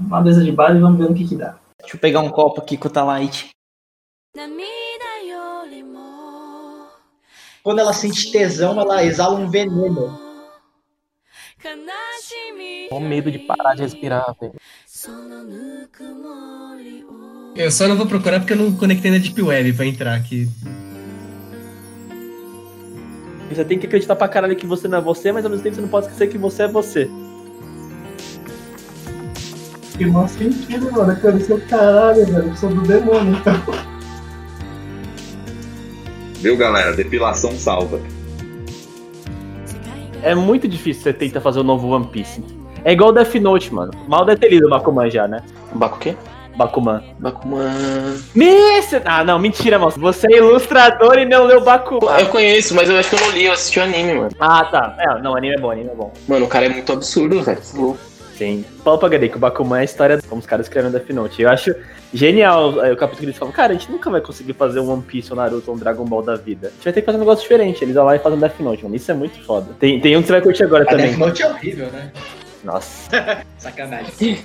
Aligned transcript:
uma 0.00 0.20
mesa 0.20 0.42
de 0.42 0.50
base 0.50 0.78
e 0.78 0.80
vamos 0.80 0.98
ver 0.98 1.08
no 1.08 1.14
que 1.14 1.28
que 1.28 1.36
dá. 1.36 1.58
Deixa 1.78 1.96
eu 1.96 2.00
pegar 2.00 2.20
um 2.20 2.30
copo 2.30 2.60
aqui 2.60 2.76
com 2.76 2.88
o 2.88 2.90
Talite. 2.90 3.50
Quando 7.62 7.78
ela 7.78 7.92
sente 7.92 8.32
tesão, 8.32 8.80
ela 8.80 9.04
exala 9.04 9.38
um 9.38 9.50
veneno. 9.50 10.18
Só 12.88 12.98
medo 12.98 13.30
de 13.30 13.40
parar 13.40 13.74
de 13.74 13.82
respirar, 13.82 14.34
velho. 14.40 14.54
Eu 17.54 17.70
só 17.70 17.86
não 17.86 17.96
vou 17.96 18.06
procurar 18.06 18.40
porque 18.40 18.54
eu 18.54 18.56
não 18.56 18.74
conectei 18.74 19.10
na 19.10 19.18
Deep 19.18 19.40
Web 19.42 19.74
pra 19.74 19.84
entrar 19.84 20.14
aqui. 20.14 20.48
Você 23.50 23.64
tem 23.64 23.78
que 23.78 23.86
acreditar 23.86 24.16
pra 24.16 24.28
caralho 24.28 24.56
que 24.56 24.66
você 24.66 24.86
não 24.86 24.98
é 24.98 25.00
você, 25.00 25.32
mas 25.32 25.44
ao 25.44 25.50
mesmo 25.50 25.64
tempo 25.64 25.74
você 25.74 25.82
não 25.82 25.88
pode 25.88 26.06
esquecer 26.06 26.28
que 26.28 26.38
você 26.38 26.62
é 26.62 26.68
você. 26.68 27.10
Que 30.00 30.06
mau 30.06 30.26
sentido, 30.26 30.90
mano. 30.90 31.12
Eu 31.12 31.16
quero 31.20 31.38
ser 31.40 31.52
o 31.52 31.60
caralho, 31.60 32.24
velho. 32.24 32.48
Eu 32.48 32.56
sou 32.56 32.70
do 32.70 32.80
demônio, 32.80 33.36
então. 33.36 33.54
Viu, 36.36 36.56
galera? 36.56 36.94
Depilação 36.94 37.52
salva. 37.52 38.00
É 40.22 40.34
muito 40.34 40.66
difícil 40.66 41.02
você 41.02 41.12
tentar 41.12 41.42
fazer 41.42 41.60
o 41.60 41.62
novo 41.62 41.88
One 41.88 42.06
Piece. 42.06 42.42
É 42.82 42.92
igual 42.92 43.12
Death 43.12 43.34
Note, 43.34 43.74
mano. 43.74 43.92
Mal 44.08 44.24
deve 44.24 44.40
ter 44.40 44.48
lido 44.48 44.68
o 44.68 44.70
Bakuman 44.70 45.10
já, 45.10 45.28
né? 45.28 45.42
Baku 45.74 45.96
o 45.96 45.98
quê? 45.98 46.16
Bakuman. 46.56 47.02
Bakuman. 47.18 48.16
Miss! 48.34 48.94
Ah, 49.04 49.22
não, 49.22 49.38
mentira, 49.38 49.78
moço. 49.78 50.00
Você 50.00 50.26
é 50.32 50.38
ilustrador 50.38 51.18
e 51.18 51.26
não 51.26 51.44
leu 51.44 51.62
Bakuman. 51.62 52.18
Eu 52.18 52.28
conheço, 52.28 52.74
mas 52.74 52.88
eu 52.88 52.96
acho 52.96 53.10
que 53.10 53.16
eu 53.16 53.20
não 53.20 53.32
li, 53.32 53.44
eu 53.44 53.52
assisti 53.52 53.78
o 53.78 53.82
anime, 53.82 54.14
mano. 54.14 54.30
Ah, 54.40 54.64
tá. 54.64 54.96
É, 54.98 55.20
não, 55.20 55.36
anime 55.36 55.56
é 55.56 55.60
bom, 55.60 55.70
anime 55.70 55.90
é 55.90 55.94
bom. 55.94 56.10
Mano, 56.26 56.46
o 56.46 56.48
cara 56.48 56.64
é 56.64 56.68
muito 56.70 56.90
absurdo, 56.90 57.42
velho. 57.42 57.60
Fala 58.84 58.98
pra 58.98 59.08
Gadei 59.08 59.28
que 59.28 59.36
o 59.36 59.40
Bakuman 59.40 59.78
é 59.78 59.80
a 59.80 59.84
história 59.84 60.20
como 60.28 60.40
os 60.40 60.46
caras 60.46 60.66
escreveram 60.66 60.92
Death 60.92 61.10
Note. 61.10 61.42
Eu 61.42 61.48
acho 61.48 61.74
genial 62.12 62.84
é, 62.84 62.92
o 62.92 62.96
capítulo 62.96 63.20
que 63.20 63.26
eles 63.26 63.36
falam, 63.36 63.52
cara, 63.52 63.72
a 63.72 63.76
gente 63.76 63.90
nunca 63.90 64.10
vai 64.10 64.20
conseguir 64.20 64.54
fazer 64.54 64.80
um 64.80 64.90
One 64.90 65.02
Piece, 65.02 65.32
um 65.32 65.36
Naruto, 65.36 65.70
um 65.72 65.76
Dragon 65.76 66.04
Ball 66.04 66.22
da 66.22 66.36
vida. 66.36 66.68
A 66.68 66.70
gente 66.70 66.84
vai 66.84 66.92
ter 66.92 67.00
que 67.00 67.06
fazer 67.06 67.18
um 67.18 67.20
negócio 67.20 67.42
diferente. 67.42 67.84
Eles 67.84 67.94
vão 67.94 68.04
lá 68.04 68.16
e 68.16 68.18
fazem 68.18 68.38
Death 68.38 68.60
Note, 68.60 68.82
mano. 68.82 68.96
Isso 68.96 69.10
é 69.10 69.14
muito 69.14 69.42
foda. 69.44 69.74
Tem, 69.78 70.00
tem 70.00 70.16
um 70.16 70.20
que 70.20 70.26
você 70.26 70.32
vai 70.32 70.42
curtir 70.42 70.64
agora 70.64 70.84
A 70.84 70.86
também. 70.86 71.08
Death 71.08 71.18
Note 71.18 71.42
é 71.42 71.48
horrível, 71.48 71.86
né? 71.86 72.12
Nossa. 72.64 73.10
Sacanagem. 73.58 74.36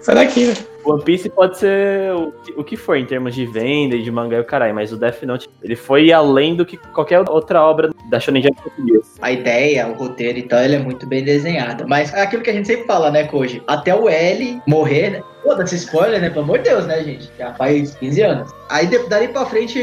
Sai 0.00 0.14
daqui, 0.14 0.46
né? 0.46 0.54
One 0.84 1.02
Piece 1.02 1.30
pode 1.30 1.56
ser 1.58 2.12
o, 2.12 2.30
que- 2.30 2.52
o 2.58 2.64
que 2.64 2.76
for 2.76 2.96
em 2.96 3.06
termos 3.06 3.34
de 3.34 3.46
venda 3.46 3.96
e 3.96 4.02
de 4.02 4.10
mangá 4.10 4.36
e 4.36 4.40
o 4.40 4.44
caralho, 4.44 4.74
mas 4.74 4.92
o 4.92 4.98
Death 4.98 5.22
Note, 5.22 5.48
ele 5.62 5.74
foi 5.74 6.12
além 6.12 6.54
do 6.54 6.66
que 6.66 6.76
qualquer 6.76 7.20
outra 7.30 7.62
obra 7.62 7.90
da 8.10 8.20
Shonen 8.20 8.42
Jump 8.42 8.60
português. 8.60 9.14
A 9.22 9.32
ideia, 9.32 9.88
o 9.88 9.94
roteiro 9.94 10.38
e 10.38 10.42
tal, 10.42 10.60
ele 10.60 10.74
é 10.76 10.78
muito 10.78 11.06
bem 11.06 11.24
desenhado. 11.24 11.86
Mas 11.88 12.12
é 12.12 12.20
aquilo 12.20 12.42
que 12.42 12.50
a 12.50 12.52
gente 12.52 12.66
sempre 12.68 12.86
fala, 12.86 13.10
né, 13.10 13.24
Koji? 13.24 13.62
Até 13.66 13.94
o 13.94 14.08
L 14.08 14.60
morrer, 14.68 15.10
né? 15.10 15.22
Foda-se 15.42 15.76
spoiler, 15.76 16.20
né? 16.20 16.28
Pelo 16.28 16.44
amor 16.44 16.58
de 16.58 16.64
Deus, 16.64 16.86
né, 16.86 17.02
gente? 17.02 17.30
Já 17.38 17.54
faz 17.54 17.94
15 17.94 18.20
anos. 18.22 18.52
Aí 18.68 18.86
de- 18.86 19.08
dali 19.08 19.28
pra 19.28 19.46
frente 19.46 19.78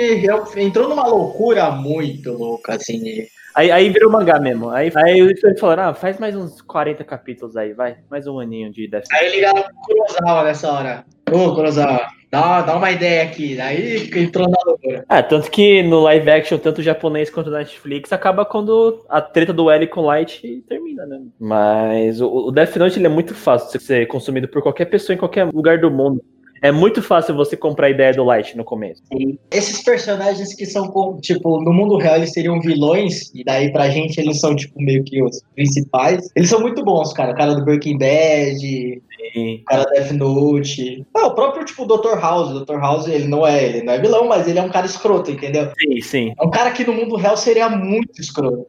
entrou 0.56 0.88
numa 0.88 1.08
loucura 1.08 1.72
muito 1.72 2.32
louca, 2.34 2.76
assim. 2.76 3.26
Aí, 3.54 3.72
aí 3.72 3.90
virou 3.90 4.12
mangá 4.12 4.40
mesmo. 4.40 4.70
Aí, 4.70 4.92
aí 4.96 5.20
eles 5.20 5.60
falaram, 5.60 5.90
ah, 5.90 5.94
faz 5.94 6.18
mais 6.20 6.36
uns 6.36 6.62
40 6.62 7.04
capítulos 7.04 7.58
aí, 7.58 7.74
vai. 7.74 7.98
Mais 8.10 8.28
um 8.28 8.40
aninho 8.40 8.72
de 8.72 8.88
Death 8.88 9.06
Note. 9.12 9.24
Aí 9.24 9.32
ligaram 9.32 9.62
pro 9.64 9.74
Kurosawa 9.74 10.44
nessa 10.44 10.72
hora. 10.72 11.06
Ô, 11.30 11.54
Kurosawa, 11.54 12.08
dá, 12.30 12.62
dá 12.62 12.76
uma 12.78 12.92
ideia 12.92 13.24
aqui. 13.24 13.60
Aí 13.60 14.10
entrou 14.16 14.50
na 14.50 14.58
loucura. 14.66 15.04
Ah, 15.10 15.22
tanto 15.22 15.52
que 15.52 15.84
no 15.84 16.00
live 16.02 16.30
action, 16.30 16.58
tanto 16.58 16.80
o 16.80 16.84
japonês 16.84 17.30
quanto 17.30 17.48
o 17.48 17.54
Netflix, 17.54 18.14
acaba 18.14 18.46
quando 18.46 19.06
a 19.10 19.22
treta 19.22 19.52
do 19.52 19.70
L 19.70 19.86
com 19.88 20.02
o 20.02 20.06
Light 20.06 20.64
termina, 20.68 21.06
né? 21.06 21.22
Mas 21.40 22.22
o, 22.22 22.48
o 22.48 22.52
Death 22.52 22.76
Note 22.78 23.00
ele 23.00 23.08
é 23.08 23.10
muito 23.10 23.36
fácil 23.36 23.78
de 23.78 23.84
ser 23.84 24.08
consumido 24.08 24.48
por 24.48 24.62
qualquer 24.62 24.86
pessoa 24.86 25.14
em 25.14 25.20
qualquer 25.20 25.46
lugar 25.46 25.80
do 25.80 25.92
mundo. 25.92 26.24
É 26.62 26.72
muito 26.72 27.02
fácil 27.02 27.36
você 27.36 27.58
comprar 27.58 27.88
a 27.88 27.90
ideia 27.90 28.14
do 28.14 28.24
Light 28.24 28.56
no 28.56 28.64
começo. 28.64 29.02
Esses 29.50 29.84
personagens 29.84 30.54
que 30.54 30.66
são, 30.66 31.20
tipo, 31.20 31.60
no 31.62 31.74
mundo 31.74 31.98
real 31.98 32.18
eles 32.18 32.32
seriam 32.32 32.60
vilões, 32.62 33.34
e 33.34 33.44
daí 33.44 33.72
pra 33.72 33.90
gente 33.90 34.20
eles 34.20 34.40
são, 34.40 34.56
tipo, 34.56 34.80
meio 34.80 35.04
que 35.04 35.24
os 35.24 35.42
principais. 35.56 36.30
Eles 36.36 36.50
são 36.50 36.62
muito 36.62 36.84
bons, 36.84 37.14
cara. 37.14 37.32
O 37.32 37.36
cara 37.36 37.56
do 37.56 37.66
Breaking 37.66 37.98
Bad, 37.98 38.64
E 38.64 39.02
o 39.36 39.66
cara 39.66 39.86
da 39.86 39.92
Death 39.92 40.12
Note. 40.12 41.06
Ah, 41.16 41.28
o 41.28 41.36
próprio, 41.36 41.66
tipo, 41.66 41.86
Dr. 41.86 42.20
House. 42.20 42.52
O 42.52 42.64
Dr. 42.64 42.80
House, 42.80 43.08
ele 43.08 43.28
não 43.28 43.46
é, 43.46 43.64
ele 43.64 43.84
não 43.84 43.94
é 43.94 44.00
vilão, 44.00 44.28
mas 44.28 44.48
ele 44.48 44.60
é 44.60 44.62
um 44.62 44.70
cara 44.70 44.86
escroto, 44.86 45.32
entendeu? 45.32 45.72
sim, 45.80 46.02
sim. 46.02 46.34
É 46.40 46.46
um 46.46 46.52
cara 46.52 46.72
que 46.72 46.86
no 46.86 46.94
mundo 46.94 47.16
real 47.16 47.36
seria 47.36 47.70
muito 47.70 48.22
escroto. 48.22 48.68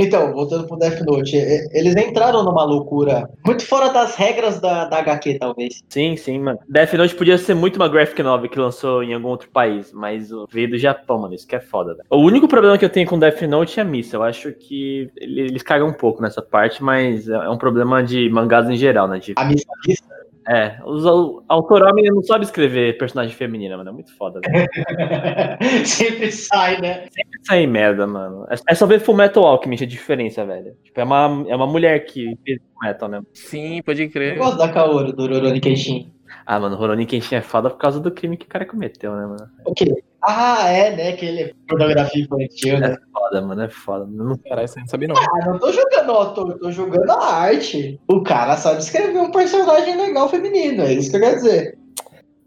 Então, 0.00 0.32
voltando 0.32 0.64
pro 0.68 0.76
Death 0.78 1.00
Note, 1.00 1.36
eles 1.72 1.96
entraram 1.96 2.44
numa 2.44 2.62
loucura 2.64 3.28
muito 3.44 3.66
fora 3.66 3.88
das 3.92 4.14
regras 4.14 4.60
da, 4.60 4.84
da 4.84 4.98
HQ, 4.98 5.38
talvez. 5.40 5.82
Sim, 5.88 6.16
sim, 6.16 6.38
mano. 6.38 6.58
Death 6.68 6.92
Note 6.94 7.16
podia 7.16 7.36
ser 7.36 7.54
muito 7.54 7.76
uma 7.76 7.88
graphic 7.88 8.22
novel 8.22 8.48
que 8.48 8.60
lançou 8.60 9.02
em 9.02 9.12
algum 9.12 9.26
outro 9.28 9.50
país, 9.50 9.92
mas 9.92 10.30
o- 10.30 10.46
veio 10.48 10.70
do 10.70 10.78
Japão, 10.78 11.18
mano. 11.18 11.34
Isso 11.34 11.48
que 11.48 11.56
é 11.56 11.60
foda, 11.60 11.94
velho. 11.94 12.04
O 12.10 12.18
único 12.18 12.46
problema 12.46 12.78
que 12.78 12.84
eu 12.84 12.88
tenho 12.90 13.08
com 13.08 13.18
Death 13.18 13.42
Note 13.42 13.80
é 13.80 13.82
a 13.82 13.84
missa. 13.84 14.16
Eu 14.16 14.22
acho 14.22 14.52
que 14.52 15.10
ele- 15.16 15.40
eles 15.40 15.62
cagam 15.64 15.88
um 15.88 15.92
pouco 15.92 16.22
nessa 16.22 16.40
parte, 16.40 16.80
mas 16.82 17.28
é 17.28 17.32
é 17.48 17.50
um 17.50 17.58
problema 17.58 18.02
de 18.02 18.28
mangás 18.30 18.68
em 18.70 18.76
geral, 18.76 19.08
né? 19.08 19.18
De 19.18 19.32
A 19.36 19.44
missa 19.46 19.66
missa. 19.86 20.04
É, 20.48 20.78
os, 20.86 21.04
o 21.04 21.42
autor 21.46 21.82
homem 21.82 22.06
não 22.06 22.22
sabe 22.22 22.44
escrever 22.44 22.96
personagem 22.96 23.34
feminina, 23.34 23.76
mano. 23.76 23.90
É 23.90 23.92
muito 23.92 24.16
foda, 24.16 24.40
velho. 24.40 24.66
sempre 25.84 26.32
sai, 26.32 26.80
né? 26.80 27.04
Isso 27.06 27.52
aí, 27.52 27.66
merda, 27.66 28.06
mano. 28.06 28.46
É, 28.48 28.54
é 28.70 28.74
só 28.74 28.86
ver 28.86 29.00
Full 29.00 29.14
Metal 29.14 29.44
Alchemist 29.44 29.84
a 29.84 29.86
diferença, 29.86 30.46
velho. 30.46 30.74
Tipo, 30.82 31.00
é 31.00 31.04
uma, 31.04 31.44
é 31.48 31.54
uma 31.54 31.66
mulher 31.66 32.04
que 32.06 32.34
fez 32.46 32.58
Full 32.60 32.88
Metal, 32.88 33.08
né? 33.10 33.20
Sim, 33.34 33.82
pode 33.82 34.02
Eu 34.02 34.10
crer. 34.10 34.38
gosto 34.38 34.56
da 34.56 34.68
Kaoru, 34.70 35.12
do 35.12 35.26
Rurouni 35.26 35.60
Kenshin. 35.60 36.10
Ah, 36.50 36.58
mano, 36.58 36.76
Rurouni 36.76 37.04
Kenshin 37.04 37.34
é 37.34 37.42
foda 37.42 37.68
por 37.68 37.76
causa 37.76 38.00
do 38.00 38.10
crime 38.10 38.34
que 38.34 38.46
o 38.46 38.48
cara 38.48 38.64
cometeu, 38.64 39.14
né, 39.14 39.26
mano? 39.26 39.50
O 39.66 39.74
quê? 39.74 40.02
Ah, 40.22 40.66
é, 40.66 40.96
né? 40.96 41.08
Aquele 41.10 41.54
pornografia 41.68 42.24
infantil, 42.24 42.80
né? 42.80 42.94
É 42.94 42.96
foda, 43.12 43.42
mano, 43.42 43.62
é 43.62 43.68
foda. 43.68 44.06
Não- 44.06 44.38
Caralho, 44.38 44.66
você 44.66 44.80
não 44.80 44.86
sabia 44.88 45.08
não. 45.08 45.16
Ah, 45.18 45.46
não 45.46 45.58
tô 45.58 45.70
jogando, 45.70 46.10
ó, 46.10 46.24
tô, 46.32 46.58
tô 46.58 46.72
jogando 46.72 47.10
a 47.10 47.34
arte. 47.34 48.00
O 48.08 48.22
cara 48.22 48.56
sabe 48.56 48.78
escrever 48.80 49.18
um 49.20 49.30
personagem 49.30 49.94
legal 49.94 50.26
feminino, 50.30 50.84
é 50.84 50.94
isso 50.94 51.10
que 51.10 51.16
eu 51.16 51.20
quero 51.20 51.36
dizer. 51.36 51.78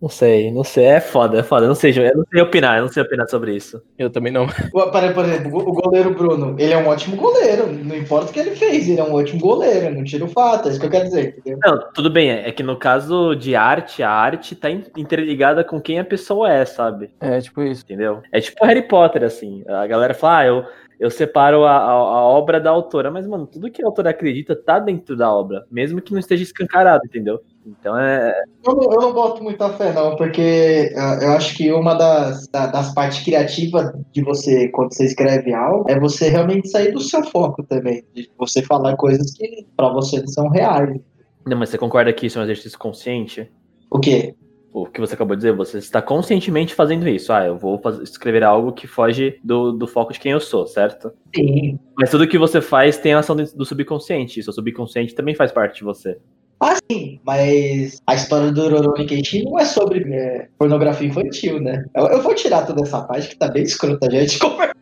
Não 0.02 0.10
sei, 0.10 0.52
não 0.52 0.64
sei. 0.64 0.86
É 0.86 1.00
foda, 1.00 1.40
é 1.40 1.44
foda. 1.44 1.66
Eu 1.66 1.68
não 1.70 1.76
sei, 1.76 1.92
eu 1.92 2.18
não 2.18 2.26
sei 2.32 2.42
opinar, 2.42 2.78
eu 2.78 2.82
não 2.86 2.92
sei 2.92 3.04
opinar 3.04 3.30
sobre 3.30 3.56
isso. 3.56 3.80
Eu 4.00 4.10
também 4.10 4.34
não. 4.34 4.48
Por 4.74 5.26
exemplo, 5.26 5.60
o 5.60 5.74
goleiro 5.74 6.14
Bruno, 6.16 6.56
ele 6.58 6.74
é 6.74 6.78
um 6.78 6.88
ótimo 6.88 7.16
goleiro. 7.16 7.72
Não 7.72 7.96
importa 7.96 8.32
o 8.32 8.34
que 8.34 8.40
ele 8.40 8.56
fez, 8.56 8.90
ele 8.90 9.00
é 9.00 9.04
um 9.04 9.14
ótimo 9.14 9.40
goleiro. 9.40 9.94
Não 9.94 10.04
tira 10.04 10.26
o 10.26 10.28
fato, 10.28 10.68
é 10.68 10.72
isso 10.72 10.80
que 10.80 10.88
eu 10.88 10.90
quero 10.90 11.04
dizer, 11.06 11.36
entendeu? 11.38 11.60
Não, 11.64 11.92
tudo 11.94 12.10
bem, 12.10 12.32
é 12.32 12.50
é 12.50 12.52
que 12.52 12.64
no 12.64 12.76
caso 12.78 13.36
de 13.36 13.56
arte, 13.56 14.02
a 14.02 14.10
arte 14.10 14.56
tá 14.56 14.72
in- 14.72 14.86
interligada 14.98 15.64
com 15.64 15.80
quem 15.80 16.00
a 16.00 16.04
pessoa 16.06 16.52
é, 16.52 16.66
sabe? 16.66 17.12
É, 17.20 17.40
tipo 17.40 17.62
isso. 17.62 17.84
Entendeu? 17.84 18.24
É 18.32 18.42
tipo 18.42 18.66
Harry 18.66 18.82
Potter, 18.88 19.24
assim. 19.24 19.64
A 19.68 19.86
galera 19.86 20.16
fala, 20.16 20.38
ah, 20.40 20.46
eu, 20.48 20.66
eu 21.00 21.12
separo 21.12 21.64
a, 21.64 21.78
a, 21.78 21.92
a 21.92 22.24
obra 22.28 22.60
da 22.60 22.72
autora. 22.72 23.12
Mas, 23.12 23.28
mano, 23.28 23.46
tudo 23.46 23.70
que 23.70 23.84
a 23.84 23.86
autora 23.86 24.10
acredita 24.10 24.56
tá 24.56 24.80
dentro 24.80 25.16
da 25.16 25.32
obra, 25.32 25.64
mesmo 25.70 26.02
que 26.02 26.12
não 26.12 26.20
esteja 26.20 26.42
escancarado, 26.42 27.06
entendeu? 27.06 27.40
Então 27.66 27.98
é. 27.98 28.34
Eu 28.66 28.76
não, 28.76 28.84
eu 28.92 29.02
não 29.02 29.14
boto 29.14 29.44
muita 29.44 29.70
fé, 29.74 29.94
não, 29.94 30.16
porque 30.16 30.92
ah, 30.98 31.20
eu 31.22 31.32
acho 31.34 31.56
que 31.56 31.72
uma 31.72 31.94
das, 31.94 32.48
da- 32.48 32.68
das 32.68 32.94
partes 32.94 33.24
criativas 33.24 33.92
de 34.12 34.24
você, 34.24 34.68
quando 34.70 34.94
você 34.94 35.06
escreve 35.06 35.54
algo, 35.54 35.86
é 35.90 36.00
você 36.00 36.30
realmente 36.30 36.70
sair 36.70 36.92
do 36.92 37.00
seu 37.00 37.24
foco 37.24 37.64
também. 37.64 38.04
De 38.16 38.30
você 38.38 38.62
falar 38.64 38.96
coisas 38.98 39.32
que 39.34 39.66
pra 39.78 39.90
você 39.90 40.20
não 40.20 40.28
são 40.28 40.50
reais. 40.50 41.00
Não, 41.46 41.58
mas 41.58 41.70
você 41.70 41.78
concorda 41.78 42.12
que 42.14 42.26
isso 42.28 42.38
é 42.38 42.42
um 42.42 42.46
exercício 42.46 42.78
consciente? 42.80 43.52
O 43.90 44.00
quê? 44.00 44.34
O 44.74 44.86
que 44.86 45.02
você 45.02 45.16
acabou 45.16 45.36
de 45.36 45.42
dizer, 45.42 45.54
você 45.56 45.80
está 45.80 46.02
conscientemente 46.02 46.74
fazendo 46.74 47.08
isso. 47.08 47.34
Ah, 47.34 47.46
eu 47.46 47.58
vou 47.58 47.78
faz- 47.80 48.00
escrever 48.00 48.42
algo 48.44 48.72
que 48.72 48.88
foge 48.88 49.38
do, 49.44 49.72
do 49.74 49.86
foco 49.86 50.14
de 50.14 50.20
quem 50.20 50.32
eu 50.32 50.40
sou, 50.40 50.66
certo? 50.66 51.12
Sim. 51.36 51.78
Mas 51.98 52.10
tudo 52.10 52.28
que 52.28 52.38
você 52.38 52.62
faz 52.62 52.98
tem 52.98 53.14
a 53.14 53.20
ação 53.20 53.36
do 53.36 53.44
do 53.54 53.66
subconsciente. 53.66 54.40
E 54.40 54.44
seu 54.44 54.54
subconsciente 54.54 55.14
também 55.14 55.36
faz 55.36 55.52
parte 55.52 55.80
de 55.80 55.84
você. 55.84 56.18
Ah, 56.62 56.76
sim, 56.92 57.20
mas 57.26 58.00
a 58.06 58.14
história 58.14 58.52
do 58.52 58.70
Rurouni 58.70 59.08
Kenshin 59.08 59.44
não 59.46 59.58
é 59.58 59.66
sobre 59.66 60.04
é, 60.14 60.48
pornografia 60.60 61.08
infantil, 61.08 61.60
né? 61.60 61.84
Eu, 61.96 62.06
eu 62.06 62.22
vou 62.22 62.36
tirar 62.36 62.68
toda 62.68 62.84
essa 62.84 63.02
parte 63.02 63.30
que 63.30 63.36
tá 63.36 63.48
bem 63.48 63.64
escrota, 63.64 64.10
gente. 64.10 64.40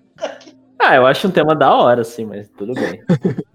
Ah, 0.82 0.96
eu 0.96 1.06
acho 1.06 1.28
um 1.28 1.32
tema 1.32 1.54
da 1.54 1.76
hora, 1.76 2.02
assim, 2.02 2.24
mas 2.24 2.50
tudo 2.58 2.74
bem. 2.74 3.02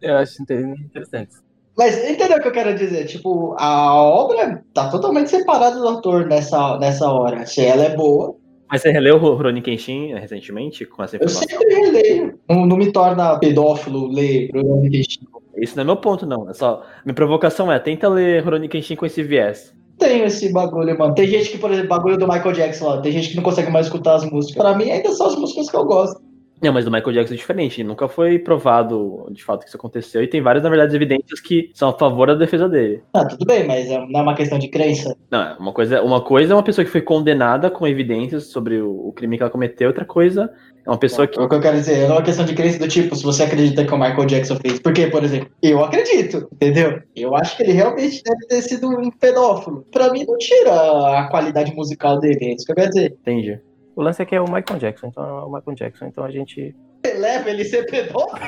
Eu 0.00 0.16
acho 0.18 0.40
interessante. 0.40 1.34
Mas 1.76 2.08
entendeu 2.08 2.38
o 2.38 2.40
que 2.40 2.46
eu 2.46 2.52
quero 2.52 2.76
dizer? 2.76 3.06
Tipo, 3.06 3.56
a 3.58 3.92
obra 4.00 4.62
tá 4.72 4.88
totalmente 4.88 5.30
separada 5.30 5.76
do 5.76 5.88
autor 5.88 6.26
nessa, 6.26 6.78
nessa 6.78 7.10
hora. 7.10 7.44
Se 7.44 7.64
ela 7.64 7.82
é 7.82 7.96
boa, 7.96 8.36
Mas 8.70 8.82
você 8.82 8.92
releu 8.92 9.16
o 9.16 9.18
Rurouni 9.18 9.60
Kenshin 9.62 10.14
recentemente 10.14 10.84
com 10.86 11.02
essa 11.02 11.16
eu 11.16 11.24
informação? 11.26 11.48
sempre 11.48 11.74
releio. 11.74 12.38
Não, 12.48 12.64
não 12.66 12.76
me 12.76 12.92
torna 12.92 13.36
pedófilo 13.38 14.06
ler 14.06 14.48
Rurouni 14.54 14.90
Kenshin. 14.90 15.26
Isso 15.64 15.76
não 15.76 15.82
é 15.82 15.86
meu 15.86 15.96
ponto, 15.96 16.26
não. 16.26 16.48
É 16.48 16.52
só. 16.52 16.82
Minha 17.04 17.14
provocação 17.14 17.70
é, 17.70 17.78
tenta 17.78 18.08
ler 18.08 18.44
Rurouni 18.44 18.68
Kenshin 18.68 18.96
com 18.96 19.06
esse 19.06 19.22
viés. 19.22 19.74
Tenho 19.98 20.24
esse 20.24 20.52
bagulho, 20.52 20.98
mano. 20.98 21.14
Tem 21.14 21.26
gente 21.26 21.50
que, 21.50 21.58
por 21.58 21.70
exemplo, 21.70 21.88
bagulho 21.88 22.18
do 22.18 22.26
Michael 22.26 22.52
Jackson 22.52 22.88
lá, 22.88 23.00
tem 23.00 23.12
gente 23.12 23.30
que 23.30 23.36
não 23.36 23.42
consegue 23.42 23.70
mais 23.70 23.86
escutar 23.86 24.16
as 24.16 24.24
músicas. 24.24 24.56
Pra 24.56 24.76
mim, 24.76 24.90
ainda 24.90 25.10
são 25.10 25.26
as 25.26 25.36
músicas 25.36 25.70
que 25.70 25.76
eu 25.76 25.84
gosto. 25.84 26.20
Não, 26.64 26.72
mas 26.72 26.86
o 26.86 26.90
Michael 26.90 27.12
Jackson 27.12 27.34
é 27.34 27.36
diferente. 27.36 27.84
Nunca 27.84 28.08
foi 28.08 28.38
provado 28.38 29.28
de 29.30 29.44
fato 29.44 29.62
que 29.62 29.68
isso 29.68 29.76
aconteceu. 29.76 30.22
E 30.22 30.26
tem 30.26 30.40
várias, 30.40 30.64
na 30.64 30.70
verdade, 30.70 30.96
evidências 30.96 31.38
que 31.40 31.70
são 31.74 31.90
a 31.90 31.92
favor 31.92 32.26
da 32.28 32.34
defesa 32.34 32.66
dele. 32.66 33.02
Ah, 33.12 33.26
tudo 33.26 33.44
bem, 33.44 33.66
mas 33.66 33.86
é- 33.90 33.98
não 34.08 34.20
é 34.20 34.22
uma 34.22 34.34
questão 34.34 34.58
de 34.58 34.68
crença. 34.68 35.14
Não, 35.30 35.58
uma 35.58 35.72
coisa, 35.72 36.02
uma 36.02 36.22
coisa 36.22 36.54
é 36.54 36.56
uma 36.56 36.62
pessoa 36.62 36.84
que 36.84 36.90
foi 36.90 37.02
condenada 37.02 37.70
com 37.70 37.86
evidências 37.86 38.44
sobre 38.46 38.80
o, 38.80 39.08
o 39.08 39.12
crime 39.12 39.36
que 39.36 39.42
ela 39.42 39.50
cometeu, 39.50 39.88
outra 39.88 40.06
coisa 40.06 40.50
é 40.86 40.90
uma 40.90 40.96
pessoa 40.98 41.26
que. 41.26 41.38
O 41.38 41.46
que 41.48 41.54
eu 41.54 41.60
quero 41.60 41.76
dizer, 41.76 42.08
não 42.08 42.14
é 42.16 42.18
uma 42.18 42.22
questão 42.22 42.46
de 42.46 42.54
crença 42.54 42.78
do 42.78 42.88
tipo, 42.88 43.14
se 43.14 43.22
você 43.24 43.42
acredita 43.42 43.84
que 43.84 43.92
o 43.92 43.98
Michael 43.98 44.24
Jackson 44.24 44.56
fez. 44.56 44.78
Porque, 44.80 45.06
por 45.08 45.22
exemplo, 45.22 45.48
eu 45.62 45.84
acredito, 45.84 46.48
entendeu? 46.52 46.98
Eu 47.14 47.36
acho 47.36 47.56
que 47.58 47.62
ele 47.62 47.72
realmente 47.72 48.22
deve 48.24 48.46
ter 48.48 48.62
sido 48.62 48.88
um 48.88 49.10
pedófilo. 49.10 49.84
Pra 49.92 50.10
mim, 50.10 50.24
não 50.26 50.38
tira 50.38 51.18
a 51.18 51.28
qualidade 51.30 51.74
musical 51.74 52.18
dele, 52.18 52.38
é 52.42 52.54
isso 52.54 52.64
que 52.64 52.72
eu 52.72 52.76
quero 52.76 52.88
dizer. 52.88 53.16
Entendi. 53.20 53.60
O 53.96 54.02
lance 54.02 54.20
é 54.20 54.24
que 54.24 54.34
é 54.34 54.40
o 54.40 54.44
Michael 54.44 54.78
Jackson, 54.78 55.06
então 55.06 55.24
é 55.24 55.44
o 55.44 55.52
Michael 55.52 55.76
Jackson, 55.76 56.06
então 56.06 56.24
a 56.24 56.30
gente. 56.30 56.74
Leva 57.04 57.50
ele 57.50 57.64
ser 57.64 57.84
pedófilo? 57.86 58.38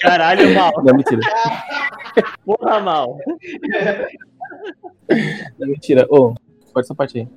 Caralho, 0.00 0.54
mal. 0.54 0.72
Não, 0.82 0.94
mentira. 0.94 1.20
Porra, 2.44 2.80
mal. 2.80 3.18
Não, 5.58 5.68
mentira. 5.68 6.06
Ô, 6.10 6.34
corta 6.72 6.80
essa 6.80 6.94
parte 6.94 7.18
aí. 7.18 7.28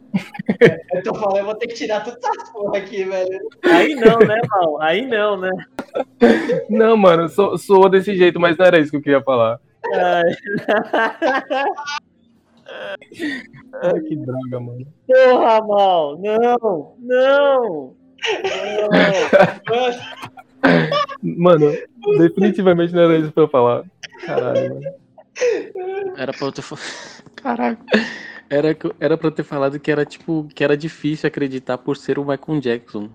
Eu 0.94 1.04
tô 1.04 1.14
falando, 1.14 1.38
eu 1.38 1.46
vou 1.46 1.56
ter 1.56 1.68
que 1.68 1.76
tirar 1.76 2.04
todas 2.04 2.20
essas 2.24 2.50
porra 2.52 2.78
aqui, 2.80 3.04
velho. 3.04 3.40
Aí 3.64 3.96
não, 3.96 4.20
né, 4.20 4.42
mal? 4.50 4.82
Aí 4.82 5.06
não, 5.06 5.38
né? 5.38 5.52
Não, 6.70 6.98
mano, 6.98 7.30
sou, 7.30 7.58
sou 7.58 7.88
desse 7.88 8.16
jeito, 8.16 8.40
mas 8.40 8.58
não 8.58 8.66
era 8.66 8.80
isso 8.80 8.92
que 8.92 8.98
eu 8.98 9.02
queria 9.02 9.22
falar. 9.22 9.60
Ai, 9.94 10.24
Ai, 13.82 14.00
que 14.02 14.16
droga, 14.16 14.60
mano. 14.60 14.88
porra, 15.08 15.62
mal. 15.68 16.18
Não, 16.18 16.96
não. 17.00 17.96
não. 18.92 20.26
Mano, 21.22 21.72
definitivamente 22.18 22.94
não 22.94 23.02
era 23.04 23.18
isso 23.18 23.32
pra 23.32 23.44
eu 23.44 23.48
falar. 23.48 23.84
Caralho, 24.26 24.76
mano. 24.76 25.06
Era 26.18 26.32
pra 26.32 26.48
eu 26.48 26.52
ter 26.52 26.62
falado. 26.62 26.86
Caralho. 27.36 27.78
Era, 28.50 28.78
era 29.00 29.18
pra 29.18 29.28
eu 29.28 29.32
ter 29.32 29.44
falado 29.44 29.80
que 29.80 29.92
era, 29.92 30.06
tipo, 30.06 30.48
que 30.54 30.64
era 30.64 30.78
difícil 30.78 31.28
acreditar 31.28 31.78
por 31.78 31.98
ser 31.98 32.20
o 32.20 32.26
Michael 32.26 32.60
Jackson. 32.60 33.10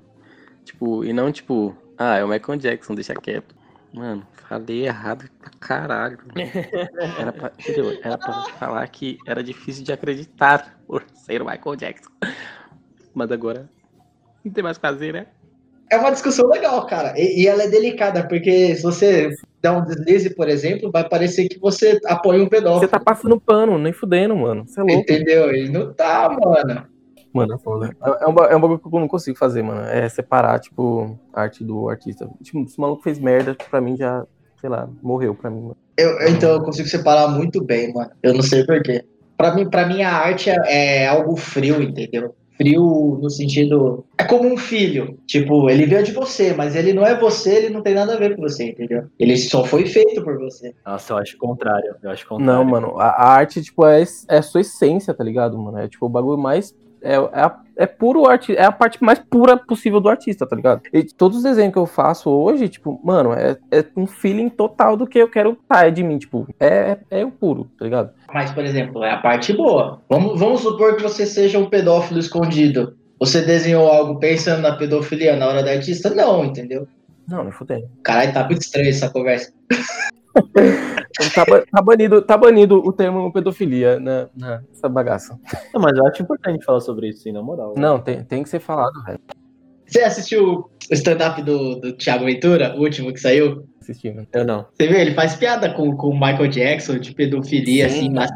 Tipo, 0.64 1.04
e 1.04 1.12
não, 1.12 1.30
tipo, 1.32 1.74
ah, 1.96 2.16
é 2.16 2.24
o 2.24 2.28
Michael 2.28 2.58
Jackson, 2.58 2.94
deixa 2.94 3.14
quieto. 3.14 3.54
Mano, 3.92 4.24
falei 4.48 4.86
errado 4.86 5.24
pra 5.40 5.50
caralho. 5.58 6.18
Era 7.18 7.32
pra, 7.32 7.52
entendeu? 7.58 7.98
Era 8.02 8.16
pra 8.16 8.44
falar 8.58 8.86
que 8.88 9.18
era 9.26 9.42
difícil 9.42 9.82
de 9.84 9.92
acreditar 9.92 10.80
por 10.86 11.04
ser 11.12 11.42
o 11.42 11.46
Michael 11.46 11.76
Jackson. 11.76 12.10
Mas 13.12 13.32
agora 13.32 13.68
não 14.44 14.52
tem 14.52 14.62
mais 14.62 14.76
o 14.76 14.80
que 14.80 14.86
fazer, 14.86 15.12
né? 15.12 15.26
É 15.90 15.98
uma 15.98 16.12
discussão 16.12 16.48
legal, 16.48 16.86
cara. 16.86 17.14
E, 17.18 17.42
e 17.42 17.48
ela 17.48 17.64
é 17.64 17.68
delicada, 17.68 18.26
porque 18.28 18.76
se 18.76 18.82
você 18.82 19.30
der 19.60 19.72
um 19.72 19.84
deslize, 19.84 20.30
por 20.36 20.48
exemplo, 20.48 20.88
vai 20.92 21.08
parecer 21.08 21.48
que 21.48 21.58
você 21.58 21.98
apoia 22.06 22.38
um 22.40 22.44
Você 22.44 22.50
pedófilo. 22.50 22.88
tá 22.88 23.00
passando 23.00 23.40
pano, 23.40 23.76
nem 23.76 23.92
fudendo, 23.92 24.36
mano. 24.36 24.64
Você 24.68 24.78
é 24.80 24.84
louco. 24.84 25.00
Entendeu? 25.00 25.52
E 25.52 25.68
não 25.68 25.92
tá, 25.92 26.28
mano. 26.30 26.86
Mano, 27.32 27.54
é 27.54 27.58
foda. 27.58 27.90
É, 28.04 28.24
é 28.24 28.26
um, 28.28 28.34
é 28.44 28.56
um 28.56 28.60
bagulho 28.60 28.78
que 28.78 28.86
eu 28.86 29.00
não 29.00 29.08
consigo 29.08 29.38
fazer, 29.38 29.62
mano. 29.62 29.82
É 29.82 30.08
separar, 30.08 30.58
tipo, 30.58 31.18
a 31.32 31.42
arte 31.42 31.62
do 31.64 31.88
artista. 31.88 32.28
Tipo, 32.42 32.66
se 32.68 32.76
o 32.78 32.80
maluco 32.80 33.02
fez 33.02 33.18
merda, 33.18 33.56
pra 33.70 33.80
mim 33.80 33.96
já, 33.96 34.24
sei 34.60 34.68
lá, 34.70 34.88
morreu 35.02 35.34
pra 35.34 35.50
mim, 35.50 35.60
mano. 35.60 35.76
Eu, 35.96 36.10
eu- 36.20 36.28
então 36.30 36.50
eu 36.52 36.62
consigo 36.62 36.88
separar 36.88 37.28
muito 37.28 37.62
bem, 37.62 37.92
mano. 37.92 38.10
Eu 38.22 38.34
não 38.34 38.42
sei 38.42 38.64
porquê. 38.64 39.04
Pra 39.36 39.54
mim, 39.54 39.68
pra 39.70 39.86
mim, 39.86 40.02
a 40.02 40.12
arte 40.12 40.50
é, 40.50 41.02
é 41.04 41.06
algo 41.08 41.36
frio, 41.36 41.80
entendeu? 41.82 42.34
Frio 42.58 43.18
no 43.22 43.30
sentido. 43.30 44.04
É 44.18 44.24
como 44.24 44.46
um 44.52 44.56
filho. 44.56 45.18
Tipo, 45.26 45.70
ele 45.70 45.86
veio 45.86 46.02
de 46.02 46.12
você, 46.12 46.52
mas 46.52 46.76
ele 46.76 46.92
não 46.92 47.06
é 47.06 47.18
você, 47.18 47.54
ele 47.54 47.70
não 47.70 47.80
tem 47.82 47.94
nada 47.94 48.12
a 48.14 48.18
ver 48.18 48.36
com 48.36 48.42
você, 48.42 48.64
entendeu? 48.64 49.04
Ele 49.18 49.34
só 49.38 49.64
foi 49.64 49.86
feito 49.86 50.22
por 50.22 50.36
você. 50.38 50.74
Nossa, 50.84 51.14
eu 51.14 51.16
acho 51.16 51.36
o 51.36 51.38
contrário. 51.38 51.94
Eu 52.02 52.10
acho 52.10 52.26
o 52.26 52.28
contrário. 52.28 52.52
Não, 52.54 52.62
mano, 52.62 52.98
a, 53.00 53.06
a 53.06 53.28
arte, 53.30 53.62
tipo, 53.62 53.86
é, 53.86 54.02
é 54.28 54.36
a 54.38 54.42
sua 54.42 54.60
essência, 54.60 55.14
tá 55.14 55.24
ligado, 55.24 55.56
mano? 55.58 55.78
É 55.78 55.88
tipo 55.88 56.04
o 56.04 56.08
bagulho 56.10 56.36
mais. 56.36 56.74
É, 57.02 57.14
é, 57.14 57.16
a- 57.16 57.60
é 57.76 57.86
puro 57.86 58.28
arte, 58.28 58.54
é 58.54 58.64
a 58.64 58.72
parte 58.72 59.02
mais 59.02 59.18
pura 59.18 59.56
possível 59.56 60.00
do 60.00 60.08
artista, 60.08 60.46
tá 60.46 60.54
ligado? 60.54 60.82
E 60.92 61.02
todos 61.04 61.38
os 61.38 61.42
desenhos 61.42 61.72
que 61.72 61.78
eu 61.78 61.86
faço 61.86 62.28
hoje, 62.30 62.68
tipo, 62.68 63.00
mano, 63.02 63.32
é, 63.32 63.56
é 63.70 63.84
um 63.96 64.06
feeling 64.06 64.48
total 64.50 64.96
do 64.96 65.06
que 65.06 65.18
eu 65.18 65.28
quero 65.28 65.56
sair 65.72 65.90
de 65.92 66.02
mim, 66.02 66.18
tipo, 66.18 66.46
é, 66.60 66.98
é, 67.10 67.20
é 67.20 67.24
o 67.24 67.30
puro, 67.30 67.70
tá 67.78 67.84
ligado? 67.84 68.10
Mas, 68.32 68.50
por 68.52 68.64
exemplo, 68.64 69.02
é 69.02 69.10
a 69.12 69.16
parte 69.18 69.52
boa. 69.52 70.02
Vamos, 70.10 70.38
vamos 70.38 70.60
supor 70.60 70.96
que 70.96 71.02
você 71.02 71.24
seja 71.24 71.58
um 71.58 71.68
pedófilo 71.70 72.20
escondido. 72.20 72.96
Você 73.18 73.40
desenhou 73.42 73.88
algo 73.88 74.18
pensando 74.18 74.62
na 74.62 74.76
pedofilia 74.76 75.36
na 75.36 75.46
hora 75.46 75.62
da 75.62 75.70
artista? 75.72 76.10
Não, 76.10 76.44
entendeu? 76.44 76.86
Não, 77.28 77.44
não 77.44 77.52
fudeu. 77.52 77.82
Caralho, 78.02 78.32
tá 78.32 78.44
muito 78.44 78.62
estranho 78.62 78.88
essa 78.88 79.08
conversa. 79.10 79.52
Tá, 81.34 81.44
tá 81.44 81.82
banido, 81.82 82.22
tá 82.22 82.36
banido 82.36 82.76
o 82.76 82.92
termo 82.92 83.32
pedofilia 83.32 83.98
na, 83.98 84.28
nessa 84.34 84.88
bagaça. 84.88 85.38
Não, 85.74 85.80
mas 85.80 85.96
eu 85.96 86.06
acho 86.06 86.22
importante 86.22 86.64
falar 86.64 86.80
sobre 86.80 87.08
isso, 87.08 87.22
sim, 87.22 87.32
na 87.32 87.42
moral. 87.42 87.74
Não, 87.76 87.98
tem, 87.98 88.24
tem 88.24 88.42
que 88.42 88.48
ser 88.48 88.60
falado, 88.60 89.02
velho. 89.04 89.20
Você 89.86 90.02
assistiu 90.02 90.70
o 90.90 90.94
stand-up 90.94 91.42
do, 91.42 91.80
do 91.80 91.92
Thiago 91.92 92.24
Ventura, 92.24 92.76
o 92.76 92.80
último 92.80 93.12
que 93.12 93.18
saiu? 93.18 93.68
Assistindo. 93.80 94.24
Eu 94.32 94.44
não. 94.44 94.66
Você 94.72 94.86
vê, 94.86 95.00
ele 95.00 95.14
faz 95.14 95.34
piada 95.34 95.74
com, 95.74 95.96
com 95.96 96.08
o 96.08 96.14
Michael 96.14 96.48
Jackson, 96.48 96.98
de 96.98 97.12
pedofilia, 97.12 97.88
Sim. 97.88 97.96
assim, 97.98 98.10
mas 98.10 98.30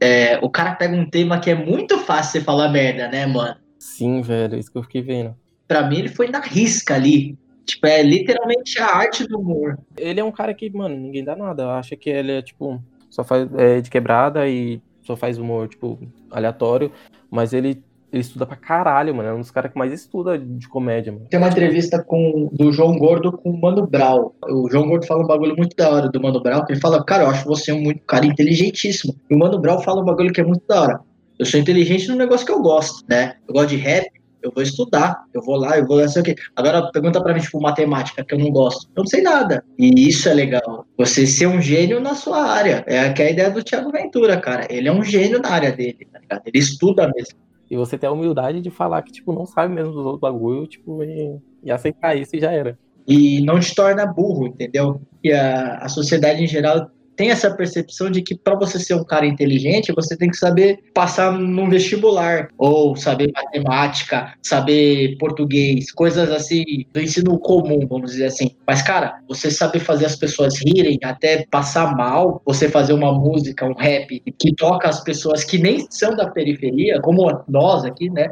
é, 0.00 0.38
o 0.38 0.48
cara 0.48 0.76
pega 0.76 0.94
um 0.94 1.08
tema 1.08 1.40
que 1.40 1.50
é 1.50 1.54
muito 1.54 1.98
fácil 1.98 2.32
você 2.32 2.40
falar 2.40 2.68
merda, 2.68 3.08
né, 3.08 3.26
mano? 3.26 3.56
Sim, 3.78 4.22
velho, 4.22 4.56
isso 4.56 4.70
que 4.70 4.78
eu 4.78 4.82
fiquei 4.82 5.02
vendo. 5.02 5.34
Pra 5.66 5.86
mim, 5.88 5.98
ele 5.98 6.08
foi 6.08 6.28
na 6.28 6.40
risca 6.40 6.94
ali. 6.94 7.36
Tipo, 7.64 7.86
é 7.86 8.02
literalmente 8.02 8.78
a 8.80 8.86
arte 8.86 9.26
do 9.26 9.38
humor. 9.38 9.78
Ele 9.96 10.20
é 10.20 10.24
um 10.24 10.32
cara 10.32 10.52
que, 10.54 10.70
mano, 10.70 10.96
ninguém 10.96 11.24
dá 11.24 11.36
nada. 11.36 11.72
Acha 11.72 11.96
que 11.96 12.10
ele 12.10 12.32
é, 12.32 12.42
tipo, 12.42 12.82
só 13.08 13.24
faz 13.24 13.48
é, 13.56 13.80
de 13.80 13.90
quebrada 13.90 14.48
e 14.48 14.80
só 15.02 15.16
faz 15.16 15.38
humor, 15.38 15.68
tipo, 15.68 15.98
aleatório. 16.30 16.90
Mas 17.30 17.52
ele, 17.52 17.82
ele 18.12 18.20
estuda 18.22 18.46
pra 18.46 18.56
caralho, 18.56 19.14
mano. 19.14 19.28
É 19.28 19.34
um 19.34 19.40
dos 19.40 19.50
caras 19.50 19.72
que 19.72 19.78
mais 19.78 19.92
estuda 19.92 20.38
de 20.38 20.68
comédia, 20.68 21.12
mano. 21.12 21.26
Tem 21.28 21.38
uma 21.38 21.48
entrevista 21.48 22.02
com, 22.02 22.48
do 22.52 22.72
João 22.72 22.96
Gordo 22.98 23.32
com 23.32 23.50
o 23.50 23.60
Mano 23.60 23.86
Brown. 23.86 24.32
O 24.48 24.68
João 24.70 24.88
Gordo 24.88 25.06
fala 25.06 25.22
um 25.22 25.26
bagulho 25.26 25.56
muito 25.56 25.76
da 25.76 25.90
hora 25.90 26.08
do 26.08 26.20
Mano 26.20 26.42
Brown, 26.42 26.64
que 26.64 26.72
ele 26.72 26.80
fala, 26.80 27.04
cara, 27.04 27.24
eu 27.24 27.30
acho 27.30 27.46
você 27.46 27.72
um 27.72 27.80
muito 27.80 28.02
cara 28.04 28.26
inteligentíssimo. 28.26 29.14
E 29.28 29.34
o 29.34 29.38
Mano 29.38 29.58
Brown 29.58 29.80
fala 29.80 30.02
um 30.02 30.04
bagulho 30.04 30.32
que 30.32 30.40
é 30.40 30.44
muito 30.44 30.62
da 30.66 30.80
hora. 30.80 31.00
Eu 31.38 31.46
sou 31.46 31.58
inteligente 31.58 32.08
no 32.08 32.16
negócio 32.16 32.44
que 32.44 32.52
eu 32.52 32.60
gosto, 32.60 33.02
né? 33.08 33.36
Eu 33.48 33.54
gosto 33.54 33.70
de 33.70 33.76
rap, 33.76 34.06
eu 34.42 34.50
vou 34.54 34.62
estudar, 34.62 35.24
eu 35.34 35.42
vou 35.42 35.56
lá, 35.56 35.78
eu 35.78 35.86
vou 35.86 35.96
lá, 35.96 36.08
sei 36.08 36.22
o 36.22 36.24
quê. 36.24 36.34
Agora 36.56 36.90
pergunta 36.90 37.22
pra 37.22 37.34
mim, 37.34 37.40
tipo, 37.40 37.60
matemática, 37.60 38.24
que 38.24 38.34
eu 38.34 38.38
não 38.38 38.50
gosto. 38.50 38.86
Eu 38.96 39.02
não 39.02 39.06
sei 39.06 39.22
nada. 39.22 39.64
E 39.78 40.08
isso 40.08 40.28
é 40.28 40.34
legal. 40.34 40.86
Você 40.96 41.26
ser 41.26 41.46
um 41.46 41.60
gênio 41.60 42.00
na 42.00 42.14
sua 42.14 42.42
área. 42.42 42.84
É 42.86 43.12
que 43.12 43.22
é 43.22 43.26
a 43.26 43.30
ideia 43.30 43.50
do 43.50 43.62
Thiago 43.62 43.90
Ventura, 43.90 44.40
cara. 44.40 44.66
Ele 44.70 44.88
é 44.88 44.92
um 44.92 45.04
gênio 45.04 45.40
na 45.40 45.50
área 45.50 45.72
dele, 45.72 46.06
tá 46.12 46.18
ligado? 46.18 46.42
Ele 46.46 46.58
estuda 46.58 47.10
mesmo. 47.14 47.38
E 47.70 47.76
você 47.76 47.96
tem 47.96 48.08
a 48.08 48.12
humildade 48.12 48.60
de 48.60 48.70
falar 48.70 49.02
que, 49.02 49.12
tipo, 49.12 49.32
não 49.32 49.46
sabe 49.46 49.72
mesmo 49.72 49.92
dos 49.92 50.04
outros 50.04 50.20
bagulho, 50.20 50.66
tipo, 50.66 51.04
e, 51.04 51.38
e 51.62 51.70
aceitar 51.70 52.16
isso 52.16 52.34
e 52.34 52.40
já 52.40 52.50
era. 52.50 52.76
e 53.06 53.40
não 53.42 53.58
te 53.60 53.74
torna 53.74 54.06
burro, 54.06 54.46
entendeu? 54.46 55.00
E 55.22 55.32
a, 55.32 55.76
a 55.78 55.88
sociedade 55.88 56.42
em 56.42 56.46
geral 56.46 56.90
tem 57.20 57.28
essa 57.28 57.50
percepção 57.50 58.10
de 58.10 58.22
que 58.22 58.34
para 58.34 58.54
você 58.54 58.78
ser 58.78 58.94
um 58.94 59.04
cara 59.04 59.26
inteligente, 59.26 59.92
você 59.92 60.16
tem 60.16 60.30
que 60.30 60.38
saber 60.38 60.78
passar 60.94 61.30
num 61.30 61.68
vestibular, 61.68 62.48
ou 62.56 62.96
saber 62.96 63.30
matemática, 63.34 64.32
saber 64.42 65.18
português, 65.18 65.92
coisas 65.92 66.30
assim 66.30 66.64
do 66.94 66.98
ensino 66.98 67.38
comum, 67.38 67.86
vamos 67.86 68.12
dizer 68.12 68.24
assim. 68.24 68.52
Mas, 68.66 68.80
cara, 68.80 69.20
você 69.28 69.50
saber 69.50 69.80
fazer 69.80 70.06
as 70.06 70.16
pessoas 70.16 70.54
rirem, 70.64 70.98
até 71.04 71.44
passar 71.50 71.94
mal, 71.94 72.40
você 72.42 72.70
fazer 72.70 72.94
uma 72.94 73.12
música, 73.12 73.66
um 73.66 73.74
rap 73.74 74.18
que 74.38 74.54
toca 74.54 74.88
as 74.88 75.04
pessoas 75.04 75.44
que 75.44 75.58
nem 75.58 75.86
são 75.90 76.16
da 76.16 76.26
periferia, 76.26 77.02
como 77.02 77.30
nós 77.46 77.84
aqui, 77.84 78.08
né? 78.08 78.30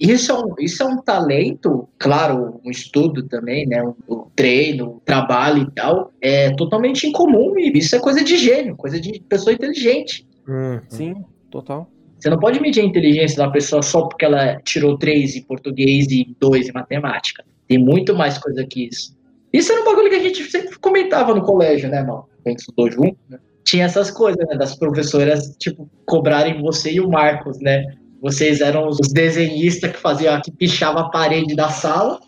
Isso 0.00 0.32
é, 0.32 0.34
um, 0.34 0.54
isso 0.58 0.82
é 0.82 0.86
um 0.86 0.96
talento, 0.96 1.86
claro, 1.98 2.58
um 2.64 2.70
estudo 2.70 3.28
também, 3.28 3.66
né? 3.66 3.82
Um, 3.84 3.94
um 4.08 4.24
treino, 4.34 4.92
um 4.92 4.98
trabalho 5.00 5.64
e 5.64 5.70
tal, 5.72 6.10
é 6.22 6.50
totalmente 6.54 7.06
incomum 7.06 7.58
e 7.58 7.70
isso 7.76 7.94
é 7.94 7.98
coisa 7.98 8.24
de 8.24 8.38
gênio, 8.38 8.76
coisa 8.76 8.98
de 8.98 9.20
pessoa 9.28 9.52
inteligente. 9.52 10.26
Sim, 10.88 11.14
total. 11.50 11.90
Você 12.18 12.30
não 12.30 12.38
pode 12.38 12.60
medir 12.60 12.80
a 12.80 12.84
inteligência 12.84 13.36
da 13.36 13.50
pessoa 13.50 13.82
só 13.82 14.06
porque 14.06 14.24
ela 14.24 14.56
tirou 14.62 14.96
três 14.96 15.36
em 15.36 15.42
português 15.42 16.06
e 16.10 16.34
dois 16.40 16.68
em 16.68 16.72
matemática. 16.72 17.44
Tem 17.68 17.78
muito 17.78 18.14
mais 18.14 18.38
coisa 18.38 18.66
que 18.66 18.88
isso. 18.88 19.14
Isso 19.52 19.70
era 19.70 19.82
um 19.82 19.84
bagulho 19.84 20.08
que 20.08 20.16
a 20.16 20.22
gente 20.22 20.44
sempre 20.50 20.78
comentava 20.78 21.34
no 21.34 21.42
colégio, 21.42 21.90
né, 21.90 22.02
mano? 22.02 22.26
A 22.44 22.48
gente 22.48 22.60
estudou 22.60 22.90
junto, 22.90 23.18
né? 23.28 23.38
Tinha 23.64 23.84
essas 23.84 24.10
coisas, 24.10 24.46
né? 24.48 24.56
Das 24.56 24.76
professoras, 24.76 25.56
tipo, 25.58 25.90
cobrarem 26.06 26.62
você 26.62 26.92
e 26.92 27.00
o 27.00 27.08
Marcos, 27.08 27.58
né? 27.60 27.84
Vocês 28.20 28.60
eram 28.60 28.86
os 28.88 28.98
desenhistas 29.12 29.90
que 29.92 29.98
faziam, 29.98 30.40
que 30.40 30.50
pichava 30.52 31.00
a 31.00 31.08
parede 31.08 31.54
da 31.56 31.68
sala. 31.70 32.20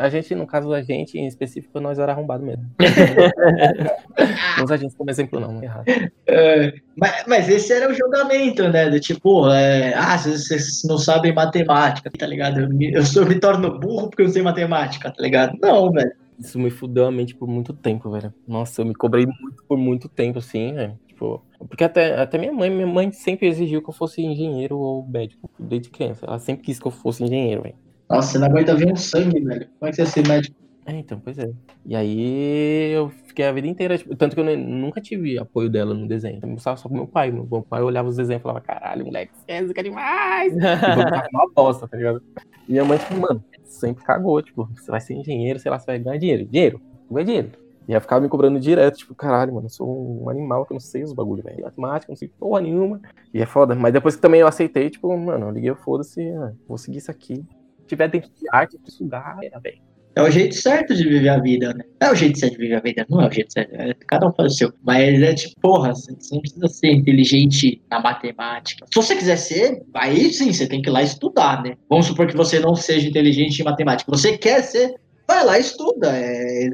A 0.00 0.08
gente, 0.08 0.34
no 0.34 0.46
caso 0.46 0.70
da 0.70 0.80
gente, 0.80 1.18
em 1.18 1.26
específico, 1.26 1.78
nós 1.80 1.98
era 1.98 2.12
arrombado 2.12 2.42
mesmo. 2.44 2.64
Não 4.56 4.64
usa 4.64 4.74
a 4.74 4.76
gente 4.76 4.96
como 4.96 5.10
exemplo, 5.10 5.38
não, 5.38 5.60
é 5.60 5.64
errado. 5.64 5.84
É, 6.26 6.72
mas, 6.96 7.24
mas 7.28 7.48
esse 7.48 7.72
era 7.72 7.88
o 7.90 7.94
julgamento, 7.94 8.68
né? 8.68 8.88
Do 8.90 8.98
tipo, 8.98 9.48
é, 9.50 9.94
ah, 9.94 10.16
vocês, 10.18 10.48
vocês 10.48 10.82
não 10.84 10.98
sabem 10.98 11.32
matemática, 11.32 12.10
tá 12.10 12.26
ligado? 12.26 12.60
Eu 12.60 12.68
me, 12.68 12.92
eu 12.92 13.04
sou- 13.04 13.22
eu 13.22 13.28
me 13.28 13.38
torno 13.38 13.78
burro 13.78 14.08
porque 14.08 14.22
eu 14.22 14.26
não 14.26 14.32
sei 14.32 14.42
matemática, 14.42 15.10
tá 15.12 15.22
ligado? 15.22 15.56
Não, 15.62 15.92
velho. 15.92 16.10
Isso 16.38 16.58
me 16.58 16.70
fudeu 16.70 17.06
a 17.06 17.10
mente 17.12 17.34
por 17.34 17.46
muito 17.48 17.72
tempo, 17.72 18.10
velho. 18.10 18.32
Nossa, 18.46 18.80
eu 18.82 18.86
me 18.86 18.94
cobrei 18.94 19.26
muito 19.26 19.62
por 19.68 19.78
muito 19.78 20.08
tempo, 20.08 20.38
assim, 20.38 20.72
velho. 20.74 20.98
Tipo, 21.18 21.42
porque 21.68 21.82
até, 21.82 22.14
até 22.20 22.38
minha 22.38 22.52
mãe, 22.52 22.70
minha 22.70 22.86
mãe 22.86 23.10
sempre 23.10 23.48
exigiu 23.48 23.82
que 23.82 23.90
eu 23.90 23.92
fosse 23.92 24.22
engenheiro 24.22 24.78
ou 24.78 25.04
médico, 25.04 25.50
desde 25.58 25.90
criança. 25.90 26.24
Ela 26.24 26.38
sempre 26.38 26.64
quis 26.64 26.78
que 26.78 26.86
eu 26.86 26.92
fosse 26.92 27.24
engenheiro, 27.24 27.62
velho. 27.62 27.74
Nossa, 28.08 28.32
você 28.32 28.38
não 28.38 28.46
aguenta 28.46 28.76
ver 28.76 28.92
um 28.92 28.94
sangue, 28.94 29.40
velho. 29.40 29.68
Como 29.80 29.88
é 29.88 29.90
que 29.90 29.96
você 29.96 30.02
vai 30.02 30.12
ser 30.12 30.28
médico? 30.28 30.56
É, 30.86 30.92
então, 30.92 31.18
pois 31.18 31.36
é. 31.36 31.50
E 31.84 31.96
aí 31.96 32.92
eu 32.92 33.08
fiquei 33.08 33.44
a 33.44 33.52
vida 33.52 33.66
inteira, 33.66 33.98
tipo, 33.98 34.14
tanto 34.14 34.36
que 34.36 34.40
eu 34.40 34.56
nunca 34.56 35.00
tive 35.00 35.36
apoio 35.38 35.68
dela 35.68 35.92
no 35.92 36.06
desenho. 36.06 36.38
Eu 36.40 36.48
mostrava 36.48 36.78
só 36.78 36.88
pro 36.88 36.96
meu 36.96 37.06
pai. 37.08 37.32
Meu, 37.32 37.46
meu 37.50 37.62
pai 37.62 37.82
olhava 37.82 38.08
os 38.08 38.16
desenhos 38.16 38.40
e 38.40 38.42
falava, 38.44 38.60
caralho, 38.60 39.04
moleque, 39.04 39.32
você 39.34 39.52
é 39.52 39.66
zica 39.66 39.82
demais. 39.82 40.54
E 40.54 41.36
uma 41.36 41.50
bosta, 41.52 41.88
tá 41.88 41.96
ligado? 41.96 42.22
E 42.68 42.72
minha 42.72 42.84
mãe, 42.84 42.96
tipo, 42.96 43.18
mano, 43.18 43.44
sempre 43.64 44.04
cagou, 44.04 44.40
tipo, 44.40 44.68
você 44.76 44.88
vai 44.88 45.00
ser 45.00 45.14
engenheiro, 45.14 45.58
sei 45.58 45.68
lá, 45.68 45.80
você 45.80 45.86
vai 45.86 45.98
ganhar 45.98 46.18
dinheiro. 46.18 46.46
Dinheiro, 46.46 46.80
ganha 47.10 47.24
dinheiro. 47.24 47.67
E 47.88 47.92
ela 47.92 48.00
ficava 48.02 48.20
me 48.20 48.28
cobrando 48.28 48.60
direto, 48.60 48.98
tipo, 48.98 49.14
caralho, 49.14 49.54
mano, 49.54 49.66
eu 49.66 49.70
sou 49.70 50.22
um 50.22 50.28
animal 50.28 50.66
que 50.66 50.72
eu 50.72 50.74
não 50.74 50.80
sei 50.80 51.02
os 51.02 51.14
bagulho, 51.14 51.42
velho. 51.42 51.64
Matemática, 51.64 52.12
não 52.12 52.16
sei 52.16 52.28
porra 52.28 52.60
nenhuma. 52.60 53.00
E 53.32 53.40
é 53.40 53.46
foda. 53.46 53.74
Mas 53.74 53.94
depois 53.94 54.14
que 54.14 54.20
também 54.20 54.42
eu 54.42 54.46
aceitei, 54.46 54.90
tipo, 54.90 55.16
mano, 55.16 55.46
eu 55.46 55.50
liguei, 55.50 55.74
foda-se, 55.74 56.20
ah, 56.32 56.52
vou 56.68 56.76
seguir 56.76 56.98
isso 56.98 57.10
aqui. 57.10 57.36
Se 57.80 57.86
tiver 57.86 58.08
dentro 58.08 58.30
de 58.30 58.46
arte, 58.52 58.78
sugar, 58.88 59.38
é, 59.42 59.58
velho. 59.58 59.88
É 60.18 60.22
o 60.22 60.30
jeito 60.30 60.56
certo 60.56 60.94
de 60.96 61.04
viver 61.04 61.28
a 61.28 61.38
vida, 61.38 61.72
né? 61.72 61.84
É 62.00 62.10
o 62.10 62.14
jeito 62.14 62.38
certo 62.40 62.54
de 62.54 62.58
viver 62.58 62.74
a 62.74 62.80
vida, 62.80 63.06
não 63.08 63.20
é 63.22 63.28
o 63.28 63.32
jeito 63.32 63.52
certo. 63.52 63.72
é- 63.72 63.94
cada 64.08 64.26
um 64.26 64.32
faz 64.32 64.52
o 64.52 64.56
seu. 64.56 64.72
Mas 64.82 65.22
é 65.22 65.32
tipo, 65.32 65.54
porra, 65.60 65.94
você 65.94 66.10
não 66.32 66.40
precisa 66.40 66.66
ser 66.66 66.90
inteligente 66.90 67.80
na 67.88 68.00
matemática. 68.00 68.84
Se 68.92 68.96
você 69.00 69.14
quiser 69.14 69.36
ser, 69.36 69.80
aí 69.94 70.32
sim, 70.32 70.52
você 70.52 70.66
tem 70.66 70.82
que 70.82 70.90
ir 70.90 70.92
lá 70.92 71.02
estudar, 71.04 71.62
né? 71.62 71.76
Vamos 71.88 72.06
supor 72.06 72.26
que 72.26 72.36
você 72.36 72.58
não 72.58 72.74
seja 72.74 73.08
inteligente 73.08 73.60
em 73.60 73.64
matemática. 73.64 74.10
Você 74.10 74.36
quer 74.36 74.62
ser, 74.62 74.94
vai 75.28 75.44
lá 75.44 75.58
e 75.58 75.60
estuda. 75.60 76.16
É, 76.16 76.66
é 76.66 76.70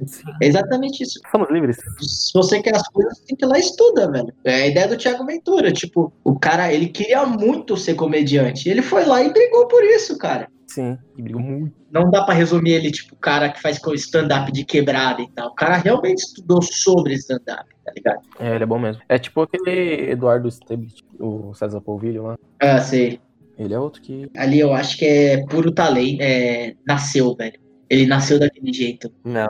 exatamente 0.46 1.02
isso. 1.02 1.18
Somos 1.30 1.50
livres. 1.50 1.76
Se 2.00 2.32
você 2.32 2.62
quer 2.62 2.76
as 2.76 2.88
coisas, 2.88 3.18
tem 3.20 3.36
que 3.36 3.44
ir 3.44 3.48
lá 3.48 3.58
e 3.58 3.60
estuda, 3.60 4.10
velho. 4.10 4.32
É 4.44 4.54
a 4.54 4.66
ideia 4.68 4.88
do 4.88 4.96
Thiago 4.96 5.26
Ventura. 5.26 5.72
Tipo, 5.72 6.12
o 6.22 6.38
cara, 6.38 6.72
ele 6.72 6.86
queria 6.86 7.26
muito 7.26 7.76
ser 7.76 7.94
comediante. 7.94 8.68
Ele 8.68 8.80
foi 8.80 9.04
lá 9.04 9.20
e 9.22 9.32
brigou 9.32 9.66
por 9.66 9.82
isso, 9.82 10.16
cara. 10.16 10.48
Sim, 10.68 10.96
e 11.18 11.22
brigou 11.22 11.42
muito. 11.42 11.74
Não 11.90 12.10
dá 12.10 12.24
pra 12.24 12.34
resumir 12.34 12.72
ele, 12.72 12.90
tipo, 12.90 13.14
o 13.14 13.18
cara 13.18 13.50
que 13.50 13.60
faz 13.60 13.80
stand-up 13.96 14.50
de 14.50 14.64
quebrada 14.64 15.20
e 15.20 15.30
tal. 15.30 15.48
O 15.48 15.54
cara 15.54 15.76
realmente 15.76 16.18
estudou 16.18 16.62
sobre 16.62 17.14
stand-up, 17.14 17.68
tá 17.84 17.92
ligado? 17.94 18.20
É, 18.40 18.54
ele 18.54 18.64
é 18.64 18.66
bom 18.66 18.78
mesmo. 18.78 19.02
É 19.08 19.18
tipo 19.18 19.42
aquele 19.42 20.10
Eduardo 20.10 20.48
Stablitt, 20.48 21.04
o 21.18 21.52
César 21.54 21.80
Polvilho 21.80 22.24
lá. 22.24 22.38
Ah, 22.60 22.80
sei. 22.80 23.20
Ele 23.56 23.72
é 23.72 23.78
outro 23.78 24.02
que. 24.02 24.28
Ali 24.36 24.58
eu 24.58 24.72
acho 24.72 24.96
que 24.98 25.04
é 25.04 25.46
puro 25.46 25.70
talento. 25.70 26.20
É, 26.20 26.74
nasceu, 26.84 27.34
velho. 27.36 27.63
Ele 27.94 28.06
nasceu 28.06 28.38
daquele 28.38 28.72
jeito. 28.72 29.10
Não. 29.24 29.48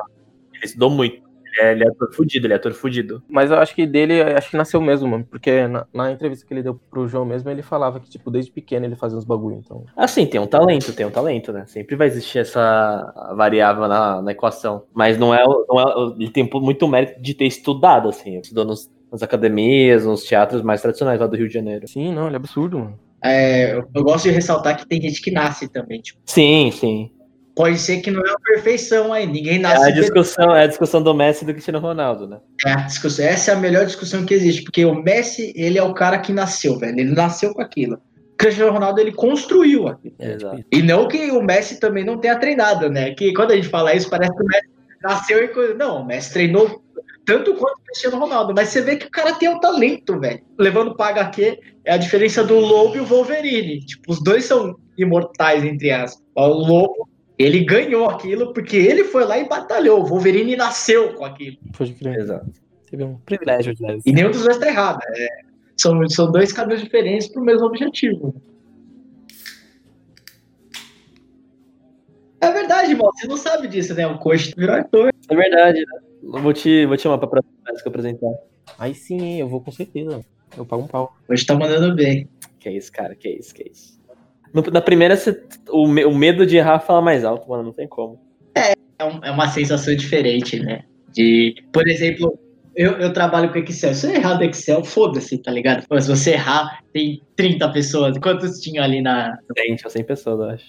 Ele 0.55 0.65
estudou 0.65 0.91
muito. 0.91 1.23
Ele 1.57 1.69
é, 1.69 1.73
ele 1.73 1.85
é 1.85 1.89
ator 1.89 2.13
fudido, 2.13 2.47
ele 2.49 2.53
é 2.53 2.57
ator 2.57 2.73
fudido. 2.73 3.23
Mas 3.29 3.49
eu 3.51 3.57
acho 3.59 3.73
que 3.77 3.87
dele, 3.87 4.21
acho 4.21 4.51
que 4.51 4.57
nasceu 4.57 4.81
mesmo, 4.81 5.07
mano. 5.09 5.25
Porque 5.25 5.69
na, 5.69 5.87
na 5.95 6.11
entrevista 6.11 6.45
que 6.45 6.53
ele 6.53 6.65
deu 6.65 6.75
pro 6.91 7.07
João 7.07 7.25
mesmo, 7.25 7.49
ele 7.49 7.63
falava 7.63 8.01
que, 8.01 8.11
tipo, 8.11 8.29
desde 8.29 8.51
pequeno 8.51 8.85
ele 8.87 8.97
fazia 8.97 9.17
uns 9.17 9.25
bagulho. 9.25 9.61
Então. 9.65 9.85
Assim, 9.97 10.27
tem 10.27 10.41
um 10.41 10.49
talento, 10.49 10.93
tem 10.93 11.07
um 11.07 11.11
talento, 11.13 11.53
né? 11.53 11.65
Sempre 11.67 11.95
vai 11.95 12.09
existir 12.09 12.41
essa 12.41 13.33
variável 13.37 13.87
na, 13.87 14.21
na 14.21 14.33
equação. 14.33 14.83
Mas 14.93 15.17
não 15.17 15.33
é, 15.33 15.45
o- 15.45 15.65
não 15.69 15.81
é. 15.81 16.15
Ele 16.19 16.31
tem 16.31 16.49
muito 16.55 16.89
mérito 16.89 17.21
de 17.23 17.35
ter 17.35 17.47
estudado, 17.47 18.09
assim. 18.09 18.39
Estudou 18.41 18.65
nos, 18.65 18.91
nas 19.13 19.23
academias, 19.23 20.05
nos 20.05 20.25
teatros 20.25 20.61
mais 20.61 20.83
tradicionais 20.83 21.21
lá 21.21 21.27
do 21.29 21.37
Rio 21.37 21.47
de 21.47 21.55
Janeiro. 21.55 21.87
Sim, 21.87 22.13
não, 22.13 22.27
ele 22.27 22.35
é 22.35 22.39
absurdo, 22.39 22.81
mano. 22.81 22.99
É, 23.23 23.75
eu, 23.77 23.89
eu 23.95 24.03
gosto 24.03 24.25
de 24.25 24.31
ressaltar 24.33 24.77
que 24.77 24.89
tem 24.89 25.01
gente 25.01 25.23
que 25.23 25.31
nasce 25.31 25.69
também. 25.69 26.01
Tipo, 26.01 26.19
Sim, 26.27 26.71
sim. 26.73 27.13
Pode 27.55 27.79
ser 27.79 28.01
que 28.01 28.11
não 28.11 28.21
é 28.21 28.31
a 28.31 28.39
perfeição 28.39 29.13
aí. 29.13 29.27
Ninguém 29.27 29.57
É 29.57 29.59
nasce. 29.61 29.89
a 29.89 29.91
discussão, 29.91 30.55
é 30.55 30.65
a 30.65 30.67
discussão 30.67 31.03
do 31.03 31.15
Messi 31.15 31.45
e 31.45 31.47
do 31.47 31.53
Cristiano 31.53 31.79
Ronaldo, 31.79 32.27
né? 32.27 32.39
É 32.67 32.71
a 32.73 32.77
discussão. 32.83 33.25
Essa 33.25 33.53
é 33.53 33.55
a 33.55 33.59
melhor 33.59 33.87
discussão 33.87 34.25
que 34.25 34.35
existe. 34.35 34.63
Porque 34.65 34.85
o 34.85 34.95
Messi, 34.95 35.53
ele 35.57 35.79
é 35.79 35.83
o 35.83 35.95
cara 35.95 36.19
que 36.19 36.33
nasceu, 36.33 36.79
velho. 36.79 36.99
Ele 36.99 37.13
nasceu 37.15 37.53
com 37.55 37.63
aquilo. 37.63 37.95
O 37.97 38.37
Cristiano 38.37 38.73
Ronaldo, 38.73 39.01
ele 39.01 39.13
construiu 39.13 39.87
aquilo. 39.89 40.15
É, 40.19 40.33
Exato. 40.33 40.65
E 40.71 40.83
não 40.83 41.07
que 41.07 41.31
o 41.31 41.43
Messi 41.43 41.79
também 41.79 42.05
não 42.05 42.19
tenha 42.19 42.37
treinado, 42.37 42.91
né? 42.91 43.13
Que 43.15 43.33
quando 43.33 43.53
a 43.53 43.57
gente 43.57 43.69
fala 43.69 43.95
isso, 43.95 44.11
parece 44.11 44.35
que 44.35 44.43
o 44.43 44.47
Messi 44.47 44.69
nasceu 45.03 45.45
e. 45.45 45.75
Não, 45.75 46.03
o 46.03 46.07
Messi 46.07 46.33
treinou 46.33 46.83
tanto 47.25 47.55
quanto 47.55 47.79
o 47.79 47.85
Cristiano 47.85 48.19
Ronaldo. 48.19 48.53
Mas 48.55 48.69
você 48.71 48.81
vê 48.83 48.97
que 48.97 49.07
o 49.07 49.11
cara 49.11 49.33
tem 49.35 49.49
um 49.49 49.61
talento, 49.61 50.19
velho. 50.19 50.41
Levando 50.59 50.95
para 50.97 51.11
HQ, 51.21 51.59
é 51.85 51.93
a 51.95 51.97
diferença 51.97 52.43
do 52.43 52.59
Lobo 52.59 52.97
e 52.97 53.01
o 53.01 53.07
Wolverine. 53.07 53.81
Tipo, 53.81 54.13
os 54.13 54.23
dois 54.23 54.45
são 54.45 54.77
imortais, 54.99 55.65
entre 55.65 55.91
aspas. 55.91 56.23
O 56.35 56.47
Lobo, 56.47 57.09
ele 57.39 57.65
ganhou 57.65 58.09
aquilo 58.09 58.53
porque 58.53 58.77
ele 58.77 59.05
foi 59.05 59.25
lá 59.25 59.39
e 59.39 59.49
batalhou. 59.49 60.01
O 60.01 60.07
Wolverine 60.07 60.57
nasceu 60.57 61.15
com 61.15 61.25
aquilo. 61.25 61.57
pode 61.77 61.93
crer. 61.95 62.19
Exato. 62.21 62.51
Vê 62.93 63.03
um 63.03 63.17
privilégio 63.19 63.75
de 63.75 63.85
E 64.07 64.13
nenhum 64.13 64.31
dos 64.31 64.45
dois 64.45 64.59
tá 64.59 64.69
errado. 64.69 65.01
É, 65.17 65.29
são, 65.77 66.09
são 66.09 66.31
dois 66.31 66.53
caminhos 66.53 66.83
diferentes 66.83 67.27
pro 67.27 67.43
mesmo 67.43 67.67
objetivo. 67.67 68.41
É 72.41 72.53
verdade, 72.53 72.93
irmão. 72.93 73.11
Você 73.13 73.27
não 73.27 73.37
sabe 73.37 73.67
disso, 73.67 73.95
né? 73.95 74.07
O 74.07 74.19
coach 74.19 74.55
virou 74.57 74.77
ator. 74.77 75.13
É 75.29 75.35
verdade, 75.35 75.81
né? 75.81 76.01
Vou 76.23 76.53
te, 76.53 76.87
vou 76.87 76.97
te 76.97 77.03
chamar 77.03 77.19
pra 77.19 77.27
próxima 77.27 77.53
vez 77.67 77.83
que 77.83 77.89
eu 77.89 77.91
apresentar. 77.91 78.33
Aí 78.79 78.95
sim, 78.95 79.41
eu 79.41 79.49
vou 79.49 79.61
com 79.61 79.73
certeza. 79.73 80.25
Eu 80.57 80.65
pago 80.65 80.85
um 80.85 80.87
pau. 80.87 81.17
Hoje 81.29 81.45
tá 81.45 81.55
mandando 81.55 81.95
bem. 81.97 82.29
Que 82.61 82.71
isso, 82.71 82.93
cara, 82.93 83.15
que 83.15 83.29
isso, 83.29 83.55
que 83.55 83.69
isso. 83.69 83.99
No- 84.55 84.63
na 84.73 84.81
primeira, 84.81 85.17
você- 85.17 85.43
o, 85.69 85.83
o 85.85 86.15
medo 86.15 86.47
de 86.47 86.57
errar 86.57 86.79
fala 86.79 87.03
mais 87.03 87.25
alto, 87.25 87.49
mano, 87.51 87.65
não 87.65 87.73
tem 87.73 87.89
como. 87.89 88.19
É, 88.57 89.05
um- 89.05 89.21
é 89.25 89.31
uma 89.31 89.49
sensação 89.49 89.95
diferente, 89.97 90.61
né? 90.61 90.85
De, 91.13 91.55
por 91.73 91.87
exemplo, 91.89 92.39
eu, 92.77 92.93
eu 92.93 93.13
trabalho 93.13 93.53
com 93.53 93.59
Excel. 93.59 93.95
Se 93.95 94.07
eu 94.07 94.15
errar 94.15 94.35
do 94.35 94.45
Excel, 94.45 94.85
foda-se, 94.85 95.39
tá 95.39 95.51
ligado? 95.51 95.87
Pô, 95.89 96.01
se 96.01 96.09
você 96.09 96.33
errar, 96.33 96.81
tem 96.93 97.21
30 97.37 97.69
pessoas. 97.71 98.17
Quantos 98.19 98.61
tinham 98.61 98.85
ali 98.85 99.01
na. 99.03 99.37
100, 99.59 99.77
tinha 99.77 99.91
100 99.91 100.05
pessoas, 100.05 100.39
eu 100.41 100.47
acho. 100.51 100.65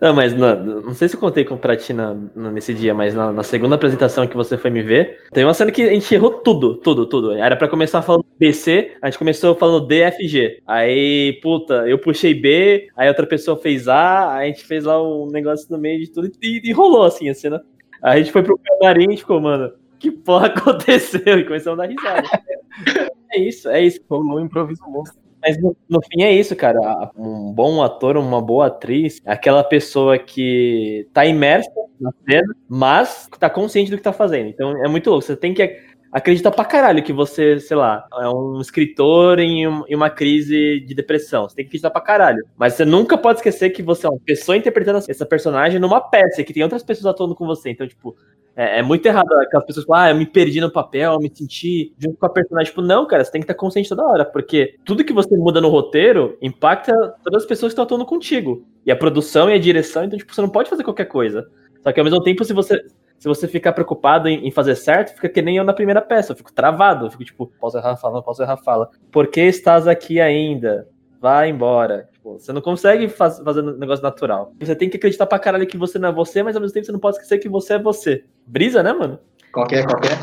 Não, 0.00 0.12
mas 0.14 0.34
na- 0.34 0.56
não 0.56 0.92
sei 0.94 1.08
se 1.08 1.14
eu 1.16 1.20
contei 1.20 1.44
com 1.44 1.56
pra 1.56 1.76
ti 1.76 1.92
na- 1.92 2.14
na- 2.34 2.50
nesse 2.50 2.74
dia, 2.74 2.92
mas 2.92 3.14
na, 3.14 3.32
na 3.32 3.42
segunda 3.42 3.76
apresentação 3.76 4.26
que 4.26 4.36
você 4.36 4.58
foi 4.58 4.70
me 4.70 4.82
ver, 4.82 5.18
tem 5.32 5.44
uma 5.44 5.54
cena 5.54 5.70
que 5.70 5.82
a 5.82 5.90
gente 5.92 6.12
errou 6.14 6.30
tudo, 6.32 6.76
tudo, 6.76 7.06
tudo. 7.06 7.32
Era 7.32 7.56
pra 7.56 7.68
começar 7.68 8.02
falando 8.02 8.24
BC, 8.38 8.96
a 9.00 9.06
gente 9.08 9.18
começou 9.18 9.54
falando 9.54 9.86
DFG. 9.86 10.60
Aí, 10.66 11.38
puta, 11.42 11.88
eu 11.88 11.98
puxei 11.98 12.34
B, 12.34 12.88
aí 12.96 13.08
outra 13.08 13.26
pessoa 13.26 13.56
fez 13.56 13.86
A, 13.88 14.34
aí 14.36 14.50
a 14.50 14.52
gente 14.52 14.64
fez 14.66 14.84
lá 14.84 15.00
um 15.02 15.26
negócio 15.30 15.66
no 15.70 15.78
meio 15.78 16.00
de 16.00 16.10
tudo 16.10 16.28
e, 16.42 16.60
e 16.68 16.72
rolou 16.72 17.04
assim 17.04 17.28
a 17.28 17.34
cena. 17.34 17.62
Aí 18.02 18.20
a 18.20 18.22
gente 18.22 18.32
foi 18.32 18.42
pro 18.42 18.58
camarim 18.58 19.12
e 19.12 19.16
ficou, 19.16 19.40
mano, 19.40 19.72
que 19.98 20.10
porra 20.10 20.46
aconteceu? 20.54 21.38
E 21.38 21.44
começamos 21.44 21.78
a 21.78 21.86
dar 21.86 21.90
risada. 21.92 22.28
É 23.36 23.38
isso, 23.40 23.68
é 23.68 23.82
isso. 23.82 24.00
Rolou 24.08 24.36
um 24.38 24.44
improviso 24.44 24.82
monstro. 24.88 25.18
Mas 25.46 25.60
no, 25.60 25.76
no 25.88 26.00
fim 26.10 26.22
é 26.22 26.32
isso, 26.32 26.56
cara. 26.56 27.10
Um 27.16 27.52
bom 27.52 27.82
ator, 27.82 28.16
uma 28.16 28.40
boa 28.40 28.66
atriz, 28.68 29.20
é 29.24 29.32
aquela 29.32 29.62
pessoa 29.62 30.18
que 30.18 31.06
tá 31.12 31.26
imersa 31.26 31.70
na 32.00 32.10
cena, 32.28 32.54
mas 32.68 33.28
tá 33.38 33.50
consciente 33.50 33.90
do 33.90 33.96
que 33.98 34.02
tá 34.02 34.12
fazendo. 34.12 34.48
Então 34.48 34.70
é 34.84 34.88
muito 34.88 35.10
louco. 35.10 35.24
Você 35.24 35.36
tem 35.36 35.52
que 35.52 35.78
acreditar 36.10 36.50
pra 36.50 36.64
caralho 36.64 37.02
que 37.02 37.12
você, 37.12 37.58
sei 37.60 37.76
lá, 37.76 38.06
é 38.20 38.28
um 38.28 38.60
escritor 38.60 39.38
em, 39.38 39.66
um- 39.68 39.84
uma 39.90 40.08
crise 40.08 40.80
de 40.80 40.94
depressão. 40.94 41.48
Você 41.48 41.56
tem 41.56 41.64
que 41.64 41.68
acreditar 41.70 41.90
pra 41.90 42.00
caralho. 42.00 42.42
Mas 42.56 42.74
você 42.74 42.84
nunca 42.84 43.18
pode 43.18 43.38
esquecer 43.40 43.70
que 43.70 43.82
você 43.82 44.06
é 44.06 44.10
uma 44.10 44.20
pessoa 44.20 44.56
interpretando 44.56 44.98
essa 45.08 45.26
personagem 45.26 45.78
numa 45.80 46.00
peça, 46.00 46.42
que 46.44 46.52
tem 46.54 46.62
outras 46.62 46.82
pessoas 46.82 47.06
atuando 47.06 47.34
com 47.34 47.46
você. 47.46 47.70
Então, 47.70 47.86
tipo, 47.86 48.16
é, 48.56 48.78
é 48.78 48.82
muito 48.82 49.04
errado 49.06 49.32
aquelas 49.32 49.66
pessoas 49.66 49.84
falam, 49.84 50.02
ah, 50.04 50.10
eu 50.10 50.16
me 50.16 50.26
perdi 50.26 50.60
no 50.60 50.70
papel, 50.70 51.12
eu 51.12 51.18
me 51.18 51.30
senti 51.34 51.92
junto 51.98 52.16
com 52.16 52.26
a 52.26 52.30
personagem. 52.30 52.70
Tipo, 52.70 52.82
não, 52.82 53.06
cara, 53.06 53.24
você 53.24 53.32
tem 53.32 53.40
que 53.40 53.44
estar 53.44 53.54
consciente 53.54 53.88
toda 53.88 54.04
hora, 54.04 54.24
porque 54.24 54.76
tudo 54.84 55.04
que 55.04 55.12
você 55.12 55.36
muda 55.36 55.60
no 55.60 55.68
roteiro 55.68 56.38
impacta 56.40 56.92
todas 57.22 57.42
as 57.42 57.48
pessoas 57.48 57.70
que 57.70 57.74
estão 57.74 57.84
atuando 57.84 58.06
contigo. 58.06 58.64
E 58.86 58.92
a 58.92 58.96
produção 58.96 59.50
e 59.50 59.54
a 59.54 59.58
direção, 59.58 60.04
então, 60.04 60.18
tipo, 60.18 60.34
você 60.34 60.40
não 60.40 60.48
pode 60.48 60.70
fazer 60.70 60.84
qualquer 60.84 61.06
coisa. 61.06 61.46
Só 61.82 61.92
que 61.92 62.00
ao 62.00 62.04
mesmo 62.04 62.22
tempo, 62.22 62.44
se 62.44 62.52
você, 62.52 62.80
se 63.18 63.28
você 63.28 63.48
ficar 63.48 63.72
preocupado 63.72 64.28
em, 64.28 64.50
fazer 64.50 64.76
certo, 64.76 65.14
fica 65.14 65.28
que 65.28 65.42
nem 65.42 65.56
eu 65.56 65.64
na 65.64 65.72
primeira 65.72 66.00
peça, 66.00 66.32
eu 66.32 66.36
fico 66.36 66.52
travado, 66.52 67.06
eu 67.06 67.10
fico 67.10 67.24
tipo, 67.24 67.46
posso 67.60 67.76
errar 67.76 67.92
a 67.92 67.96
fala, 67.96 68.14
não 68.14 68.22
posso 68.22 68.42
errar 68.42 68.54
a 68.54 68.58
fala. 68.58 68.88
Por 69.10 69.26
que 69.26 69.40
estás 69.40 69.88
aqui 69.88 70.20
ainda? 70.20 70.88
Vai 71.20 71.50
embora. 71.50 72.08
Tipo, 72.24 72.38
você 72.38 72.54
não 72.54 72.62
consegue 72.62 73.06
faz, 73.06 73.38
fazer 73.38 73.60
um 73.60 73.76
negócio 73.76 74.02
natural. 74.02 74.54
Você 74.58 74.74
tem 74.74 74.88
que 74.88 74.96
acreditar 74.96 75.26
pra 75.26 75.38
caralho 75.38 75.66
que 75.66 75.76
você 75.76 75.98
não 75.98 76.08
é 76.08 76.12
você, 76.12 76.42
mas 76.42 76.56
ao 76.56 76.62
mesmo 76.62 76.72
tempo 76.72 76.86
você 76.86 76.92
não 76.92 76.98
pode 76.98 77.16
esquecer 77.16 77.38
que 77.38 77.50
você 77.50 77.74
é 77.74 77.78
você. 77.78 78.24
Brisa, 78.46 78.82
né, 78.82 78.94
mano? 78.94 79.18
Qualquer, 79.52 79.84
qualquer. 79.84 80.18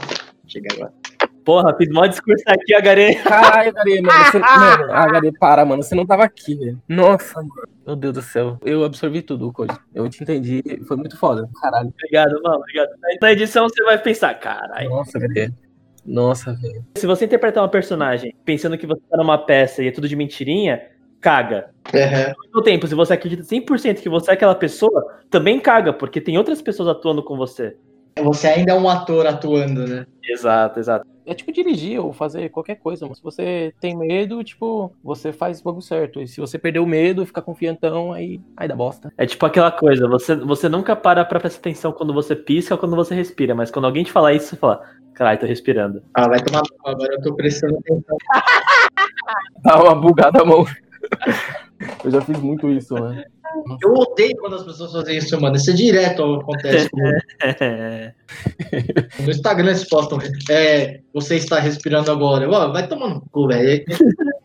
Chega 0.48 0.74
agora. 0.74 0.92
Porra, 1.46 1.76
fiz 1.78 1.90
mó 1.90 2.08
discurso 2.08 2.44
aqui, 2.48 2.74
Agare. 2.74 3.16
Caralho, 3.22 3.72
Gare, 3.72 4.02
mano. 4.02 4.26
Você, 4.26 4.40
mano, 4.42 4.88
ah, 4.92 5.40
para, 5.40 5.64
mano. 5.64 5.84
Você 5.84 5.94
não 5.94 6.06
tava 6.06 6.24
aqui, 6.24 6.56
velho. 6.56 6.82
Nossa, 6.90 7.36
mano. 7.36 7.70
Meu 7.86 7.96
Deus 7.96 8.14
do 8.16 8.22
céu. 8.24 8.58
Eu 8.64 8.84
absorvi 8.84 9.22
tudo, 9.22 9.54
Code. 9.54 9.78
Eu 9.94 10.10
te 10.10 10.24
entendi. 10.24 10.64
Foi 10.88 10.98
muito 10.98 11.16
foda. 11.18 11.48
Caralho. 11.62 11.90
Obrigado, 11.90 12.42
mano. 12.42 12.58
Obrigado. 12.58 12.90
Na 13.22 13.32
edição 13.32 13.70
você 13.70 13.84
vai 13.84 14.00
pensar, 14.00 14.34
caralho. 14.40 14.90
Nossa, 14.90 15.20
Gare. 15.20 15.54
Nossa, 16.04 16.54
velho. 16.54 16.84
Se 16.98 17.06
você 17.06 17.26
interpretar 17.26 17.62
uma 17.62 17.70
personagem 17.70 18.36
pensando 18.44 18.76
que 18.76 18.88
você 18.88 19.02
tá 19.08 19.18
numa 19.18 19.38
peça 19.38 19.84
e 19.84 19.88
é 19.88 19.92
tudo 19.92 20.08
de 20.08 20.16
mentirinha, 20.16 20.82
caga. 21.22 21.70
Uhum. 21.94 22.34
Ao 22.34 22.46
mesmo 22.46 22.62
tempo, 22.64 22.88
se 22.88 22.96
você 22.96 23.14
acredita 23.14 23.44
100% 23.44 24.02
que 24.02 24.10
você 24.10 24.32
é 24.32 24.34
aquela 24.34 24.56
pessoa, 24.56 25.20
também 25.30 25.60
caga, 25.60 25.94
porque 25.94 26.20
tem 26.20 26.38
outras 26.38 26.62
pessoas 26.62 26.90
atuando 26.90 27.24
com 27.24 27.38
você. 27.38 27.78
Você 28.20 28.48
ainda 28.48 28.74
é 28.74 28.76
um 28.76 28.90
ator 28.90 29.26
atuando, 29.26 29.88
né? 29.88 30.06
Exato, 30.24 30.80
exato. 30.80 31.08
É 31.26 31.34
tipo 31.34 31.52
dirigir 31.52 32.00
ou 32.00 32.12
fazer 32.12 32.50
qualquer 32.50 32.76
coisa, 32.76 33.06
mano. 33.06 33.16
Se 33.16 33.24
você 33.24 33.74
tem 33.80 33.96
medo, 33.96 34.44
tipo, 34.44 34.94
você 35.04 35.32
faz 35.32 35.62
o 35.62 35.64
bagulho 35.64 35.82
certo. 35.82 36.22
E 36.22 36.28
se 36.28 36.42
você 36.42 36.58
perder 36.58 36.80
o 36.80 36.86
medo, 36.86 37.26
fica 37.26 37.42
confiantão, 37.42 38.12
aí, 38.12 38.42
aí 38.58 38.68
dá 38.68 38.76
bosta. 38.76 39.14
É 39.18 39.26
tipo 39.26 39.46
aquela 39.46 39.72
coisa, 39.72 40.08
você, 40.08 40.36
você 40.36 40.68
nunca 40.68 40.96
para 40.96 41.24
pra 41.24 41.40
prestar 41.40 41.60
atenção 41.60 41.94
quando 41.94 42.14
você 42.14 42.36
pisca 42.36 42.74
ou 42.74 42.80
quando 42.80 42.96
você 42.96 43.16
respira, 43.16 43.56
mas 43.56 43.72
quando 43.72 43.86
alguém 43.86 44.04
te 44.04 44.12
falar 44.12 44.34
isso, 44.34 44.48
você 44.48 44.56
fala, 44.58 44.82
caralho, 45.14 45.40
tô 45.40 45.46
respirando. 45.46 46.04
Ah, 46.14 46.28
vai 46.28 46.40
tomar 46.40 46.62
no 46.62 46.92
agora 46.92 47.14
eu 47.14 47.22
tô 47.22 47.34
prestando 47.36 47.78
atenção. 47.78 48.18
Dá 49.64 49.82
uma 49.82 49.96
bugada 49.96 50.42
a 50.42 50.46
mão. 50.46 50.66
Eu 52.04 52.12
já 52.12 52.22
fiz 52.22 52.40
muito 52.40 52.70
isso, 52.70 52.94
né? 52.96 53.26
Eu 53.82 53.94
odeio 53.94 54.38
quando 54.38 54.56
as 54.56 54.64
pessoas 54.64 54.94
fazem 54.94 55.18
isso, 55.18 55.40
mano. 55.40 55.56
Isso 55.56 55.72
é 55.72 55.74
direto 55.74 56.36
acontece. 56.36 56.90
No 59.20 59.30
Instagram 59.30 59.68
eles 59.68 59.88
postam, 59.90 60.20
é, 60.50 61.02
você 61.14 61.36
está 61.36 61.60
respirando 61.60 62.10
agora. 62.12 62.50
Ó, 62.50 62.72
vai 62.72 62.88
tomando 62.88 63.16
no 63.16 63.22
cu, 63.30 63.48
velho. 63.48 63.84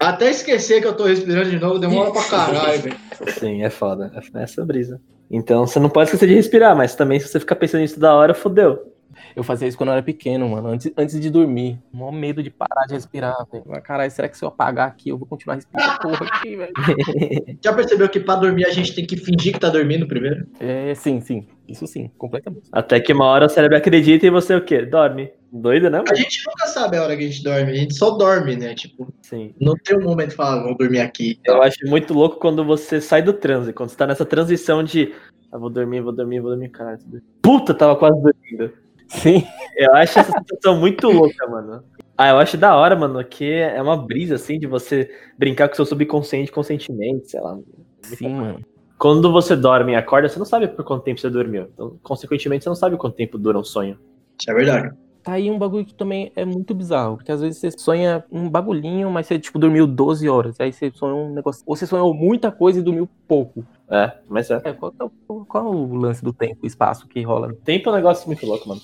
Até 0.01 0.31
esquecer 0.31 0.81
que 0.81 0.87
eu 0.87 0.97
tô 0.97 1.05
respirando 1.05 1.51
de 1.51 1.59
novo, 1.59 1.79
demora 1.79 2.11
pra 2.11 2.25
caralho, 2.25 2.83
velho. 2.83 2.97
Sim, 3.39 3.63
é 3.63 3.71
foda. 3.71 4.13
É 4.35 4.43
essa 4.43 4.65
brisa. 4.65 5.01
Então 5.31 5.67
você 5.67 5.79
não 5.79 5.89
pode 5.89 6.09
esquecer 6.09 6.29
de 6.29 6.35
respirar, 6.35 6.77
mas 6.77 6.95
também 6.95 7.21
se 7.21 7.29
você 7.29 7.39
ficar 7.39 7.57
pensando 7.57 7.83
nisso 7.83 8.01
da 8.01 8.15
hora, 8.15 8.35
fodeu. 8.35 8.96
Eu 9.35 9.43
fazia 9.43 9.69
isso 9.69 9.77
quando 9.77 9.89
eu 9.89 9.95
era 9.95 10.03
pequeno, 10.03 10.49
mano. 10.49 10.69
Antes, 10.69 10.93
antes 10.97 11.21
de 11.21 11.31
dormir. 11.31 11.79
Mó 11.93 12.11
medo 12.11 12.43
de 12.43 12.51
parar 12.51 12.87
de 12.87 12.95
respirar, 12.95 13.35
velho. 13.51 13.65
Mas, 13.67 13.83
caralho, 13.83 14.11
será 14.11 14.29
que 14.29 14.37
se 14.37 14.45
eu 14.45 14.49
apagar 14.49 14.89
aqui, 14.89 15.09
eu 15.09 15.19
vou 15.19 15.27
continuar 15.27 15.57
respirando 15.57 15.99
porra 16.01 16.27
aqui, 16.27 16.57
velho? 16.57 16.73
Já 17.63 17.73
percebeu 17.73 18.09
que 18.09 18.21
pra 18.21 18.37
dormir 18.37 18.67
a 18.67 18.71
gente 18.71 18.95
tem 18.95 19.07
que 19.07 19.17
fingir 19.17 19.53
que 19.53 19.61
tá 19.61 19.69
dormindo 19.69 20.07
primeiro? 20.07 20.47
É, 20.61 20.95
sim, 20.95 21.21
sim. 21.21 21.47
Isso 21.69 21.87
sim, 21.87 22.11
completamente. 22.17 22.69
Até 22.71 23.01
que 23.01 23.13
uma 23.13 23.27
hora 23.27 23.47
o 23.47 23.49
cérebro 23.49 23.77
acredita 23.77 24.27
e 24.27 24.31
você 24.31 24.55
o 24.55 24.65
quê? 24.65 24.83
Dorme. 24.85 25.31
Doido, 25.53 25.89
né? 25.89 25.99
A 25.99 26.03
mano? 26.03 26.17
gente 26.17 26.43
nunca 26.47 26.67
sabe 26.67 26.97
a 26.97 27.03
hora 27.03 27.17
que 27.17 27.25
a 27.25 27.27
gente 27.27 27.43
dorme, 27.43 27.71
a 27.71 27.75
gente 27.75 27.95
só 27.95 28.11
dorme, 28.11 28.57
né? 28.57 28.75
Tipo, 28.75 29.13
Sim. 29.23 29.55
não 29.61 29.75
tem 29.75 29.97
um 29.97 30.03
momento 30.03 30.31
de 30.31 30.37
falar, 30.37 30.63
vou 30.63 30.77
dormir 30.77 31.01
aqui. 31.01 31.41
Eu 31.45 31.63
acho 31.63 31.79
muito 31.87 32.13
louco 32.13 32.39
quando 32.39 32.65
você 32.65 33.01
sai 33.01 33.23
do 33.23 33.33
transe, 33.33 33.73
quando 33.73 33.89
você 33.89 33.97
tá 33.97 34.07
nessa 34.07 34.27
transição 34.27 34.83
de 34.83 35.15
ah, 35.53 35.59
vou 35.59 35.71
dormir, 35.71 36.01
vou 36.01 36.13
dormir, 36.13 36.41
vou 36.41 36.51
dormir, 36.51 36.69
caralho. 36.69 36.99
Puta, 37.41 37.73
tava 37.73 37.97
quase 37.97 38.21
dormindo. 38.21 38.73
Sim. 39.09 39.45
Eu 39.77 39.95
acho 39.95 40.19
essa 40.19 40.33
sensação 40.33 40.79
muito 40.79 41.09
louca, 41.11 41.47
mano. 41.47 41.85
Ah, 42.19 42.31
eu 42.31 42.39
acho 42.39 42.57
da 42.57 42.75
hora, 42.75 42.97
mano, 42.97 43.23
que 43.23 43.53
é 43.53 43.81
uma 43.81 43.97
brisa, 43.97 44.37
assim, 44.37 44.59
de 44.59 44.67
você 44.67 45.11
brincar 45.39 45.69
com 45.69 45.75
seu 45.75 45.85
subconsciente 45.85 46.51
com 46.51 46.63
sentimentos, 46.63 47.31
sei 47.31 47.41
lá. 47.41 47.59
Sim, 48.03 48.35
mano. 48.35 48.61
Quando 48.99 49.31
você 49.31 49.55
dorme 49.55 49.93
e 49.93 49.95
acorda, 49.95 50.29
você 50.29 50.39
não 50.39 50.47
sabe 50.47 50.69
por 50.69 50.83
quanto 50.83 51.03
tempo 51.03 51.21
você 51.21 51.29
dormiu. 51.29 51.69
Então, 51.75 51.99
consequentemente, 52.03 52.65
você 52.65 52.71
não 52.71 52.77
sabe 52.77 52.97
quanto 52.97 53.17
tempo 53.17 53.37
dura 53.37 53.59
um 53.59 53.65
sonho. 53.65 53.99
Isso 54.41 54.51
é 54.51 54.55
verdade. 54.55 54.97
Tá 55.23 55.33
aí 55.33 55.51
um 55.51 55.59
bagulho 55.59 55.85
que 55.85 55.93
também 55.93 56.33
é 56.35 56.45
muito 56.45 56.75
bizarro. 56.75 57.17
Porque 57.17 57.31
às 57.31 57.43
vezes 57.43 57.59
você 57.59 57.71
sonha 57.73 58.25
um 58.33 58.49
bagulhinho, 58.49 59.11
mas 59.11 59.27
você, 59.27 59.39
tipo, 59.39 59.59
dormiu 59.59 59.87
12 59.87 60.29
horas. 60.29 60.59
Aí 60.59 60.73
você 60.73 60.91
sonha 60.95 61.15
um 61.15 61.35
negócio. 61.35 61.63
Ou 61.67 61.77
você 61.77 61.87
sonhou 61.87 62.15
muita 62.15 62.51
coisa 62.51 62.79
e 62.79 62.83
dormiu 62.83 63.07
pouco. 63.29 63.63
É, 63.91 64.13
mas 64.29 64.51
é. 64.51 64.61
É, 64.65 64.73
qual, 64.73 64.93
é 65.01 65.05
o- 65.05 65.45
qual 65.45 65.65
é 65.65 65.69
o 65.69 65.95
lance 65.95 66.23
do 66.25 66.33
tempo 66.33 66.59
e 66.65 66.67
espaço 66.67 67.07
que 67.07 67.23
rola? 67.23 67.55
Tempo 67.65 67.89
é 67.89 67.93
um 67.93 67.97
negócio 67.97 68.27
muito 68.27 68.45
louco, 68.47 68.69
mano. 68.69 68.81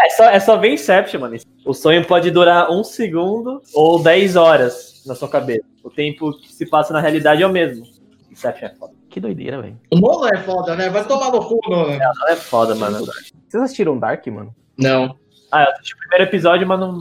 É 0.00 0.08
só, 0.10 0.24
é 0.24 0.40
só 0.40 0.56
ver 0.56 0.72
Inception, 0.72 1.20
mano. 1.20 1.36
O 1.66 1.74
sonho 1.74 2.04
pode 2.06 2.30
durar 2.30 2.70
um 2.70 2.82
segundo 2.82 3.60
ou 3.74 4.02
10 4.02 4.36
horas 4.36 5.02
na 5.06 5.14
sua 5.14 5.28
cabeça. 5.28 5.64
O 5.84 5.90
tempo 5.90 6.32
que 6.38 6.52
se 6.52 6.66
passa 6.66 6.92
na 6.92 7.00
realidade 7.00 7.42
é 7.42 7.46
o 7.46 7.50
mesmo. 7.52 7.84
Inception 8.30 8.68
é 8.68 8.74
foda. 8.74 8.94
Que 9.10 9.20
doideira, 9.20 9.60
velho. 9.60 9.78
O 9.92 9.96
Nolan 9.98 10.30
é 10.32 10.38
foda, 10.38 10.74
né? 10.74 10.88
Vai 10.88 11.06
tomar 11.06 11.30
no 11.30 11.44
cu, 11.46 11.60
Nolan. 11.68 11.92
Ela 11.94 12.30
é 12.32 12.36
foda, 12.36 12.74
mano. 12.74 12.98
Vocês 13.04 13.62
assistiram 13.62 13.98
Dark, 13.98 14.26
mano? 14.28 14.54
Não. 14.78 15.14
Ah, 15.50 15.64
eu 15.64 15.70
assisti 15.72 15.94
o 15.94 15.98
primeiro 15.98 16.24
episódio, 16.24 16.66
mas 16.66 16.80
não, 16.80 16.92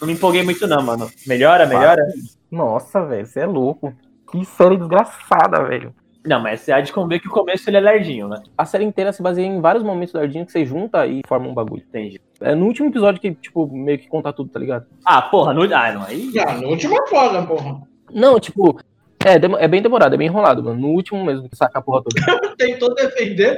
não 0.00 0.06
me 0.06 0.14
empolguei 0.14 0.42
muito, 0.42 0.66
não, 0.66 0.82
mano. 0.82 1.10
Melhora, 1.26 1.66
melhora? 1.66 2.02
Nossa, 2.50 3.04
velho, 3.04 3.26
você 3.26 3.40
é 3.40 3.46
louco. 3.46 3.92
Que 4.32 4.42
série 4.46 4.78
desgraçada, 4.78 5.62
velho. 5.64 5.94
Não, 6.26 6.40
mas 6.40 6.60
você 6.60 6.72
há 6.72 6.80
de 6.80 6.92
conver 6.92 7.20
que 7.20 7.28
o 7.28 7.30
começo 7.30 7.70
ele 7.70 7.76
é 7.76 7.80
lerdinho, 7.80 8.28
né? 8.28 8.42
A 8.58 8.64
série 8.64 8.84
inteira 8.84 9.12
se 9.12 9.22
baseia 9.22 9.46
em 9.46 9.60
vários 9.60 9.84
momentos 9.84 10.12
do 10.12 10.18
Ardinho 10.18 10.44
que 10.44 10.50
você 10.50 10.66
junta 10.66 11.06
e 11.06 11.22
forma 11.26 11.46
um 11.46 11.54
bagulho. 11.54 11.84
Entendi. 11.88 12.20
É 12.40 12.54
no 12.54 12.66
último 12.66 12.88
episódio 12.88 13.20
que, 13.20 13.32
tipo, 13.34 13.66
meio 13.68 13.98
que 13.98 14.08
conta 14.08 14.32
tudo, 14.32 14.50
tá 14.50 14.58
ligado? 14.58 14.86
Ah, 15.04 15.22
porra, 15.22 15.54
no... 15.54 15.62
ah, 15.62 15.92
não, 15.92 16.02
aí. 16.02 16.32
Ah, 16.40 16.54
no 16.54 16.68
último 16.68 17.00
é 17.00 17.06
foda, 17.06 17.42
porra. 17.42 17.80
Não, 18.12 18.40
tipo, 18.40 18.78
é, 19.24 19.34
é 19.64 19.68
bem 19.68 19.80
demorado, 19.80 20.14
é 20.14 20.18
bem 20.18 20.26
enrolado, 20.26 20.64
mano. 20.64 20.80
No 20.80 20.88
último 20.88 21.24
mesmo 21.24 21.48
que 21.48 21.56
saca 21.56 21.78
a 21.78 21.82
porra 21.82 22.02
toda. 22.02 22.40
Tentou 22.58 22.94
defender. 22.94 23.56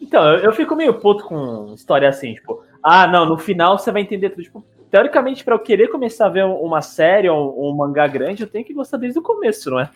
Então, 0.00 0.24
eu, 0.28 0.38
eu 0.40 0.52
fico 0.52 0.74
meio 0.74 0.94
puto 0.94 1.24
com 1.24 1.72
história 1.74 2.08
assim, 2.08 2.34
tipo, 2.34 2.64
ah, 2.82 3.06
não, 3.06 3.26
no 3.26 3.38
final 3.38 3.78
você 3.78 3.92
vai 3.92 4.02
entender 4.02 4.30
tudo. 4.30 4.42
Tipo, 4.42 4.64
teoricamente, 4.90 5.44
pra 5.44 5.54
eu 5.54 5.60
querer 5.60 5.88
começar 5.88 6.26
a 6.26 6.30
ver 6.30 6.44
uma 6.44 6.82
série 6.82 7.28
ou 7.28 7.70
um 7.70 7.76
mangá 7.76 8.08
grande, 8.08 8.42
eu 8.42 8.48
tenho 8.48 8.64
que 8.64 8.74
gostar 8.74 8.96
desde 8.96 9.18
o 9.18 9.22
começo, 9.22 9.70
não 9.70 9.80
é? 9.80 9.90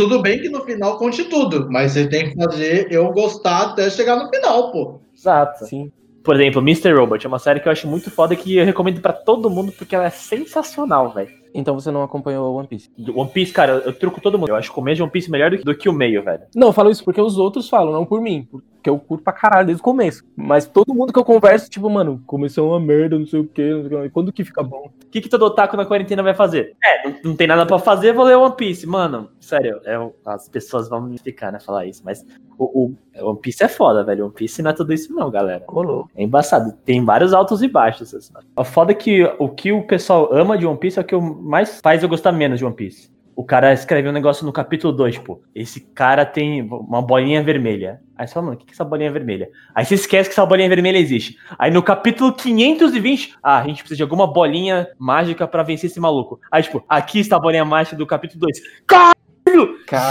Tudo 0.00 0.22
bem 0.22 0.40
que 0.40 0.48
no 0.48 0.64
final 0.64 0.96
conte 0.96 1.24
tudo, 1.24 1.70
mas 1.70 1.92
você 1.92 2.08
tem 2.08 2.30
que 2.30 2.34
fazer 2.34 2.90
eu 2.90 3.12
gostar 3.12 3.72
até 3.72 3.90
chegar 3.90 4.16
no 4.16 4.30
final, 4.30 4.72
pô. 4.72 4.98
Exato. 5.14 5.66
Sim. 5.66 5.92
Por 6.24 6.36
exemplo, 6.36 6.62
Mr. 6.62 6.94
Robot 6.94 7.26
é 7.26 7.28
uma 7.28 7.38
série 7.38 7.60
que 7.60 7.68
eu 7.68 7.72
acho 7.72 7.86
muito 7.86 8.10
foda 8.10 8.34
que 8.34 8.56
eu 8.56 8.64
recomendo 8.64 9.02
pra 9.02 9.12
todo 9.12 9.50
mundo 9.50 9.72
porque 9.72 9.94
ela 9.94 10.06
é 10.06 10.10
sensacional, 10.10 11.12
velho. 11.12 11.28
Então 11.54 11.74
você 11.74 11.90
não 11.90 12.02
acompanhou 12.02 12.54
One 12.54 12.68
Piece. 12.68 12.90
One 13.14 13.30
Piece, 13.30 13.52
cara, 13.52 13.72
eu, 13.84 13.92
truco 13.92 14.20
todo 14.20 14.38
mundo. 14.38 14.50
Eu 14.50 14.56
acho 14.56 14.70
o 14.70 14.74
começo 14.74 14.96
de 14.96 15.02
One 15.02 15.10
Piece 15.12 15.30
melhor 15.30 15.50
do 15.50 15.58
que, 15.58 15.64
do 15.64 15.74
que 15.74 15.88
o 15.88 15.92
meio, 15.92 16.22
velho. 16.22 16.42
Não, 16.54 16.68
eu 16.68 16.72
falo 16.72 16.90
isso 16.90 17.04
porque 17.04 17.20
os 17.20 17.38
outros 17.38 17.68
falam, 17.68 17.92
não 17.92 18.04
por 18.06 18.20
mim. 18.20 18.46
Porque 18.50 18.88
eu 18.88 18.98
curto 18.98 19.22
pra 19.22 19.32
caralho 19.32 19.66
desde 19.66 19.82
o 19.82 19.84
começo. 19.84 20.24
Mas 20.34 20.66
todo 20.66 20.94
mundo 20.94 21.12
que 21.12 21.18
eu 21.18 21.24
converso, 21.24 21.68
tipo, 21.68 21.90
mano, 21.90 22.22
começou 22.26 22.70
uma 22.70 22.80
merda, 22.80 23.18
não 23.18 23.26
sei 23.26 23.40
o 23.40 23.46
quê, 23.46 23.68
não 23.74 23.86
sei 23.86 23.98
o 23.98 24.02
quê. 24.02 24.10
Quando 24.10 24.32
que 24.32 24.42
fica 24.42 24.62
bom? 24.62 24.90
O 25.04 25.10
que, 25.10 25.20
que 25.20 25.28
todo 25.28 25.42
otaku 25.44 25.76
na 25.76 25.84
quarentena 25.84 26.22
vai 26.22 26.32
fazer? 26.34 26.74
É, 26.82 27.06
não, 27.08 27.16
não 27.24 27.36
tem 27.36 27.46
nada 27.46 27.66
pra 27.66 27.78
fazer, 27.78 28.14
vou 28.14 28.24
ler 28.24 28.36
One 28.36 28.54
Piece. 28.56 28.86
Mano, 28.86 29.28
sério, 29.38 29.80
é, 29.84 29.98
o- 29.98 30.14
as 30.24 30.48
pessoas 30.48 30.88
vão 30.88 31.02
me 31.02 31.14
explicar, 31.14 31.52
né, 31.52 31.60
falar 31.60 31.84
isso. 31.84 32.00
Mas 32.02 32.24
o, 32.58 32.94
o 33.20 33.28
One 33.30 33.38
Piece 33.40 33.62
é 33.62 33.68
foda, 33.68 34.02
velho. 34.02 34.24
One 34.24 34.32
Piece 34.34 34.62
não 34.62 34.70
é 34.70 34.74
tudo 34.74 34.94
isso 34.94 35.12
não, 35.12 35.30
galera. 35.30 35.62
Rolou. 35.68 36.08
É 36.16 36.22
embaçado. 36.22 36.72
Tem 36.84 37.04
vários 37.04 37.34
altos 37.34 37.62
e 37.62 37.68
baixos. 37.68 38.14
Assim. 38.14 38.32
A 38.56 38.64
foda 38.64 38.92
é 38.92 38.94
que 38.94 39.24
o 39.38 39.48
que 39.50 39.72
o 39.72 39.82
pessoal 39.86 40.30
ama 40.32 40.56
de 40.56 40.66
One 40.66 40.78
Piece 40.78 40.98
é 40.98 41.02
o 41.02 41.04
que 41.04 41.14
eu 41.14 41.20
mais 41.40 41.80
faz 41.80 42.02
eu 42.02 42.08
gostar 42.08 42.32
menos 42.32 42.58
de 42.58 42.64
One 42.64 42.74
Piece. 42.74 43.10
O 43.34 43.44
cara 43.44 43.72
escreve 43.72 44.08
um 44.08 44.12
negócio 44.12 44.44
no 44.44 44.52
capítulo 44.52 44.92
2, 44.92 45.14
tipo, 45.14 45.42
esse 45.54 45.80
cara 45.80 46.26
tem 46.26 46.62
uma 46.62 47.00
bolinha 47.00 47.42
vermelha. 47.42 48.00
Aí 48.16 48.26
você 48.26 48.34
fala, 48.34 48.46
mano, 48.46 48.58
o 48.58 48.60
que 48.60 48.70
é 48.70 48.74
essa 48.74 48.84
bolinha 48.84 49.10
vermelha? 49.10 49.48
Aí 49.74 49.84
você 49.84 49.94
esquece 49.94 50.28
que 50.28 50.34
essa 50.34 50.44
bolinha 50.44 50.68
vermelha 50.68 50.98
existe. 50.98 51.38
Aí 51.58 51.70
no 51.70 51.82
capítulo 51.82 52.34
520, 52.34 53.36
ah, 53.42 53.60
a 53.60 53.64
gente 53.64 53.78
precisa 53.78 53.96
de 53.96 54.02
alguma 54.02 54.26
bolinha 54.26 54.88
mágica 54.98 55.48
pra 55.48 55.62
vencer 55.62 55.88
esse 55.88 55.98
maluco. 55.98 56.38
Aí, 56.50 56.62
tipo, 56.62 56.84
aqui 56.86 57.20
está 57.20 57.36
a 57.36 57.40
bolinha 57.40 57.64
mágica 57.64 57.96
do 57.96 58.06
capítulo 58.06 58.40
2. 58.40 58.60
Cara, 58.86 59.14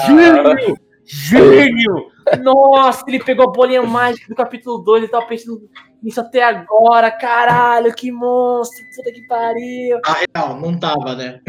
Gênio! 0.07 0.88
Gênio! 1.09 2.11
Nossa, 2.43 3.03
ele 3.07 3.23
pegou 3.23 3.45
a 3.45 3.51
bolinha 3.51 3.81
mágica 3.81 4.27
do 4.29 4.35
capítulo 4.35 4.77
2 4.83 5.05
e 5.05 5.07
tava 5.07 5.25
pensando 5.25 5.67
nisso 6.03 6.21
até 6.21 6.43
agora. 6.43 7.09
Caralho, 7.09 7.93
que 7.95 8.11
monstro! 8.11 8.85
Puta 8.95 9.11
que 9.11 9.21
pariu! 9.27 9.99
Não, 10.35 10.59
não 10.59 10.79
tava, 10.79 11.15
né? 11.15 11.39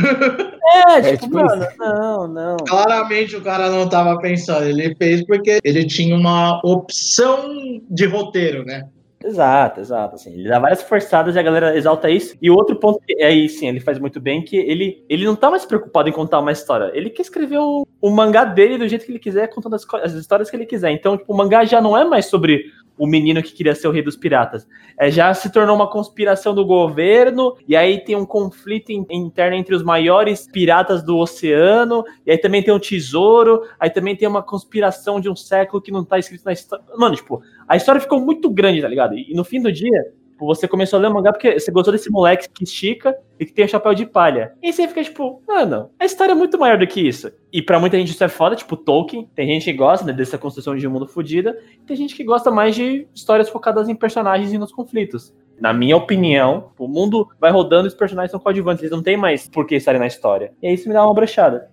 É, 0.72 0.98
É, 0.98 1.02
tipo, 1.16 1.24
tipo 1.24 1.34
mano, 1.34 1.66
não, 1.78 2.28
não. 2.28 2.56
Claramente 2.66 3.36
o 3.36 3.42
cara 3.42 3.68
não 3.68 3.88
tava 3.88 4.18
pensando. 4.18 4.64
Ele 4.64 4.94
fez 4.96 5.24
porque 5.26 5.58
ele 5.62 5.84
tinha 5.84 6.16
uma 6.16 6.58
opção 6.64 7.50
de 7.90 8.06
roteiro, 8.06 8.64
né? 8.64 8.88
Exato, 9.22 9.80
exato. 9.80 10.14
Assim, 10.14 10.32
ele 10.32 10.48
dá 10.48 10.58
várias 10.58 10.82
forçadas 10.82 11.36
e 11.36 11.38
a 11.38 11.42
galera 11.42 11.76
exalta 11.76 12.08
isso. 12.08 12.34
E 12.40 12.50
outro 12.50 12.76
ponto 12.76 13.00
que 13.06 13.22
aí 13.22 13.48
sim, 13.50 13.68
ele 13.68 13.78
faz 13.78 13.98
muito 13.98 14.18
bem, 14.18 14.42
que 14.42 14.56
ele, 14.56 15.04
ele 15.10 15.26
não 15.26 15.36
tá 15.36 15.50
mais 15.50 15.66
preocupado 15.66 16.08
em 16.08 16.12
contar 16.12 16.40
uma 16.40 16.52
história. 16.52 16.90
Ele 16.94 17.10
quer 17.10 17.22
escrever 17.22 17.58
o, 17.58 17.86
o 18.00 18.10
mangá 18.10 18.44
dele 18.44 18.78
do 18.78 18.88
jeito 18.88 19.04
que 19.04 19.12
ele 19.12 19.18
quiser, 19.18 19.48
contando 19.48 19.76
as, 19.76 19.84
as 20.02 20.14
histórias 20.14 20.48
que 20.48 20.56
ele 20.56 20.64
quiser. 20.64 20.90
Então, 20.92 21.18
tipo, 21.18 21.32
o 21.32 21.36
mangá 21.36 21.64
já 21.66 21.82
não 21.82 21.96
é 21.96 22.04
mais 22.04 22.26
sobre 22.26 22.64
o 23.00 23.06
menino 23.06 23.42
que 23.42 23.54
queria 23.54 23.74
ser 23.74 23.88
o 23.88 23.90
rei 23.90 24.02
dos 24.02 24.14
piratas. 24.14 24.68
É, 24.98 25.10
já 25.10 25.32
se 25.32 25.50
tornou 25.50 25.74
uma 25.74 25.88
conspiração 25.88 26.54
do 26.54 26.66
governo, 26.66 27.56
e 27.66 27.74
aí 27.74 28.04
tem 28.04 28.14
um 28.14 28.26
conflito 28.26 28.92
in- 28.92 29.06
interno 29.10 29.56
entre 29.56 29.74
os 29.74 29.82
maiores 29.82 30.46
piratas 30.46 31.02
do 31.02 31.16
oceano, 31.16 32.04
e 32.26 32.30
aí 32.30 32.36
também 32.36 32.62
tem 32.62 32.74
um 32.74 32.78
tesouro, 32.78 33.62
aí 33.78 33.88
também 33.88 34.14
tem 34.14 34.28
uma 34.28 34.42
conspiração 34.42 35.18
de 35.18 35.30
um 35.30 35.34
século 35.34 35.80
que 35.80 35.90
não 35.90 36.04
tá 36.04 36.18
escrito 36.18 36.44
na 36.44 36.52
história. 36.52 36.84
Mano, 36.98 37.16
tipo, 37.16 37.42
a 37.66 37.74
história 37.74 38.02
ficou 38.02 38.20
muito 38.20 38.50
grande, 38.50 38.82
tá 38.82 38.88
ligado? 38.88 39.16
E 39.16 39.32
no 39.34 39.44
fim 39.44 39.62
do 39.62 39.72
dia, 39.72 40.12
Tipo, 40.40 40.46
você 40.46 40.66
começou 40.66 40.98
a 40.98 41.02
ler 41.02 41.08
o 41.08 41.12
mangá 41.12 41.32
porque 41.32 41.60
você 41.60 41.70
gostou 41.70 41.92
desse 41.92 42.10
moleque 42.10 42.48
que 42.48 42.64
estica 42.64 43.14
e 43.38 43.44
que 43.44 43.52
tem 43.52 43.66
o 43.66 43.68
chapéu 43.68 43.92
de 43.92 44.06
palha. 44.06 44.54
E 44.62 44.72
você 44.72 44.88
fica 44.88 45.04
tipo, 45.04 45.42
mano, 45.46 45.90
a 45.98 46.06
história 46.06 46.32
é 46.32 46.34
muito 46.34 46.58
maior 46.58 46.78
do 46.78 46.86
que 46.86 47.06
isso. 47.06 47.30
E 47.52 47.60
pra 47.60 47.78
muita 47.78 47.98
gente 47.98 48.12
isso 48.12 48.24
é 48.24 48.28
foda, 48.28 48.56
tipo 48.56 48.74
Tolkien. 48.74 49.28
Tem 49.34 49.46
gente 49.46 49.64
que 49.64 49.72
gosta 49.74 50.06
né, 50.06 50.14
dessa 50.14 50.38
construção 50.38 50.74
de 50.74 50.88
um 50.88 50.90
mundo 50.90 51.06
fodida. 51.06 51.58
Tem 51.86 51.94
gente 51.94 52.14
que 52.14 52.24
gosta 52.24 52.50
mais 52.50 52.74
de 52.74 53.06
histórias 53.14 53.50
focadas 53.50 53.86
em 53.90 53.94
personagens 53.94 54.50
e 54.50 54.56
nos 54.56 54.72
conflitos. 54.72 55.34
Na 55.60 55.74
minha 55.74 55.94
opinião, 55.94 56.70
o 56.78 56.88
mundo 56.88 57.28
vai 57.38 57.50
rodando 57.50 57.86
e 57.86 57.88
os 57.88 57.94
personagens 57.94 58.30
são 58.30 58.40
coadjuvantes. 58.40 58.82
Eles 58.82 58.96
não 58.96 59.02
tem 59.02 59.18
mais 59.18 59.46
por 59.46 59.66
que 59.66 59.74
estarem 59.74 60.00
na 60.00 60.06
história. 60.06 60.54
E 60.62 60.68
aí 60.68 60.72
isso 60.72 60.88
me 60.88 60.94
dá 60.94 61.04
uma 61.04 61.12
brochada. 61.12 61.70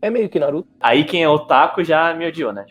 É 0.00 0.10
meio 0.10 0.28
que 0.28 0.38
Naruto. 0.38 0.68
Aí 0.80 1.04
quem 1.04 1.24
é 1.24 1.28
otaku 1.28 1.82
já 1.82 2.14
me 2.14 2.26
odiou, 2.26 2.52
né? 2.52 2.64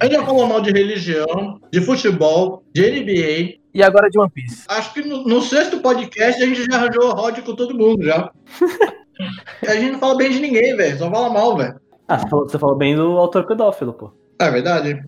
A 0.00 0.04
gente 0.04 0.16
já 0.16 0.24
falou 0.24 0.46
mal 0.46 0.60
de 0.60 0.72
religião, 0.72 1.60
de 1.70 1.80
futebol, 1.80 2.64
de 2.74 2.90
NBA. 2.90 3.58
E 3.72 3.82
agora 3.82 4.10
de 4.10 4.18
One 4.18 4.30
Piece. 4.30 4.64
Acho 4.68 4.92
que 4.92 5.02
no, 5.02 5.24
no 5.24 5.40
sexto 5.40 5.80
podcast 5.80 6.42
a 6.42 6.46
gente 6.46 6.64
já 6.64 6.76
arranjou 6.76 7.14
rod 7.14 7.40
com 7.42 7.54
todo 7.54 7.76
mundo 7.76 8.04
já. 8.04 8.30
a 9.66 9.74
gente 9.74 9.92
não 9.92 9.98
fala 10.00 10.16
bem 10.16 10.30
de 10.30 10.40
ninguém, 10.40 10.76
velho. 10.76 10.98
Só 10.98 11.10
fala 11.10 11.30
mal, 11.30 11.56
velho. 11.56 11.80
Ah, 12.08 12.18
você 12.18 12.28
falou, 12.28 12.48
você 12.48 12.58
falou 12.58 12.76
bem 12.76 12.96
do 12.96 13.18
autor 13.18 13.46
pedófilo, 13.46 13.92
pô. 13.92 14.12
É 14.40 14.50
verdade. 14.50 15.02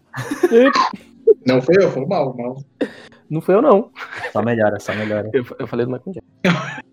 não 1.46 1.60
foi 1.60 1.74
eu, 1.82 1.90
foi 1.90 2.06
mal, 2.06 2.34
mal. 2.36 2.56
Não 3.28 3.40
foi 3.40 3.56
eu, 3.56 3.62
não. 3.62 3.90
Só 4.32 4.42
melhora, 4.42 4.78
só 4.78 4.94
melhora. 4.94 5.28
Eu, 5.32 5.44
eu 5.58 5.66
falei 5.66 5.84
do 5.84 5.92
Michael 5.92 6.14
Jackson. 6.14 6.86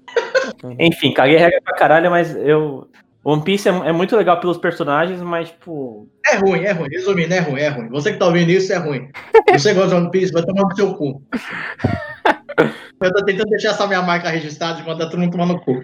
Enfim, 0.80 1.14
caguei 1.14 1.38
regra 1.38 1.62
pra 1.64 1.76
caralho, 1.76 2.10
mas 2.10 2.36
eu. 2.36 2.88
One 3.24 3.44
Piece 3.44 3.70
é, 3.70 3.72
é 3.72 3.92
muito 3.94 4.18
legal 4.18 4.40
pelos 4.40 4.58
personagens, 4.58 5.22
mas, 5.22 5.50
tipo. 5.50 6.10
É 6.26 6.36
ruim, 6.38 6.64
é 6.64 6.72
ruim. 6.74 6.90
Resumindo, 6.92 7.34
é 7.34 7.40
ruim, 7.40 7.62
é 7.62 7.70
ruim. 7.70 7.90
Você 7.90 8.12
que 8.12 8.20
tá 8.20 8.28
ouvindo 8.28 8.50
isso, 8.52 8.74
é 8.74 8.78
ruim. 8.78 9.10
Você 9.54 9.74
gosta 9.74 9.90
de 9.90 9.96
One 9.96 10.12
Piece, 10.12 10.34
vai 10.34 10.44
tomar 10.44 10.64
no 10.64 10.76
seu 10.76 10.94
cu. 10.96 11.22
Eu 13.02 13.14
tô 13.14 13.26
tentando 13.26 13.50
deixar 13.50 13.70
essa 13.70 13.88
minha 13.88 14.02
marca 14.02 14.30
registrada 14.30 14.82
enquanto 14.82 15.00
tá 15.00 15.10
todo 15.10 15.20
mundo 15.20 15.32
tomando 15.32 15.60
cu. 15.62 15.84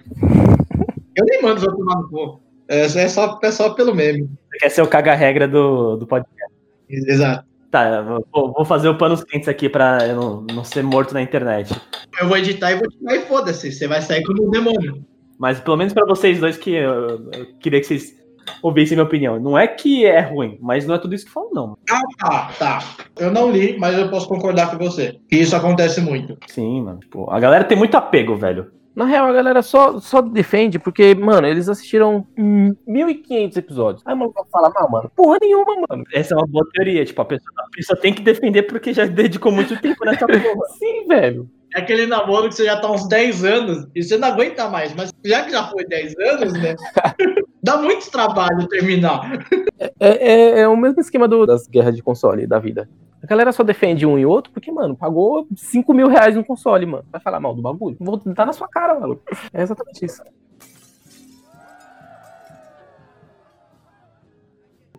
Eu 1.15 1.25
nem 1.25 1.41
mando 1.41 1.55
os 1.55 1.63
outros 1.63 1.79
tomar 1.79 1.95
no 1.95 2.09
cu. 2.09 2.41
É, 2.67 2.81
é 2.81 3.07
só, 3.07 3.39
é 3.41 3.51
só 3.51 3.69
pelo 3.71 3.95
meme. 3.95 4.29
Você 4.51 4.57
quer 4.59 4.69
ser 4.69 4.81
o 4.81 4.87
caga-regra 4.87 5.47
do, 5.47 5.97
do 5.97 6.05
podcast. 6.05 6.53
Exato. 6.89 7.47
Tá, 7.71 8.01
vou, 8.01 8.51
vou 8.53 8.65
fazer 8.65 8.89
o 8.89 8.97
panos 8.97 9.23
quentes 9.23 9.47
aqui 9.47 9.69
pra 9.69 10.07
eu 10.07 10.15
não, 10.15 10.41
não 10.41 10.63
ser 10.63 10.83
morto 10.83 11.13
na 11.13 11.21
internet. 11.21 11.79
Eu 12.19 12.27
vou 12.27 12.37
editar 12.37 12.71
e 12.71 12.75
vou 12.75 12.89
tirar 12.89 13.15
e 13.15 13.25
foda-se. 13.27 13.71
Você 13.71 13.87
vai 13.87 14.01
sair 14.01 14.23
como 14.23 14.47
um 14.47 14.49
demônio. 14.49 15.05
Mas 15.39 15.59
pelo 15.61 15.77
menos 15.77 15.93
pra 15.93 16.05
vocês 16.05 16.39
dois 16.39 16.57
que 16.57 16.71
eu, 16.71 17.31
eu 17.31 17.45
queria 17.61 17.79
que 17.79 17.87
vocês 17.87 18.13
ouvissem 18.61 18.97
minha 18.97 19.05
opinião. 19.05 19.39
Não 19.39 19.57
é 19.57 19.67
que 19.67 20.05
é 20.05 20.19
ruim, 20.19 20.57
mas 20.61 20.85
não 20.85 20.95
é 20.95 20.97
tudo 20.99 21.15
isso 21.15 21.25
que 21.25 21.31
falam, 21.31 21.49
não. 21.53 21.77
Ah, 21.89 22.01
tá, 22.19 22.51
tá. 22.59 22.79
Eu 23.17 23.31
não 23.31 23.49
li, 23.49 23.77
mas 23.79 23.97
eu 23.97 24.09
posso 24.09 24.27
concordar 24.27 24.69
com 24.69 24.77
você. 24.77 25.17
Que 25.29 25.37
isso 25.37 25.55
acontece 25.55 26.01
muito. 26.01 26.37
Sim, 26.47 26.81
mano. 26.81 26.99
Tipo, 26.99 27.29
a 27.31 27.39
galera 27.39 27.63
tem 27.63 27.77
muito 27.77 27.95
apego, 27.95 28.35
velho. 28.35 28.69
Na 28.93 29.05
real, 29.05 29.27
a 29.27 29.31
galera 29.33 29.61
só, 29.61 29.97
só 29.99 30.19
defende 30.21 30.77
porque, 30.77 31.15
mano, 31.15 31.47
eles 31.47 31.69
assistiram 31.69 32.27
hum, 32.37 32.75
1.500 32.85 33.55
episódios. 33.57 34.03
Aí 34.05 34.13
o 34.13 34.17
maluco 34.17 34.45
fala, 34.51 34.73
não, 34.75 34.89
mano, 34.89 35.11
porra 35.15 35.37
nenhuma, 35.39 35.73
mano. 35.87 36.03
Essa 36.13 36.33
é 36.33 36.37
uma 36.37 36.47
boa 36.47 36.67
teoria. 36.73 37.05
Tipo, 37.05 37.21
a 37.21 37.25
pessoa, 37.25 37.53
a 37.59 37.69
pessoa 37.71 37.97
tem 37.97 38.13
que 38.13 38.21
defender 38.21 38.63
porque 38.63 38.91
já 38.91 39.05
dedicou 39.05 39.53
muito 39.53 39.79
tempo 39.79 40.03
nessa 40.03 40.27
porra. 40.27 40.67
Sim, 40.77 41.07
velho. 41.07 41.49
É 41.75 41.79
aquele 41.81 42.07
namoro 42.07 42.49
que 42.49 42.55
você 42.55 42.65
já 42.65 42.79
tá 42.79 42.91
uns 42.91 43.07
10 43.07 43.43
anos 43.43 43.87
e 43.95 44.01
você 44.03 44.17
não 44.17 44.27
aguenta 44.29 44.67
mais. 44.69 44.93
Mas 44.95 45.11
já 45.23 45.43
que 45.43 45.51
já 45.51 45.67
foi 45.69 45.85
10 45.85 46.13
anos, 46.17 46.53
né? 46.53 46.75
Dá 47.61 47.77
muito 47.77 48.09
trabalho 48.09 48.67
terminar. 48.67 49.45
É, 49.79 49.89
é, 49.99 50.59
é 50.61 50.67
o 50.67 50.75
mesmo 50.77 50.99
esquema 51.01 51.27
do- 51.27 51.45
das 51.45 51.67
guerras 51.67 51.95
de 51.95 52.01
console 52.01 52.47
da 52.47 52.57
vida. 52.57 52.89
A 53.21 53.27
galera 53.27 53.51
só 53.51 53.63
defende 53.63 54.05
um 54.05 54.17
e 54.17 54.25
outro 54.25 54.51
porque, 54.53 54.71
mano, 54.71 54.95
pagou 54.95 55.45
5 55.55 55.93
mil 55.93 56.07
reais 56.07 56.35
no 56.35 56.43
console, 56.43 56.85
mano. 56.85 57.03
Vai 57.11 57.19
falar 57.21 57.39
mal 57.39 57.53
do 57.53 57.61
bagulho? 57.61 57.97
Vou 57.99 58.17
tentar 58.17 58.45
na 58.45 58.53
sua 58.53 58.67
cara, 58.67 58.97
maluco. 58.99 59.21
É 59.53 59.61
exatamente 59.61 60.05
isso. 60.05 60.23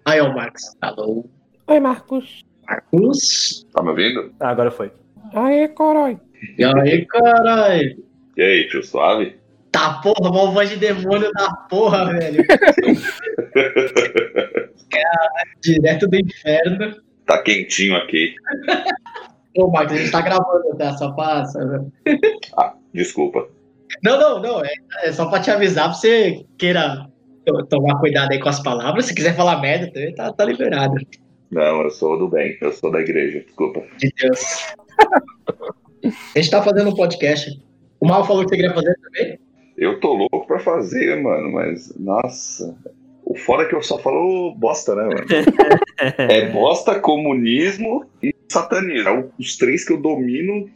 Aí, 0.05 0.21
ó, 0.21 0.29
o 0.31 0.35
Max. 0.35 0.63
Alô, 0.81 1.25
Oi, 1.67 1.81
Marcos. 1.81 2.43
Marcos. 2.69 3.67
Tá 3.73 3.83
me 3.83 3.91
ouvindo? 3.91 4.33
Ah, 4.41 4.51
agora 4.51 4.71
foi. 4.71 4.93
Aê, 5.35 5.69
corói. 5.69 6.19
E 6.59 6.65
aí, 6.65 7.07
caralho? 7.07 8.03
E 8.37 8.43
aí, 8.43 8.69
tio, 8.69 8.83
suave? 8.83 9.37
Tá 9.73 10.01
porra, 10.03 10.31
uma 10.31 10.51
voz 10.51 10.69
de 10.71 10.77
demônio 10.77 11.31
da 11.33 11.53
porra, 11.69 12.13
velho. 12.13 12.45
Caralho, 14.91 15.51
direto 15.63 16.09
do 16.09 16.17
inferno. 16.17 16.97
Tá 17.27 17.43
quentinho 17.43 17.97
aqui. 17.97 18.35
Ô, 19.57 19.71
Max, 19.71 19.93
a 19.93 19.97
gente 19.97 20.11
tá 20.11 20.21
gravando, 20.21 20.77
tá? 20.77 20.97
Só 20.97 21.13
passa. 21.13 21.65
velho. 21.67 21.93
Desculpa. 22.93 23.49
Não, 24.03 24.19
não, 24.19 24.41
não. 24.43 24.65
É, 24.65 24.73
é 25.05 25.13
só 25.13 25.27
pra 25.29 25.41
te 25.41 25.51
avisar 25.51 25.85
pra 25.87 25.95
você 25.95 26.45
queira 26.59 27.07
to- 27.45 27.67
tomar 27.67 27.99
cuidado 28.01 28.33
aí 28.33 28.41
com 28.41 28.49
as 28.49 28.61
palavras. 28.63 29.07
Se 29.07 29.15
quiser 29.15 29.37
falar 29.37 29.61
merda, 29.61 29.87
também 29.93 30.15
tá, 30.15 30.33
tá 30.33 30.45
liberado. 30.45 30.95
Não, 31.51 31.83
eu 31.83 31.91
sou 31.91 32.19
do 32.19 32.29
bem. 32.29 32.57
Eu 32.61 32.73
sou 32.73 32.91
da 32.91 33.01
igreja. 33.01 33.41
Desculpa. 33.41 33.83
De 33.99 34.13
Deus. 34.21 34.67
A 36.05 36.39
gente 36.39 36.51
tá 36.51 36.63
fazendo 36.63 36.91
um 36.91 36.95
podcast. 36.95 37.63
O 38.01 38.07
Mal 38.07 38.27
falou 38.27 38.45
que 38.45 38.51
você 38.51 38.57
queria 38.57 38.75
fazer 38.75 38.95
também? 39.03 39.39
Eu 39.77 40.01
tô 40.01 40.13
louco 40.15 40.47
pra 40.47 40.59
fazer, 40.59 41.21
mano, 41.23 41.53
mas, 41.53 41.95
nossa. 41.99 42.77
O 43.25 43.35
foda 43.35 43.63
é 43.63 43.67
que 43.67 43.75
eu 43.75 43.83
só 43.83 43.99
falo 43.99 44.55
bosta, 44.57 44.95
né, 44.95 45.05
mano? 45.05 45.27
É 46.19 46.49
bosta, 46.51 46.99
comunismo 46.99 48.07
e 48.23 48.35
satanismo. 48.49 49.09
É 49.09 49.25
os 49.39 49.57
três 49.57 49.85
que 49.85 49.93
eu 49.93 50.01
domino. 50.01 50.69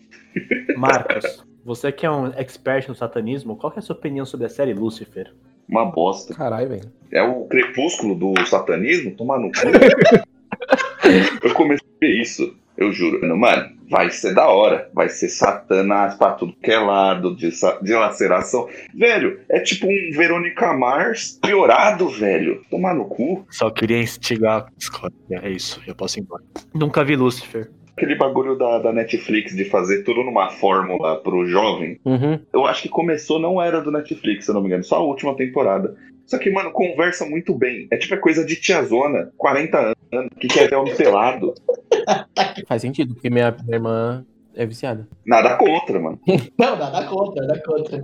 Marcos, 0.77 1.43
você 1.65 1.91
que 1.91 2.05
é 2.05 2.11
um 2.11 2.27
expert 2.37 2.89
no 2.89 2.95
satanismo, 2.95 3.57
qual 3.57 3.73
que 3.73 3.79
é 3.79 3.81
a 3.81 3.83
sua 3.83 3.97
opinião 3.97 4.27
sobre 4.27 4.47
a 4.47 4.51
série 4.51 4.75
Lucifer? 4.75 5.33
Uma 5.67 5.87
bosta. 5.87 6.35
Caralho, 6.35 6.69
velho. 6.69 6.93
É 7.11 7.23
o 7.23 7.47
crepúsculo 7.47 8.15
do 8.15 8.47
satanismo? 8.47 9.13
Tomar 9.13 9.39
no 9.39 9.51
cu. 9.51 9.59
eu 11.43 11.55
comecei 11.55 11.87
a 11.87 11.99
ver 12.01 12.21
isso, 12.21 12.55
eu 12.77 12.93
juro. 12.93 13.21
Mano, 13.37 13.71
vai 13.89 14.11
ser 14.11 14.35
da 14.35 14.49
hora. 14.49 14.91
Vai 14.93 15.09
ser 15.09 15.29
satanás 15.29 16.15
pra 16.15 16.33
tudo 16.33 16.55
que 16.63 16.71
é 16.71 16.79
lado, 16.79 17.35
de, 17.35 17.51
de 17.83 17.95
laceração. 17.95 18.69
Velho, 18.95 19.41
é 19.49 19.61
tipo 19.61 19.87
um 19.87 20.17
Verônica 20.17 20.73
Mars 20.73 21.39
piorado, 21.41 22.09
velho. 22.09 22.63
Tomar 22.71 22.95
no 22.95 23.07
cu. 23.07 23.47
Só 23.51 23.71
queria 23.71 24.01
instigar 24.01 24.67
a. 24.67 25.45
É 25.45 25.51
isso, 25.51 25.81
eu 25.87 25.95
posso 25.95 26.19
ir 26.19 26.23
embora. 26.23 26.43
Nunca 26.75 27.05
vi 27.05 27.17
Lucifer. 27.17 27.71
Aquele 27.97 28.17
bagulho 28.17 28.57
da, 28.57 28.81
da 28.81 28.93
Netflix 28.93 29.55
de 29.55 29.65
fazer 29.67 30.03
tudo 30.03 30.25
numa 30.25 30.51
fórmula 30.51 31.23
pro 31.23 31.47
jovem. 31.47 32.01
Uhum. 32.05 32.41
Eu 32.53 32.67
acho 32.67 32.83
que 32.83 32.89
começou, 32.89 33.39
não 33.39 33.63
era 33.63 33.81
do 33.81 33.93
Netflix, 33.93 34.45
se 34.45 34.51
eu 34.51 34.55
não 34.55 34.61
me 34.63 34.67
engano, 34.67 34.83
só 34.83 34.97
a 34.97 35.05
última 35.05 35.37
temporada. 35.37 35.97
Só 36.27 36.39
que, 36.39 36.51
mano, 36.51 36.71
conversa 36.73 37.27
muito 37.27 37.55
bem. 37.55 37.87
É 37.91 37.97
tipo 37.97 38.15
a 38.15 38.19
coisa 38.19 38.45
de 38.45 38.57
tiazona, 38.57 39.31
40 39.37 39.79
anos, 40.13 40.29
que 40.41 40.49
quer 40.49 40.69
ver 40.71 40.77
homem 40.77 40.95
pelado. 40.97 41.55
Faz 42.67 42.83
sentido, 42.83 43.15
porque 43.15 43.29
minha, 43.31 43.55
minha 43.65 43.77
irmã 43.77 44.25
é 44.55 44.65
viciada. 44.65 45.07
Nada 45.27 45.57
contra, 45.57 46.01
mano. 46.01 46.19
Não, 46.59 46.77
nada 46.77 47.05
contra, 47.07 47.47
nada 47.47 47.63
contra. 47.65 48.03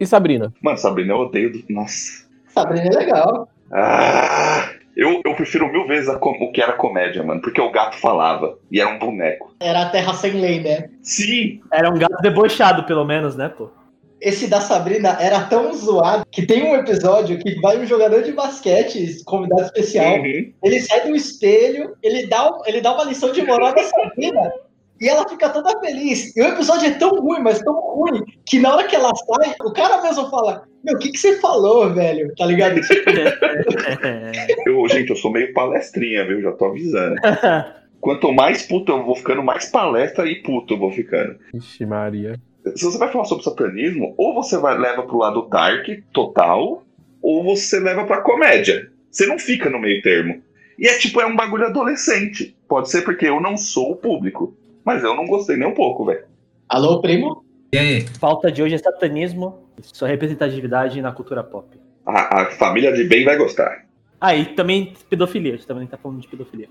E 0.00 0.06
Sabrina? 0.06 0.52
Mano, 0.62 0.78
Sabrina, 0.78 1.12
eu 1.12 1.18
odeio. 1.18 1.52
do- 1.52 1.64
Nossa. 1.68 2.26
Sabrina 2.48 2.86
é 2.86 2.90
legal. 2.98 3.48
Ah, 3.72 4.70
eu, 4.96 5.20
eu 5.24 5.34
prefiro 5.34 5.70
mil 5.70 5.86
vezes 5.86 6.08
a 6.08 6.16
com- 6.18 6.30
o 6.30 6.50
que 6.52 6.62
era 6.62 6.72
comédia, 6.72 7.22
mano, 7.22 7.40
porque 7.40 7.60
o 7.60 7.70
gato 7.70 7.96
falava 7.98 8.58
e 8.70 8.80
era 8.80 8.90
um 8.90 8.98
boneco. 8.98 9.54
Era 9.60 9.82
a 9.82 9.90
Terra 9.90 10.14
Sem 10.14 10.32
Lei, 10.40 10.60
né? 10.62 10.88
Sim, 11.02 11.60
Era 11.72 11.90
um 11.90 11.98
gato 11.98 12.20
debochado, 12.22 12.84
pelo 12.84 13.04
menos, 13.04 13.36
né, 13.36 13.48
pô? 13.48 13.70
Esse 14.20 14.48
da 14.48 14.60
Sabrina 14.60 15.16
era 15.20 15.44
tão 15.44 15.72
zoado 15.72 16.24
que 16.30 16.44
tem 16.44 16.64
um 16.64 16.74
episódio 16.74 17.38
que 17.38 17.60
vai 17.60 17.78
um 17.78 17.86
jogador 17.86 18.22
de 18.22 18.32
basquete, 18.32 19.22
convidado 19.24 19.62
especial, 19.62 20.16
uhum. 20.16 20.52
ele 20.62 20.80
sai 20.80 21.06
do 21.06 21.14
espelho, 21.14 21.94
ele 22.02 22.26
dá, 22.26 22.50
um- 22.50 22.62
ele 22.66 22.80
dá 22.80 22.92
uma 22.94 23.04
lição 23.04 23.30
de 23.32 23.42
moral 23.42 23.74
da 23.74 23.82
Sabrina 23.84 24.52
e 25.00 25.08
ela 25.08 25.28
fica 25.28 25.48
toda 25.48 25.78
feliz. 25.80 26.36
E 26.36 26.40
o 26.40 26.48
episódio 26.48 26.88
é 26.88 26.90
tão 26.94 27.10
ruim, 27.10 27.40
mas 27.40 27.60
tão 27.60 27.74
ruim, 27.74 28.24
que 28.44 28.58
na 28.58 28.74
hora 28.74 28.88
que 28.88 28.96
ela 28.96 29.12
sai, 29.14 29.54
o 29.64 29.72
cara 29.72 30.02
mesmo 30.02 30.28
fala: 30.28 30.64
Meu, 30.82 30.96
o 30.96 30.98
que, 30.98 31.12
que 31.12 31.18
você 31.18 31.38
falou, 31.40 31.92
velho? 31.94 32.34
Tá 32.36 32.44
ligado? 32.46 32.80
Tipo, 32.82 34.68
eu, 34.68 34.88
gente, 34.88 35.10
eu 35.10 35.16
sou 35.16 35.30
meio 35.30 35.52
palestrinha, 35.52 36.26
viu? 36.26 36.42
Já 36.42 36.52
tô 36.52 36.66
avisando. 36.66 37.14
Quanto 38.00 38.32
mais 38.32 38.62
puto 38.62 38.92
eu 38.92 39.04
vou 39.04 39.14
ficando, 39.14 39.42
mais 39.42 39.66
palestra 39.70 40.26
e 40.28 40.36
puto 40.42 40.74
eu 40.74 40.78
vou 40.78 40.90
ficando. 40.92 41.36
Ixi, 41.52 41.84
Maria. 41.84 42.38
Se 42.76 42.84
você 42.84 42.98
vai 42.98 43.10
falar 43.10 43.24
sobre 43.24 43.44
satanismo, 43.44 44.14
ou 44.16 44.34
você 44.34 44.58
vai 44.58 44.78
leva 44.78 45.02
pro 45.02 45.18
lado 45.18 45.48
dark 45.48 45.86
total, 46.12 46.82
ou 47.22 47.44
você 47.44 47.80
leva 47.80 48.04
pra 48.04 48.20
comédia. 48.20 48.90
Você 49.10 49.26
não 49.26 49.38
fica 49.38 49.68
no 49.70 49.78
meio 49.78 50.02
termo. 50.02 50.42
E 50.78 50.86
é 50.86 50.96
tipo, 50.98 51.20
é 51.20 51.26
um 51.26 51.34
bagulho 51.34 51.66
adolescente. 51.66 52.56
Pode 52.68 52.90
ser 52.90 53.02
porque 53.02 53.26
eu 53.26 53.40
não 53.40 53.56
sou 53.56 53.92
o 53.92 53.96
público. 53.96 54.56
Mas 54.84 55.02
eu 55.02 55.14
não 55.14 55.26
gostei 55.26 55.56
nem 55.56 55.68
um 55.68 55.74
pouco, 55.74 56.04
velho. 56.04 56.24
Alô, 56.68 57.00
primo? 57.00 57.44
E 57.72 57.78
aí? 57.78 58.00
Falta 58.18 58.50
de 58.50 58.62
hoje 58.62 58.74
é 58.74 58.78
satanismo, 58.78 59.58
sua 59.82 60.08
representatividade 60.08 61.02
na 61.02 61.12
cultura 61.12 61.42
pop. 61.42 61.66
A, 62.06 62.42
a 62.42 62.46
família 62.52 62.92
de 62.92 63.04
bem 63.04 63.24
vai 63.24 63.36
gostar. 63.36 63.87
Ah, 64.20 64.34
e 64.34 64.46
também 64.46 64.94
pedofilia, 65.08 65.52
a 65.52 65.56
gente 65.56 65.66
também 65.66 65.86
tá 65.86 65.96
falando 65.96 66.20
de 66.20 66.26
pedofilia. 66.28 66.68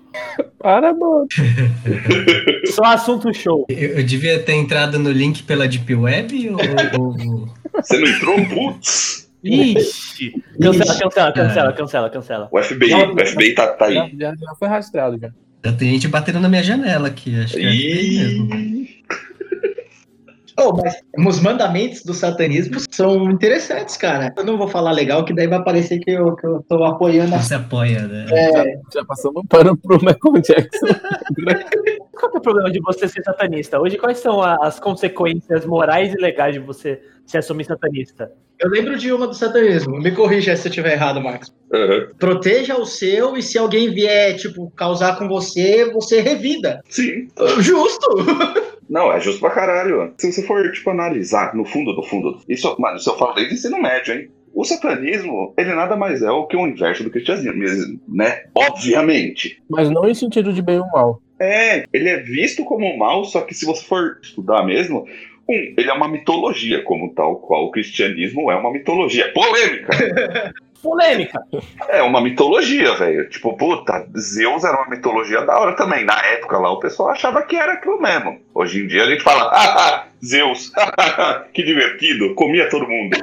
Para, 0.58 0.92
mano. 0.92 1.26
Só 2.66 2.82
assunto 2.84 3.32
show. 3.32 3.64
Eu, 3.70 3.98
eu 3.98 4.04
devia 4.04 4.38
ter 4.42 4.52
entrado 4.52 4.98
no 4.98 5.10
link 5.10 5.42
pela 5.44 5.66
Deep 5.66 5.94
Web 5.94 6.50
ou. 6.50 7.00
ou- 7.00 7.48
Você 7.74 7.98
não 7.98 8.06
entrou? 8.08 8.36
Putz! 8.46 9.30
Ixi! 9.42 10.32
Cancela, 10.60 10.90
Ixi, 10.92 11.00
cancela, 11.02 11.32
cancela, 11.32 11.72
cancela, 11.72 12.10
cancela. 12.10 12.48
O 12.52 12.62
FBI, 12.62 12.92
o 12.92 13.26
FBI 13.26 13.54
tá, 13.54 13.68
tá 13.68 13.86
aí. 13.86 13.94
já, 14.18 14.34
já 14.34 14.54
foi 14.58 14.68
rastreado 14.68 15.18
já. 15.18 15.30
Já 15.64 15.72
tem 15.72 15.90
gente 15.92 16.06
batendo 16.08 16.40
na 16.40 16.48
minha 16.48 16.62
janela 16.62 17.08
aqui, 17.08 17.34
acho 17.40 17.54
que 17.54 17.64
é 17.64 17.70
FBI 17.70 18.40
mesmo. 18.40 18.88
Oh, 20.58 20.72
mas 20.76 20.96
os 21.26 21.40
mandamentos 21.40 22.02
do 22.02 22.12
satanismo 22.12 22.80
são 22.90 23.30
interessantes, 23.30 23.96
cara. 23.96 24.34
Eu 24.36 24.44
não 24.44 24.58
vou 24.58 24.66
falar 24.66 24.90
legal, 24.90 25.24
que 25.24 25.32
daí 25.32 25.46
vai 25.46 25.62
parecer 25.62 26.00
que 26.00 26.10
eu, 26.10 26.34
que 26.34 26.44
eu 26.44 26.64
tô 26.68 26.82
apoiando 26.84 27.34
a 27.36 27.38
Você 27.38 27.54
apoia, 27.54 28.06
né? 28.08 28.26
Já, 28.26 28.64
já 28.94 29.04
passamos 29.06 29.42
pano 29.48 29.76
pro 29.76 29.98
Michael 29.98 30.42
Jackson. 30.42 30.86
Qual 32.18 32.32
que 32.32 32.36
é 32.36 32.40
o 32.40 32.42
problema 32.42 32.70
de 32.72 32.80
você 32.80 33.06
ser 33.06 33.22
satanista? 33.22 33.80
Hoje, 33.80 33.96
quais 33.96 34.18
são 34.18 34.42
as 34.42 34.80
consequências 34.80 35.64
morais 35.64 36.12
e 36.12 36.16
legais 36.16 36.54
de 36.54 36.58
você 36.58 37.00
se 37.24 37.38
assumir 37.38 37.64
satanista? 37.64 38.32
Eu 38.58 38.70
lembro 38.70 38.98
de 38.98 39.12
uma 39.12 39.28
do 39.28 39.34
satanismo. 39.34 40.00
Me 40.00 40.10
corrija 40.10 40.56
se 40.56 40.66
eu 40.66 40.70
estiver 40.70 40.94
errado, 40.94 41.20
Marcos. 41.20 41.54
aham. 41.72 42.08
Proteja 42.18 42.76
o 42.76 42.84
seu 42.84 43.36
e 43.36 43.42
se 43.42 43.56
alguém 43.56 43.94
vier, 43.94 44.34
tipo, 44.36 44.68
causar 44.72 45.16
com 45.16 45.28
você, 45.28 45.88
você 45.92 46.20
revida. 46.20 46.82
Sim. 46.88 47.28
Justo! 47.60 48.08
Não, 48.88 49.12
é 49.12 49.20
justo 49.20 49.40
pra 49.40 49.50
caralho. 49.50 50.14
Se 50.18 50.32
você 50.32 50.42
for, 50.42 50.70
tipo, 50.72 50.90
analisar 50.90 51.54
no 51.54 51.64
fundo 51.64 51.94
do 51.94 52.02
fundo, 52.02 52.40
isso, 52.48 52.74
mano, 52.78 52.96
isso 52.96 53.10
eu 53.10 53.18
falo 53.18 53.34
desde 53.34 53.54
o 53.54 53.56
ensino 53.56 53.82
médio, 53.82 54.14
hein? 54.14 54.30
O 54.54 54.64
satanismo, 54.64 55.54
ele 55.56 55.74
nada 55.74 55.94
mais 55.94 56.22
é 56.22 56.30
o 56.30 56.46
que 56.46 56.56
o 56.56 56.66
inverso 56.66 57.04
do 57.04 57.10
cristianismo, 57.10 58.00
né? 58.08 58.44
Obviamente. 58.54 59.62
Mas 59.68 59.90
não 59.90 60.08
em 60.08 60.14
sentido 60.14 60.52
de 60.52 60.62
bem 60.62 60.78
ou 60.78 60.86
mal. 60.88 61.22
É, 61.38 61.84
ele 61.92 62.08
é 62.08 62.16
visto 62.16 62.64
como 62.64 62.96
mal, 62.96 63.24
só 63.24 63.42
que 63.42 63.54
se 63.54 63.64
você 63.64 63.84
for 63.84 64.18
estudar 64.22 64.64
mesmo, 64.64 65.06
um, 65.48 65.54
ele 65.54 65.88
é 65.88 65.92
uma 65.92 66.08
mitologia, 66.08 66.82
como 66.82 67.14
tal 67.14 67.36
qual 67.36 67.66
o 67.66 67.70
cristianismo 67.70 68.50
é 68.50 68.56
uma 68.56 68.72
mitologia. 68.72 69.32
Polêmica! 69.32 70.52
Polêmica! 70.82 71.40
É 71.88 72.02
uma 72.02 72.20
mitologia, 72.20 72.94
velho. 72.94 73.28
Tipo, 73.30 73.56
puta, 73.56 74.06
Zeus 74.16 74.62
era 74.62 74.76
uma 74.76 74.88
mitologia 74.88 75.40
da 75.42 75.58
hora 75.58 75.74
também. 75.74 76.04
Na 76.04 76.20
época 76.26 76.58
lá, 76.58 76.70
o 76.70 76.78
pessoal 76.78 77.10
achava 77.10 77.42
que 77.42 77.56
era 77.56 77.72
aquilo 77.72 78.00
mesmo. 78.00 78.38
Hoje 78.54 78.84
em 78.84 78.86
dia 78.86 79.04
a 79.04 79.06
gente 79.10 79.22
fala, 79.22 79.44
ah, 79.50 79.88
ah, 79.88 80.04
Zeus, 80.24 80.70
que 81.54 81.62
divertido, 81.62 82.34
comia 82.34 82.68
todo 82.68 82.86
mundo. 82.86 83.16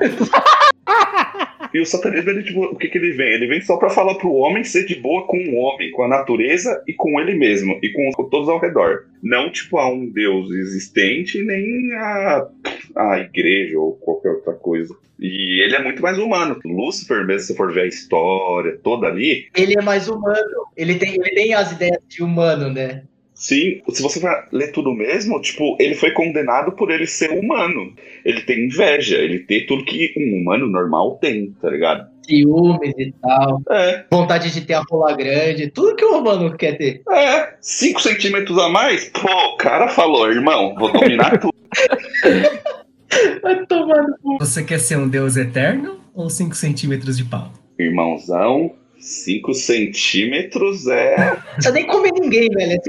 E 1.76 1.82
o 1.82 1.86
satanismo, 1.86 2.30
ele, 2.30 2.44
tipo, 2.44 2.64
o 2.64 2.76
que, 2.78 2.88
que 2.88 2.98
ele 2.98 3.12
vem? 3.12 3.34
Ele 3.34 3.48
vem 3.48 3.60
só 3.60 3.76
pra 3.76 3.90
falar 3.90 4.16
pro 4.16 4.32
homem 4.32 4.64
ser 4.64 4.86
de 4.86 4.96
boa 4.96 5.28
com 5.28 5.38
o 5.38 5.56
homem, 5.56 5.92
com 5.92 6.04
a 6.04 6.08
natureza 6.08 6.82
e 6.88 6.94
com 6.94 7.20
ele 7.20 7.36
mesmo, 7.36 7.78
e 7.84 7.92
com, 7.92 8.12
com 8.14 8.30
todos 8.30 8.48
ao 8.48 8.62
redor. 8.62 9.08
Não, 9.22 9.52
tipo, 9.52 9.78
a 9.78 9.92
um 9.92 10.10
Deus 10.10 10.50
existente, 10.52 11.44
nem 11.44 11.92
a, 11.96 12.48
a 12.96 13.20
igreja 13.20 13.78
ou 13.78 13.92
qualquer 13.98 14.30
outra 14.30 14.54
coisa. 14.54 14.96
E 15.20 15.62
ele 15.62 15.76
é 15.76 15.84
muito 15.84 16.02
mais 16.02 16.18
humano. 16.18 16.58
Lúcifer, 16.64 17.26
mesmo 17.26 17.48
se 17.48 17.58
for 17.58 17.74
ver 17.74 17.82
a 17.82 17.88
história 17.88 18.80
toda 18.82 19.08
ali, 19.08 19.50
Ele 19.54 19.78
é 19.78 19.82
mais 19.82 20.08
humano. 20.08 20.68
Ele 20.78 20.96
tem, 20.96 21.16
ele 21.16 21.36
tem 21.36 21.54
as 21.54 21.74
ideias 21.74 22.00
de 22.08 22.24
humano, 22.24 22.70
né? 22.70 23.04
Sim, 23.36 23.82
se 23.90 24.02
você 24.02 24.20
for 24.22 24.48
ler 24.54 24.72
tudo 24.72 24.94
mesmo, 24.94 25.42
tipo, 25.42 25.76
ele 25.78 25.94
foi 25.94 26.12
condenado 26.12 26.72
por 26.72 26.90
ele 26.90 27.06
ser 27.06 27.32
humano. 27.32 27.94
Ele 28.24 28.42
tem 28.42 28.66
inveja, 28.66 29.18
ele 29.18 29.40
tem 29.40 29.66
tudo 29.66 29.84
que 29.84 30.14
um 30.18 30.42
humano 30.42 30.68
normal 30.68 31.18
tem, 31.22 31.52
tá 31.62 31.70
ligado? 31.70 32.08
Ciúmes 32.26 32.94
e 32.98 33.14
tal. 33.22 33.62
É, 33.70 34.06
Vontade 34.10 34.52
de 34.52 34.62
ter 34.62 34.76
a 34.76 34.84
rola 34.90 35.16
grande. 35.16 35.70
Tudo 35.70 35.96
que 35.98 36.06
o 36.06 36.18
humano 36.18 36.56
quer 36.58 36.78
ter. 36.78 37.02
é, 37.12 37.54
5 37.60 38.02
centímetros 38.02 38.58
a 38.58 38.70
mais? 38.70 39.10
Pô, 39.10 39.28
o 39.54 39.58
cara 39.58 39.90
falou, 39.90 40.32
irmão, 40.32 40.74
vou 40.76 40.92
dominar 40.94 41.38
tudo. 41.38 41.54
Vai 43.42 43.66
tomar 43.66 44.02
no 44.04 44.18
cu. 44.18 44.38
Você 44.40 44.64
quer 44.64 44.80
ser 44.80 44.98
um 44.98 45.08
deus 45.08 45.36
eterno 45.38 46.00
ou 46.14 46.30
5 46.30 46.56
centímetros 46.56 47.18
de 47.18 47.26
pau? 47.26 47.52
Irmãozão, 47.78 48.72
5 48.98 49.54
centímetros 49.54 50.88
é. 50.88 51.18
Não 51.18 51.36
precisa 51.54 51.74
nem 51.74 51.86
comer 51.86 52.12
ninguém, 52.14 52.50
velho. 52.50 52.82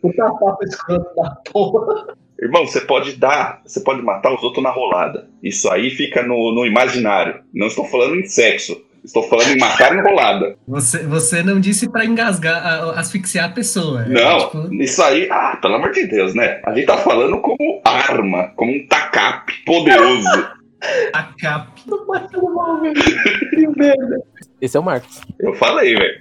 Puta 0.00 0.24
papo 0.24 0.64
escroto 0.64 1.14
da 1.16 1.30
porra. 1.52 2.14
Irmão, 2.40 2.66
você 2.66 2.80
pode 2.80 3.16
dar, 3.16 3.60
você 3.66 3.80
pode 3.80 4.00
matar 4.02 4.32
os 4.34 4.42
outros 4.42 4.62
na 4.62 4.70
rolada. 4.70 5.28
Isso 5.42 5.70
aí 5.70 5.90
fica 5.90 6.22
no, 6.22 6.54
no 6.54 6.64
imaginário. 6.66 7.40
Não 7.52 7.66
estou 7.66 7.84
falando 7.84 8.16
em 8.16 8.24
sexo, 8.24 8.80
estou 9.04 9.22
falando 9.24 9.50
em 9.50 9.58
matar 9.58 9.94
na 9.94 10.02
rolada. 10.02 10.56
Você, 10.66 11.04
você 11.06 11.42
não 11.42 11.60
disse 11.60 11.90
pra 11.90 12.04
engasgar, 12.06 12.64
a- 12.66 12.98
asfixiar 12.98 13.50
a 13.50 13.52
pessoa. 13.52 14.04
é 14.04 14.08
Não, 14.08 14.38
tipo, 14.38 14.74
isso 14.74 15.02
aí, 15.02 15.28
ah, 15.30 15.58
pelo 15.60 15.74
amor 15.74 15.90
de 15.92 16.06
Deus, 16.06 16.34
né? 16.34 16.62
A 16.64 16.72
gente 16.74 16.86
tá 16.86 16.96
falando 16.96 17.38
como 17.42 17.82
arma, 17.84 18.52
como 18.56 18.72
um 18.72 18.86
tacape 18.86 19.62
poderoso. 19.66 20.26
cap. 21.38 21.68
Tô 21.86 21.98
passando 22.06 22.54
mal, 22.54 22.80
velho. 22.80 22.94
Que 23.50 23.66
merda. 23.78 24.22
Esse 24.60 24.76
é 24.76 24.80
o 24.80 24.82
Marcos. 24.82 25.20
Eu 25.38 25.52
falei, 25.54 25.94
velho. 25.94 26.20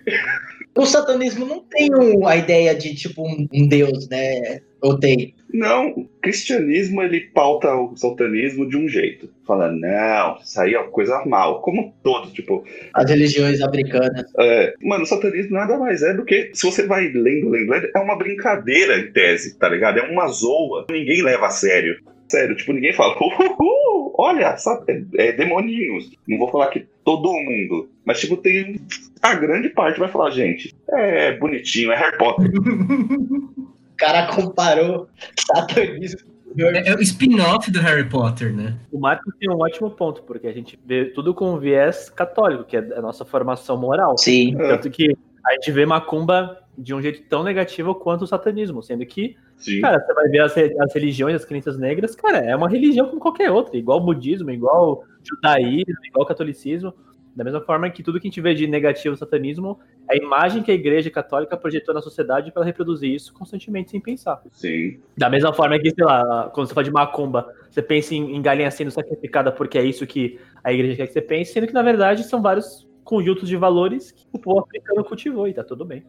O 0.81 0.85
satanismo 0.85 1.45
não 1.45 1.59
tem 1.59 1.89
um- 1.93 2.25
a 2.27 2.35
ideia 2.37 2.73
de, 2.73 2.95
tipo, 2.95 3.21
um, 3.27 3.47
um 3.53 3.67
deus, 3.67 4.07
né? 4.09 4.61
Ou 4.81 4.97
tem? 4.97 5.35
Não, 5.53 5.89
o 5.89 6.05
cristianismo 6.21 7.01
ele 7.01 7.21
pauta 7.33 7.73
o 7.75 7.95
satanismo 7.97 8.69
de 8.69 8.77
um 8.77 8.87
jeito. 8.87 9.29
Fala, 9.45 9.69
não, 9.71 10.37
isso 10.41 10.61
aí 10.61 10.73
é 10.75 10.79
uma 10.79 10.89
coisa 10.89 11.21
mal. 11.25 11.61
Como 11.61 11.93
todo, 12.03 12.31
tipo, 12.31 12.63
As 12.93 13.09
religiões 13.09 13.59
africanas. 13.61 14.23
é, 14.39 14.73
mano, 14.81 15.03
o 15.03 15.07
satanismo 15.07 15.51
nada 15.51 15.77
mais 15.77 16.01
é 16.01 16.13
do 16.13 16.23
que, 16.23 16.51
se 16.53 16.65
você 16.65 16.85
vai 16.87 17.07
lendo, 17.09 17.49
lendo, 17.49 17.71
lendo, 17.71 17.87
é 17.93 17.99
uma 17.99 18.15
brincadeira 18.17 18.99
em 18.99 19.11
tese, 19.11 19.57
tá 19.57 19.67
ligado? 19.67 19.99
É 19.99 20.03
uma 20.03 20.27
zoa. 20.27 20.85
Ninguém 20.89 21.21
leva 21.23 21.47
a 21.47 21.51
sério. 21.51 21.97
Sério, 22.29 22.55
tipo, 22.55 22.71
ninguém 22.71 22.93
fala, 22.93 23.15
uhul, 23.19 24.13
olha, 24.17 24.55
sabe, 24.57 25.05
é, 25.17 25.27
é 25.29 25.31
demoninhos. 25.31 26.11
Não 26.27 26.37
vou 26.37 26.47
falar 26.51 26.67
que 26.67 26.85
todo 27.03 27.33
mundo, 27.33 27.89
mas 28.05 28.19
tipo, 28.19 28.37
tem. 28.37 28.75
A 29.21 29.35
grande 29.35 29.69
parte 29.69 29.99
vai 29.99 30.07
falar, 30.07 30.31
gente, 30.31 30.75
é 30.89 31.37
bonitinho, 31.37 31.91
é 31.91 31.95
Harry 31.95 32.17
Potter. 32.17 32.51
O 33.91 34.01
cara 34.01 34.33
comparou 34.33 35.09
satanismo. 35.37 36.21
É, 36.57 36.89
é 36.89 36.95
o 36.95 37.01
spin-off 37.01 37.69
do 37.69 37.79
Harry 37.79 38.07
Potter, 38.07 38.55
né? 38.55 38.77
O 38.91 38.97
Marcos 38.97 39.33
tem 39.37 39.49
um 39.49 39.59
ótimo 39.59 39.91
ponto, 39.91 40.23
porque 40.23 40.47
a 40.47 40.53
gente 40.53 40.79
vê 40.85 41.05
tudo 41.05 41.33
com 41.33 41.59
viés 41.59 42.09
católico, 42.09 42.63
que 42.63 42.77
é 42.77 42.79
a 42.79 43.01
nossa 43.01 43.25
formação 43.25 43.77
moral. 43.77 44.17
Sim. 44.17 44.55
Tanto 44.55 44.89
que 44.89 45.15
a 45.45 45.53
gente 45.53 45.71
vê 45.71 45.85
macumba 45.85 46.57
de 46.77 46.93
um 46.93 47.01
jeito 47.01 47.21
tão 47.23 47.43
negativo 47.43 47.93
quanto 47.93 48.23
o 48.23 48.27
satanismo, 48.27 48.81
sendo 48.81 49.05
que, 49.05 49.35
Sim. 49.57 49.81
cara, 49.81 49.99
você 49.99 50.13
vai 50.13 50.29
ver 50.29 50.39
as, 50.39 50.55
as 50.57 50.93
religiões, 50.93 51.35
as 51.35 51.45
crenças 51.45 51.77
negras, 51.77 52.15
cara, 52.15 52.37
é 52.37 52.55
uma 52.55 52.69
religião 52.69 53.07
como 53.07 53.19
qualquer 53.19 53.51
outra, 53.51 53.75
igual 53.77 53.99
o 53.99 54.05
budismo, 54.05 54.49
igual 54.49 54.91
o 54.91 55.03
judaísmo, 55.23 56.05
igual 56.05 56.23
o 56.23 56.27
catolicismo. 56.27 56.93
Da 57.35 57.43
mesma 57.43 57.61
forma 57.61 57.89
que 57.89 58.03
tudo 58.03 58.19
que 58.19 58.27
a 58.27 58.29
gente 58.29 58.41
vê 58.41 58.53
de 58.53 58.67
negativo 58.67 59.11
no 59.11 59.17
satanismo 59.17 59.79
é 60.09 60.15
a 60.15 60.17
imagem 60.17 60.61
que 60.63 60.71
a 60.71 60.73
igreja 60.73 61.09
católica 61.09 61.55
projetou 61.55 61.93
na 61.93 62.01
sociedade 62.01 62.51
para 62.51 62.65
reproduzir 62.65 63.13
isso 63.13 63.33
constantemente 63.33 63.91
sem 63.91 63.99
pensar. 63.99 64.41
Sim. 64.51 64.99
Da 65.17 65.29
mesma 65.29 65.53
forma 65.53 65.79
que, 65.79 65.91
sei 65.91 66.03
lá, 66.03 66.49
quando 66.53 66.67
você 66.67 66.73
fala 66.73 66.83
de 66.83 66.91
macumba, 66.91 67.53
você 67.69 67.81
pensa 67.81 68.15
em, 68.15 68.35
em 68.35 68.41
galinha 68.41 68.69
sendo 68.71 68.91
sacrificada 68.91 69.51
porque 69.51 69.77
é 69.77 69.83
isso 69.83 70.05
que 70.05 70.39
a 70.63 70.73
igreja 70.73 70.97
quer 70.97 71.07
que 71.07 71.13
você 71.13 71.21
pense, 71.21 71.53
sendo 71.53 71.67
que, 71.67 71.73
na 71.73 71.83
verdade, 71.83 72.23
são 72.23 72.41
vários 72.41 72.87
conjuntos 73.03 73.47
de 73.47 73.55
valores 73.55 74.11
que 74.11 74.25
o 74.31 74.39
povo 74.39 74.59
africano 74.61 75.03
cultivou 75.03 75.47
e 75.47 75.53
tá 75.53 75.63
tudo 75.63 75.85
bem. 75.85 76.03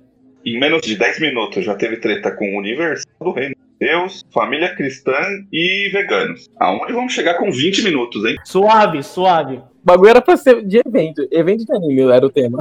Em 0.45 0.59
menos 0.59 0.83
de 0.83 0.97
10 0.97 1.21
minutos 1.21 1.65
já 1.65 1.75
teve 1.75 1.99
treta 1.99 2.31
com 2.31 2.55
o 2.55 2.59
Universal 2.59 3.13
do 3.21 3.33
Reino 3.33 3.55
de 3.55 3.87
Deus, 3.87 4.23
família 4.33 4.75
cristã 4.75 5.19
e 5.53 5.91
veganos. 5.93 6.49
Aonde 6.59 6.93
vamos 6.93 7.13
chegar 7.13 7.35
com 7.35 7.51
20 7.51 7.85
minutos, 7.85 8.25
hein? 8.25 8.37
Suave, 8.45 9.03
suave. 9.03 9.63
O 9.83 9.87
bagulho 9.87 10.11
era 10.11 10.21
pra 10.21 10.37
ser 10.37 10.65
de 10.65 10.79
evento. 10.85 11.27
Evento 11.31 11.65
de 11.65 11.73
anime 11.75 12.03
era 12.03 12.25
o 12.25 12.31
tema. 12.31 12.59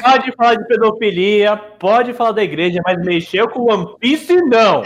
Pode 0.00 0.32
falar 0.36 0.54
de 0.56 0.66
pedofilia, 0.66 1.56
pode 1.56 2.12
falar 2.12 2.32
da 2.32 2.42
igreja, 2.42 2.80
mas 2.84 2.98
mexeu 3.04 3.48
com 3.48 3.72
One 3.72 3.86
Piece, 3.98 4.34
não. 4.42 4.82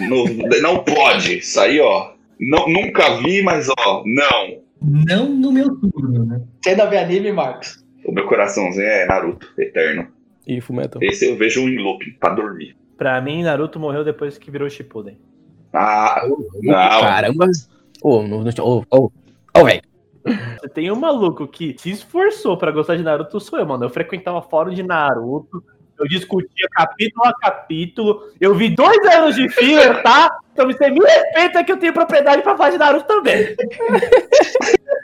No- 0.00 0.60
não 0.60 0.84
pode. 0.84 1.38
Isso 1.38 1.60
aí, 1.60 1.80
ó. 1.80 2.12
Não, 2.40 2.68
nunca 2.68 3.16
vi, 3.18 3.42
mas 3.42 3.68
ó, 3.68 4.02
não. 4.04 4.58
Não 4.80 5.28
no 5.28 5.50
meu 5.52 5.74
turno, 5.76 6.24
né? 6.24 6.40
Você 6.62 6.70
ainda 6.70 6.86
vê 6.86 6.98
anime, 6.98 7.32
Marcos? 7.32 7.84
O 8.04 8.12
meu 8.12 8.26
coraçãozinho 8.26 8.86
é 8.86 9.06
Naruto, 9.06 9.48
eterno. 9.58 10.06
E 10.46 10.60
Fumeto. 10.60 10.98
Esse 11.02 11.26
eu 11.28 11.36
vejo 11.36 11.68
em 11.68 11.78
loop 11.78 12.10
pra 12.20 12.30
dormir. 12.30 12.76
Pra 12.96 13.20
mim, 13.20 13.42
Naruto 13.42 13.78
morreu 13.78 14.04
depois 14.04 14.38
que 14.38 14.50
virou 14.50 14.68
Shippuden. 14.70 15.18
Ah, 15.72 16.22
não. 16.62 16.72
Caramba. 17.00 17.46
Ô, 18.02 18.22
no, 18.22 18.42
no, 18.44 18.50
ô, 18.60 18.84
ô, 18.90 19.10
ô, 19.58 19.64
velho. 19.64 19.82
Você 20.60 20.68
tem 20.68 20.90
um 20.90 20.96
maluco 20.96 21.46
que 21.46 21.76
se 21.78 21.90
esforçou 21.90 22.56
pra 22.56 22.70
gostar 22.70 22.96
de 22.96 23.02
Naruto, 23.02 23.40
sou 23.40 23.58
eu, 23.58 23.66
mano. 23.66 23.84
Eu 23.84 23.90
frequentava 23.90 24.42
fórum 24.42 24.70
de 24.72 24.82
Naruto, 24.82 25.62
eu 25.98 26.06
discutia 26.06 26.68
capítulo 26.72 27.26
a 27.26 27.32
capítulo, 27.34 28.30
eu 28.40 28.54
vi 28.54 28.70
dois 28.70 28.98
anos 29.14 29.34
de 29.34 29.48
filler, 29.48 30.02
tá? 30.02 30.30
Então 30.52 30.66
você 30.66 30.90
me 30.90 31.00
respeita 31.00 31.64
que 31.64 31.72
eu 31.72 31.76
tenho 31.76 31.92
propriedade 31.92 32.42
pra 32.42 32.56
falar 32.56 32.70
de 32.70 32.78
Naruto 32.78 33.06
também. 33.06 33.56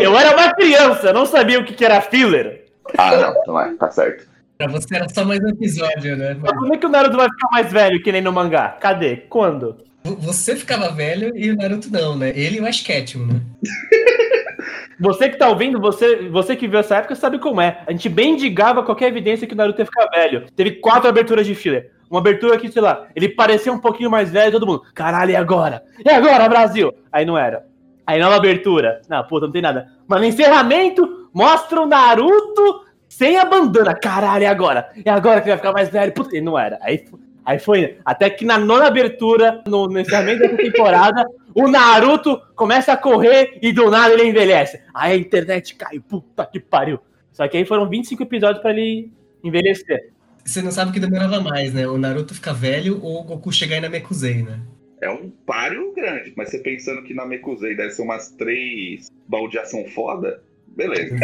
Eu 0.00 0.18
era 0.18 0.34
uma 0.34 0.52
criança, 0.54 1.12
não 1.12 1.26
sabia 1.26 1.60
o 1.60 1.64
que 1.64 1.84
era 1.84 2.00
filler. 2.00 2.64
Ah, 2.96 3.16
não, 3.16 3.42
não 3.46 3.60
é, 3.60 3.74
tá 3.74 3.90
certo. 3.90 4.26
Pra 4.58 4.66
você 4.66 4.96
era 4.96 5.08
só 5.08 5.24
mais 5.24 5.40
um 5.40 5.48
episódio, 5.50 6.16
né? 6.16 6.36
Mas 6.40 6.52
como 6.58 6.74
é 6.74 6.76
que 6.76 6.84
o 6.86 6.88
Naruto 6.88 7.16
vai 7.16 7.28
ficar 7.30 7.48
mais 7.52 7.72
velho 7.72 8.02
que 8.02 8.10
nem 8.10 8.20
no 8.20 8.32
mangá? 8.32 8.70
Cadê? 8.80 9.18
Quando? 9.28 9.76
Vo- 10.02 10.16
Você 10.16 10.56
ficava 10.56 10.90
velho 10.90 11.32
e 11.36 11.50
o 11.50 11.56
Naruto 11.56 11.88
não, 11.92 12.16
né? 12.16 12.30
Ele 12.34 12.56
e 12.58 12.60
o 12.60 12.66
Ash 12.66 12.80
Ketchum, 12.82 13.24
né? 13.26 13.40
Você 15.00 15.28
que 15.28 15.36
tá 15.36 15.48
ouvindo, 15.48 15.80
você, 15.80 16.28
você 16.28 16.56
que 16.56 16.66
viu 16.66 16.80
essa 16.80 16.96
época 16.96 17.14
sabe 17.14 17.38
como 17.38 17.60
é. 17.60 17.82
A 17.86 17.92
gente 17.92 18.08
bendigava 18.08 18.82
qualquer 18.82 19.06
evidência 19.06 19.46
que 19.46 19.54
o 19.54 19.56
Naruto 19.56 19.80
ia 19.80 19.86
ficar 19.86 20.06
velho. 20.08 20.46
Teve 20.56 20.72
quatro 20.72 21.08
aberturas 21.08 21.46
de 21.46 21.54
filler. 21.54 21.92
Uma 22.10 22.18
abertura 22.18 22.58
que, 22.58 22.68
sei 22.68 22.82
lá, 22.82 23.06
ele 23.14 23.28
parecia 23.28 23.72
um 23.72 23.78
pouquinho 23.78 24.10
mais 24.10 24.28
velho, 24.28 24.50
todo 24.50 24.66
mundo, 24.66 24.82
caralho, 24.92 25.30
e 25.30 25.36
agora? 25.36 25.84
E 26.04 26.10
agora, 26.10 26.48
Brasil? 26.48 26.92
Aí 27.12 27.24
não 27.24 27.38
era. 27.38 27.64
Aí 28.04 28.18
nova 28.18 28.34
abertura. 28.34 29.00
Não, 29.08 29.22
puta, 29.22 29.46
não 29.46 29.52
tem 29.52 29.62
nada. 29.62 29.86
Mas 30.08 30.20
no 30.20 30.26
encerramento, 30.26 31.28
mostra 31.32 31.80
o 31.80 31.86
Naruto 31.86 32.84
sem 33.08 33.38
a 33.38 33.44
bandana. 33.44 33.94
Caralho, 33.94 34.42
e 34.42 34.46
agora? 34.46 34.90
E 35.04 35.08
agora 35.08 35.40
que 35.40 35.48
vai 35.48 35.56
ficar 35.56 35.72
mais 35.72 35.88
velho? 35.88 36.12
Puta, 36.12 36.36
e 36.36 36.40
não 36.40 36.58
era. 36.58 36.78
Aí, 36.82 37.04
aí 37.44 37.58
foi. 37.58 37.98
Até 38.04 38.28
que 38.30 38.44
na 38.44 38.58
nona 38.58 38.86
abertura, 38.86 39.62
no, 39.66 39.86
no 39.86 39.98
encerramento 39.98 40.40
dessa 40.40 40.56
temporada, 40.56 41.26
o 41.54 41.66
Naruto 41.66 42.40
começa 42.54 42.92
a 42.92 42.96
correr 42.96 43.58
e 43.62 43.72
do 43.72 43.90
nada 43.90 44.14
ele 44.14 44.28
envelhece. 44.28 44.80
Aí 44.94 45.12
a 45.12 45.16
internet 45.16 45.74
cai, 45.74 45.98
puta 45.98 46.46
que 46.46 46.60
pariu. 46.60 47.00
Só 47.32 47.46
que 47.48 47.56
aí 47.56 47.64
foram 47.64 47.88
25 47.88 48.22
episódios 48.22 48.60
pra 48.60 48.70
ele 48.70 49.10
envelhecer. 49.42 50.12
Você 50.44 50.62
não 50.62 50.70
sabe 50.70 50.92
que 50.92 51.00
demorava 51.00 51.40
mais, 51.40 51.74
né? 51.74 51.86
O 51.86 51.98
Naruto 51.98 52.34
ficar 52.34 52.52
velho 52.52 53.00
ou 53.02 53.20
o 53.20 53.24
Goku 53.24 53.52
chegar 53.52 53.76
em 53.76 53.80
Namekusei, 53.80 54.42
né? 54.42 54.60
É 55.00 55.08
um 55.08 55.30
páreo 55.46 55.92
grande, 55.94 56.32
mas 56.36 56.50
você 56.50 56.58
pensando 56.58 57.02
que 57.04 57.14
na 57.14 57.24
Mekuzei 57.24 57.76
deve 57.76 57.90
ser 57.90 58.02
umas 58.02 58.30
três 58.32 59.08
baldeação 59.28 59.84
foda, 59.86 60.42
beleza. 60.66 61.14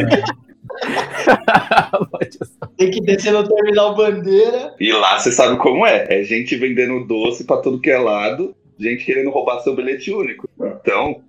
Tem 2.76 2.90
que 2.90 3.00
descer 3.00 3.32
no 3.32 3.46
terminal 3.46 3.94
bandeira. 3.94 4.74
E 4.80 4.92
lá 4.92 5.18
você 5.18 5.30
sabe 5.30 5.58
como 5.58 5.86
é. 5.86 6.06
É 6.08 6.22
gente 6.22 6.56
vendendo 6.56 7.06
doce 7.06 7.44
pra 7.44 7.58
tudo 7.58 7.80
que 7.80 7.90
é 7.90 7.98
lado, 7.98 8.54
gente 8.78 9.04
querendo 9.04 9.30
roubar 9.30 9.60
seu 9.60 9.74
bilhete 9.74 10.12
único. 10.12 10.48
Então, 10.58 11.22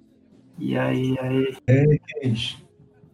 E 0.60 0.78
aí, 0.78 1.16
aí. 1.20 1.56
É. 1.68 1.86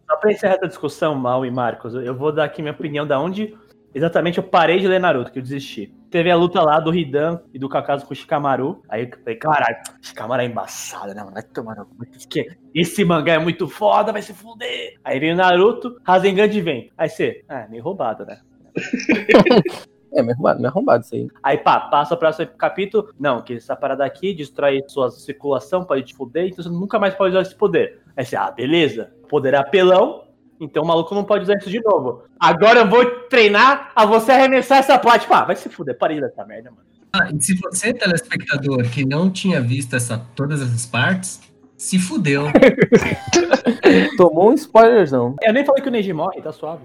Só 0.08 0.16
pra 0.16 0.32
encerrar 0.32 0.54
essa 0.54 0.68
discussão, 0.68 1.14
Mal 1.14 1.44
e 1.44 1.50
Marcos, 1.50 1.94
eu 1.94 2.14
vou 2.14 2.32
dar 2.32 2.44
aqui 2.44 2.62
minha 2.62 2.74
opinião 2.74 3.06
da 3.06 3.20
onde 3.20 3.54
exatamente 3.94 4.38
eu 4.38 4.44
parei 4.44 4.78
de 4.78 4.88
ler 4.88 5.00
Naruto, 5.00 5.32
que 5.32 5.38
eu 5.38 5.42
desisti. 5.42 5.92
Teve 6.12 6.30
a 6.30 6.36
luta 6.36 6.60
lá 6.62 6.78
do 6.78 6.94
Hidan 6.94 7.40
e 7.54 7.58
do 7.58 7.70
Kakazo 7.70 8.04
com 8.06 8.12
o 8.12 8.16
Shikamaru. 8.16 8.82
Aí 8.86 9.04
eu 9.10 9.18
falei, 9.18 9.36
caralho, 9.36 9.76
Shikamaru 10.02 10.42
é 10.42 10.44
embaçado, 10.44 11.14
né, 11.14 11.22
mano? 11.22 11.32
Vai 11.32 11.42
tomar 11.42 11.74
no. 11.74 11.86
Que- 12.28 12.48
Esse 12.74 13.02
mangá 13.02 13.32
é 13.32 13.38
muito 13.38 13.66
foda, 13.66 14.12
vai 14.12 14.20
se 14.20 14.34
fuder. 14.34 14.98
Aí 15.02 15.18
vem 15.18 15.32
o 15.32 15.36
Naruto, 15.36 15.96
Rasengan 16.04 16.46
de 16.48 16.60
vento. 16.60 16.92
Aí 16.98 17.08
você, 17.08 17.42
ah, 17.48 17.66
meio 17.70 17.82
roubado, 17.82 18.26
né? 18.26 18.38
É, 20.14 20.20
meio 20.20 20.34
arrombado, 20.34 20.58
meio 20.60 20.68
arrombado 20.70 21.04
isso 21.04 21.14
aí. 21.14 21.26
Aí 21.42 21.56
pá, 21.56 21.80
passa 21.80 22.12
o 22.14 22.18
próximo 22.18 22.46
capítulo. 22.58 23.08
Não, 23.18 23.40
que 23.40 23.54
essa 23.54 23.74
parada 23.74 24.04
aqui 24.04 24.34
destrói 24.34 24.82
sua 24.86 25.10
circulação, 25.10 25.86
pode 25.86 26.02
te 26.02 26.14
fuder, 26.14 26.48
então 26.48 26.62
você 26.62 26.68
nunca 26.68 26.98
mais 26.98 27.14
pode 27.14 27.30
usar 27.30 27.40
esse 27.40 27.54
poder. 27.54 28.02
Aí 28.14 28.22
você, 28.22 28.36
ah, 28.36 28.50
beleza. 28.50 29.10
Poder 29.30 29.54
é 29.54 29.56
apelão, 29.56 30.24
então 30.62 30.84
o 30.84 30.86
maluco 30.86 31.14
não 31.14 31.24
pode 31.24 31.42
usar 31.42 31.56
isso 31.56 31.68
de 31.68 31.80
novo. 31.80 32.22
Agora 32.38 32.80
eu 32.80 32.88
vou 32.88 33.04
treinar 33.28 33.90
a 33.96 34.06
você 34.06 34.30
arremessar 34.30 34.78
essa. 34.78 34.96
Pá, 34.98 35.44
vai 35.44 35.56
se 35.56 35.68
fuder, 35.68 35.98
parei 35.98 36.20
dessa 36.20 36.44
merda, 36.44 36.70
mano. 36.70 36.82
Ah, 37.12 37.28
e 37.30 37.42
se 37.42 37.54
você, 37.54 37.92
telespectador, 37.92 38.88
que 38.88 39.04
não 39.04 39.28
tinha 39.28 39.60
visto 39.60 39.96
essa, 39.96 40.24
todas 40.34 40.62
essas 40.62 40.86
partes, 40.86 41.40
se 41.76 41.98
fudeu. 41.98 42.44
Tomou 44.16 44.50
um 44.50 44.54
spoilerzão. 44.54 45.34
Eu 45.42 45.52
nem 45.52 45.64
falei 45.64 45.82
que 45.82 45.88
o 45.88 45.92
Neji 45.92 46.12
morre, 46.12 46.40
tá 46.40 46.52
suave. 46.52 46.84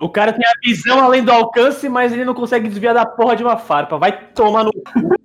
O 0.00 0.08
cara 0.08 0.32
tem 0.32 0.46
a 0.46 0.52
visão 0.64 1.04
além 1.04 1.22
do 1.22 1.30
alcance, 1.30 1.86
mas 1.88 2.10
ele 2.10 2.24
não 2.24 2.32
consegue 2.32 2.68
desviar 2.68 2.94
da 2.94 3.04
porra 3.04 3.36
de 3.36 3.42
uma 3.42 3.58
farpa. 3.58 3.98
Vai 3.98 4.28
tomar 4.32 4.64
no. 4.64 4.72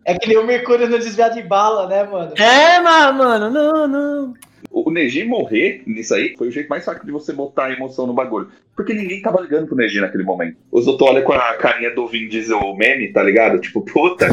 É 0.03 0.19
que 0.19 0.27
nem 0.27 0.37
o 0.37 0.45
Mercúrio 0.45 0.89
no 0.89 0.99
desviar 0.99 1.31
de 1.31 1.41
bala, 1.41 1.87
né, 1.87 2.03
mano? 2.03 2.33
É, 2.35 2.81
mano, 2.81 3.49
não, 3.49 3.87
não. 3.87 4.33
O 4.69 4.91
Neji 4.91 5.23
morrer 5.23 5.83
nisso 5.85 6.13
aí 6.13 6.35
foi 6.37 6.47
o 6.47 6.51
jeito 6.51 6.69
mais 6.69 6.85
fácil 6.85 7.05
de 7.05 7.11
você 7.11 7.33
botar 7.33 7.65
a 7.65 7.71
emoção 7.73 8.05
no 8.05 8.13
bagulho. 8.13 8.49
Porque 8.75 8.93
ninguém 8.93 9.21
tava 9.21 9.41
ligando 9.41 9.67
pro 9.67 9.75
Neji 9.75 10.01
naquele 10.01 10.23
momento. 10.23 10.57
Os 10.71 10.85
outros 10.87 11.09
olham 11.09 11.23
com 11.23 11.33
a 11.33 11.53
carinha 11.55 11.91
do 11.91 12.07
Vin 12.07 12.27
Diesel 12.27 12.75
meme, 12.75 13.11
tá 13.11 13.23
ligado? 13.23 13.59
Tipo, 13.59 13.81
puta. 13.81 14.27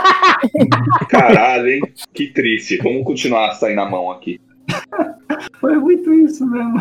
Caralho, 1.08 1.68
hein? 1.68 1.80
Que 2.12 2.28
triste. 2.28 2.78
Vamos 2.78 3.04
continuar 3.04 3.48
a 3.48 3.52
sair 3.52 3.74
na 3.74 3.88
mão 3.88 4.10
aqui. 4.10 4.40
Foi 5.60 5.76
muito 5.76 6.12
isso 6.12 6.46
mesmo. 6.46 6.80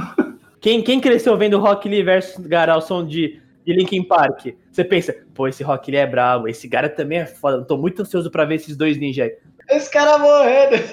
Quem, 0.59 0.81
quem 0.81 0.99
cresceu 0.99 1.37
vendo 1.37 1.59
Rock 1.59 1.87
Lee 1.87 2.03
versus 2.03 2.45
Gara 2.45 2.73
ao 2.73 2.81
som 2.81 3.05
de, 3.05 3.39
de 3.65 3.73
Linkin 3.73 4.03
Park? 4.03 4.47
Você 4.71 4.83
pensa, 4.83 5.15
pô, 5.33 5.47
esse 5.47 5.63
Rock 5.63 5.91
Lee 5.91 5.99
é 5.99 6.07
brabo, 6.07 6.47
esse 6.47 6.67
Gara 6.67 6.89
também 6.89 7.19
é 7.19 7.25
foda. 7.25 7.57
eu 7.57 7.65
Tô 7.65 7.77
muito 7.77 8.01
ansioso 8.01 8.31
pra 8.31 8.45
ver 8.45 8.55
esses 8.55 8.75
dois 8.75 8.97
ninjas 8.97 9.27
aí. 9.27 9.35
Esse 9.69 9.91
cara 9.91 10.17
morrendo. 10.17 10.83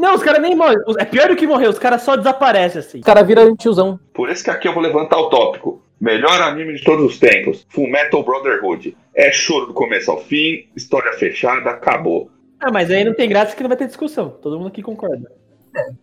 Não, 0.00 0.14
os 0.14 0.22
caras 0.22 0.40
nem 0.40 0.56
morrem. 0.56 0.78
Os- 0.86 0.96
É 0.96 1.04
pior 1.04 1.28
do 1.28 1.36
que 1.36 1.46
morrer, 1.46 1.68
os 1.68 1.78
caras 1.78 2.00
só 2.02 2.16
desaparecem 2.16 2.78
assim. 2.80 2.98
O 3.00 3.02
cara 3.02 3.22
vira 3.22 3.44
um 3.44 3.54
tiozão. 3.54 4.00
Por 4.14 4.30
isso 4.30 4.42
que 4.42 4.48
aqui 4.50 4.66
eu 4.66 4.72
vou 4.72 4.82
levantar 4.82 5.18
o 5.18 5.28
tópico. 5.28 5.82
Melhor 6.00 6.40
anime 6.40 6.74
de 6.74 6.82
todos 6.82 7.04
os 7.04 7.18
tempos. 7.18 7.66
Full 7.68 7.90
Metal 7.90 8.22
Brotherhood. 8.24 8.96
É 9.14 9.30
choro 9.30 9.66
do 9.66 9.74
começo 9.74 10.10
ao 10.10 10.18
fim, 10.18 10.66
história 10.74 11.12
fechada, 11.12 11.68
acabou. 11.68 12.30
Ah, 12.58 12.70
mas 12.72 12.90
aí 12.90 13.04
não 13.04 13.14
tem 13.14 13.28
graça 13.28 13.54
que 13.54 13.62
não 13.62 13.68
vai 13.68 13.76
ter 13.76 13.86
discussão. 13.88 14.30
Todo 14.30 14.56
mundo 14.56 14.68
aqui 14.68 14.80
concorda. 14.82 15.30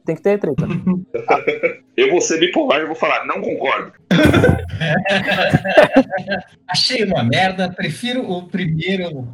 Tem 0.06 0.16
que 0.16 0.22
ter 0.22 0.38
treta. 0.40 0.66
Eu 1.98 2.12
vou 2.12 2.22
ser 2.22 2.40
bipolar 2.40 2.82
e 2.82 2.86
vou 2.86 2.96
falar, 2.96 3.26
não 3.26 3.42
concordo. 3.42 3.92
Achei 6.70 7.04
uma 7.04 7.24
merda, 7.24 7.72
prefiro 7.76 8.30
o 8.30 8.48
primeiro. 8.48 9.28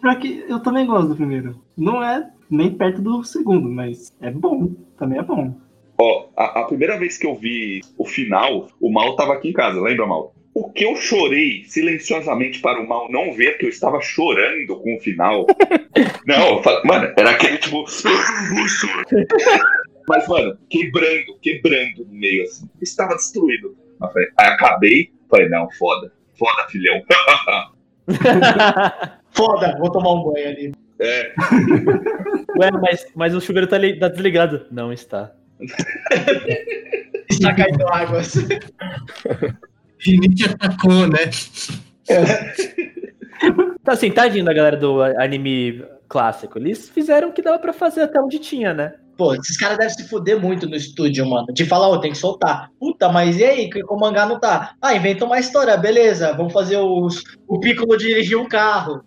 Pior 0.00 0.18
que 0.18 0.44
eu 0.48 0.58
também 0.60 0.86
gosto 0.86 1.08
do 1.10 1.16
primeiro. 1.16 1.60
Não 1.76 2.02
é 2.02 2.28
nem 2.52 2.70
perto 2.70 3.00
do 3.02 3.24
segundo, 3.24 3.68
mas 3.68 4.12
é 4.20 4.30
bom. 4.30 4.70
Também 4.98 5.18
é 5.18 5.22
bom. 5.22 5.54
Ó, 5.98 6.28
a, 6.36 6.60
a 6.60 6.64
primeira 6.64 6.98
vez 6.98 7.18
que 7.18 7.26
eu 7.26 7.34
vi 7.34 7.80
o 7.98 8.04
final, 8.04 8.68
o 8.80 8.90
Mal 8.92 9.16
tava 9.16 9.32
aqui 9.34 9.48
em 9.50 9.52
casa, 9.52 9.80
lembra, 9.80 10.06
Mal? 10.06 10.34
O 10.54 10.70
que 10.70 10.84
eu 10.84 10.94
chorei 10.96 11.64
silenciosamente 11.64 12.60
para 12.60 12.78
o 12.80 12.86
Mal 12.86 13.10
não 13.10 13.32
ver, 13.32 13.56
que 13.56 13.64
eu 13.64 13.70
estava 13.70 14.00
chorando 14.02 14.76
com 14.80 14.96
o 14.96 15.00
final. 15.00 15.46
não, 16.26 16.56
eu 16.56 16.62
falei, 16.62 16.82
mano, 16.84 17.12
era 17.16 17.30
aquele 17.30 17.56
tipo. 17.58 17.84
Mas, 20.08 20.26
mano, 20.28 20.58
quebrando, 20.68 21.38
quebrando 21.40 22.04
no 22.04 22.12
meio, 22.12 22.42
assim. 22.42 22.68
Estava 22.82 23.14
destruído. 23.14 23.74
Falei- 23.98 24.28
Aí 24.38 24.46
acabei, 24.48 25.10
falei, 25.30 25.48
não, 25.48 25.70
foda. 25.72 26.12
Foda, 26.34 26.68
filhão. 26.68 27.00
Foda, 29.30 29.76
vou 29.78 29.90
tomar 29.90 30.12
um 30.12 30.24
banho 30.32 30.48
ali. 30.48 30.72
É, 31.02 31.32
Ué, 32.58 32.70
mas, 32.80 33.06
mas 33.14 33.34
o 33.34 33.40
chuveiro 33.40 33.66
tá, 33.66 33.78
li- 33.78 33.98
tá 33.98 34.08
desligado. 34.08 34.66
Não 34.70 34.92
está. 34.92 35.32
Está 37.30 37.54
caindo 37.54 37.88
águas. 37.88 38.34
Rinite 39.98 40.44
atacou, 40.50 41.06
né? 41.08 41.30
Tá 43.82 43.92
assim, 43.92 44.10
tadinho 44.10 44.44
da 44.44 44.52
galera 44.52 44.76
do 44.76 45.02
anime 45.02 45.84
clássico. 46.08 46.58
Eles 46.58 46.88
fizeram 46.90 47.30
o 47.30 47.32
que 47.32 47.42
dava 47.42 47.58
pra 47.58 47.72
fazer 47.72 48.02
até 48.02 48.20
onde 48.20 48.38
tinha, 48.38 48.74
né? 48.74 48.94
Pô, 49.16 49.34
esses 49.34 49.56
caras 49.56 49.78
devem 49.78 49.94
se 49.94 50.08
fuder 50.08 50.40
muito 50.40 50.68
no 50.68 50.74
estúdio, 50.74 51.28
mano. 51.28 51.46
De 51.52 51.64
falar, 51.66 51.88
ô, 51.88 52.00
tem 52.00 52.12
que 52.12 52.18
soltar. 52.18 52.70
Puta, 52.78 53.10
mas 53.10 53.38
e 53.38 53.44
aí? 53.44 53.70
Que 53.70 53.82
o 53.84 53.96
mangá 53.96 54.26
não 54.26 54.40
tá? 54.40 54.74
Ah, 54.80 54.94
inventa 54.94 55.24
uma 55.24 55.38
história, 55.38 55.76
beleza. 55.76 56.32
Vamos 56.32 56.52
fazer 56.52 56.78
os, 56.78 57.22
o 57.46 57.60
Piccolo 57.60 57.96
dirigir 57.96 58.38
um 58.38 58.48
carro. 58.48 59.02